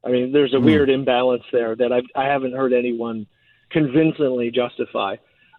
I 0.05 0.11
mean, 0.11 0.31
there's 0.33 0.53
a 0.55 0.59
Hmm. 0.59 0.67
weird 0.67 0.91
imbalance 0.91 1.45
there 1.51 1.75
that 1.75 1.91
I've, 1.91 2.05
I 2.15 2.27
haven't 2.27 2.53
heard 2.53 2.73
anyone 2.75 3.27
convincingly 3.71 4.51
justify. 4.51 5.17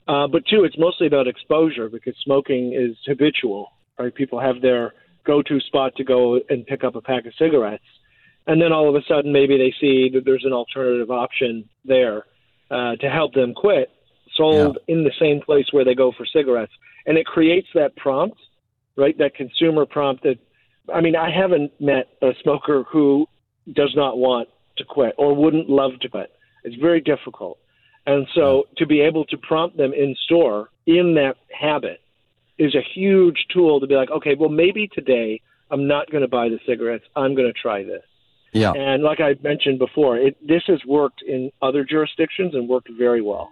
Uh, 0.07 0.27
but 0.27 0.45
two, 0.45 0.63
it's 0.63 0.77
mostly 0.77 1.07
about 1.07 1.27
exposure 1.27 1.89
because 1.89 2.15
smoking 2.23 2.73
is 2.73 2.95
habitual. 3.05 3.71
Right? 3.97 4.13
People 4.13 4.39
have 4.39 4.61
their 4.61 4.93
go-to 5.25 5.59
spot 5.61 5.93
to 5.97 6.03
go 6.03 6.39
and 6.49 6.65
pick 6.67 6.83
up 6.83 6.95
a 6.95 7.01
pack 7.01 7.25
of 7.25 7.33
cigarettes, 7.37 7.83
and 8.45 8.61
then 8.61 8.71
all 8.71 8.87
of 8.87 8.95
a 8.95 9.01
sudden 9.07 9.33
maybe 9.33 9.57
they 9.57 9.73
see 9.81 10.09
that 10.13 10.23
there's 10.23 10.45
an 10.45 10.53
alternative 10.53 11.11
option 11.11 11.67
there 11.83 12.23
uh, 12.71 12.95
to 12.97 13.09
help 13.09 13.33
them 13.33 13.53
quit, 13.53 13.89
sold 14.37 14.77
in 14.87 15.03
the 15.03 15.11
same 15.19 15.41
place 15.41 15.65
where 15.71 15.83
they 15.83 15.95
go 15.95 16.11
for 16.15 16.25
cigarettes, 16.25 16.71
and 17.05 17.17
it 17.17 17.25
creates 17.25 17.67
that 17.73 17.95
prompt, 17.95 18.37
right? 18.95 19.17
That 19.17 19.35
consumer 19.35 19.85
prompt 19.85 20.23
that. 20.23 20.37
I 20.93 21.01
mean, 21.01 21.17
I 21.17 21.29
haven't 21.29 21.71
met 21.81 22.07
a 22.21 22.31
smoker 22.41 22.83
who 22.83 23.27
does 23.73 23.93
not 23.95 24.17
want 24.17 24.47
to 24.77 24.85
quit 24.85 25.15
or 25.17 25.35
wouldn't 25.35 25.69
love 25.69 25.99
to 26.01 26.09
quit. 26.09 26.31
It's 26.63 26.75
very 26.75 27.01
difficult. 27.01 27.57
And 28.05 28.25
so 28.33 28.67
to 28.77 28.85
be 28.85 29.01
able 29.01 29.25
to 29.25 29.37
prompt 29.37 29.75
them 29.75 29.91
in 29.91 30.15
store 30.23 30.69
in 30.85 31.15
that 31.15 31.35
habit 31.51 31.99
is 32.57 32.73
a 32.73 32.81
huge 32.81 33.45
tool 33.53 33.81
to 33.81 33.87
be 33.87 33.95
like, 33.95 34.09
okay, 34.09 34.35
well, 34.35 34.49
maybe 34.49 34.87
today 34.87 35.41
I'm 35.69 35.87
not 35.87 36.09
going 36.09 36.21
to 36.21 36.27
buy 36.27 36.47
the 36.47 36.59
cigarettes. 36.65 37.03
I'm 37.15 37.35
going 37.35 37.51
to 37.51 37.59
try 37.59 37.83
this. 37.83 38.03
Yeah. 38.53 38.71
And 38.71 39.03
like 39.03 39.19
I 39.19 39.35
mentioned 39.43 39.79
before, 39.79 40.17
it, 40.17 40.35
this 40.45 40.63
has 40.67 40.79
worked 40.85 41.21
in 41.21 41.51
other 41.61 41.83
jurisdictions 41.83 42.55
and 42.55 42.69
worked 42.69 42.89
very 42.97 43.21
well. 43.21 43.51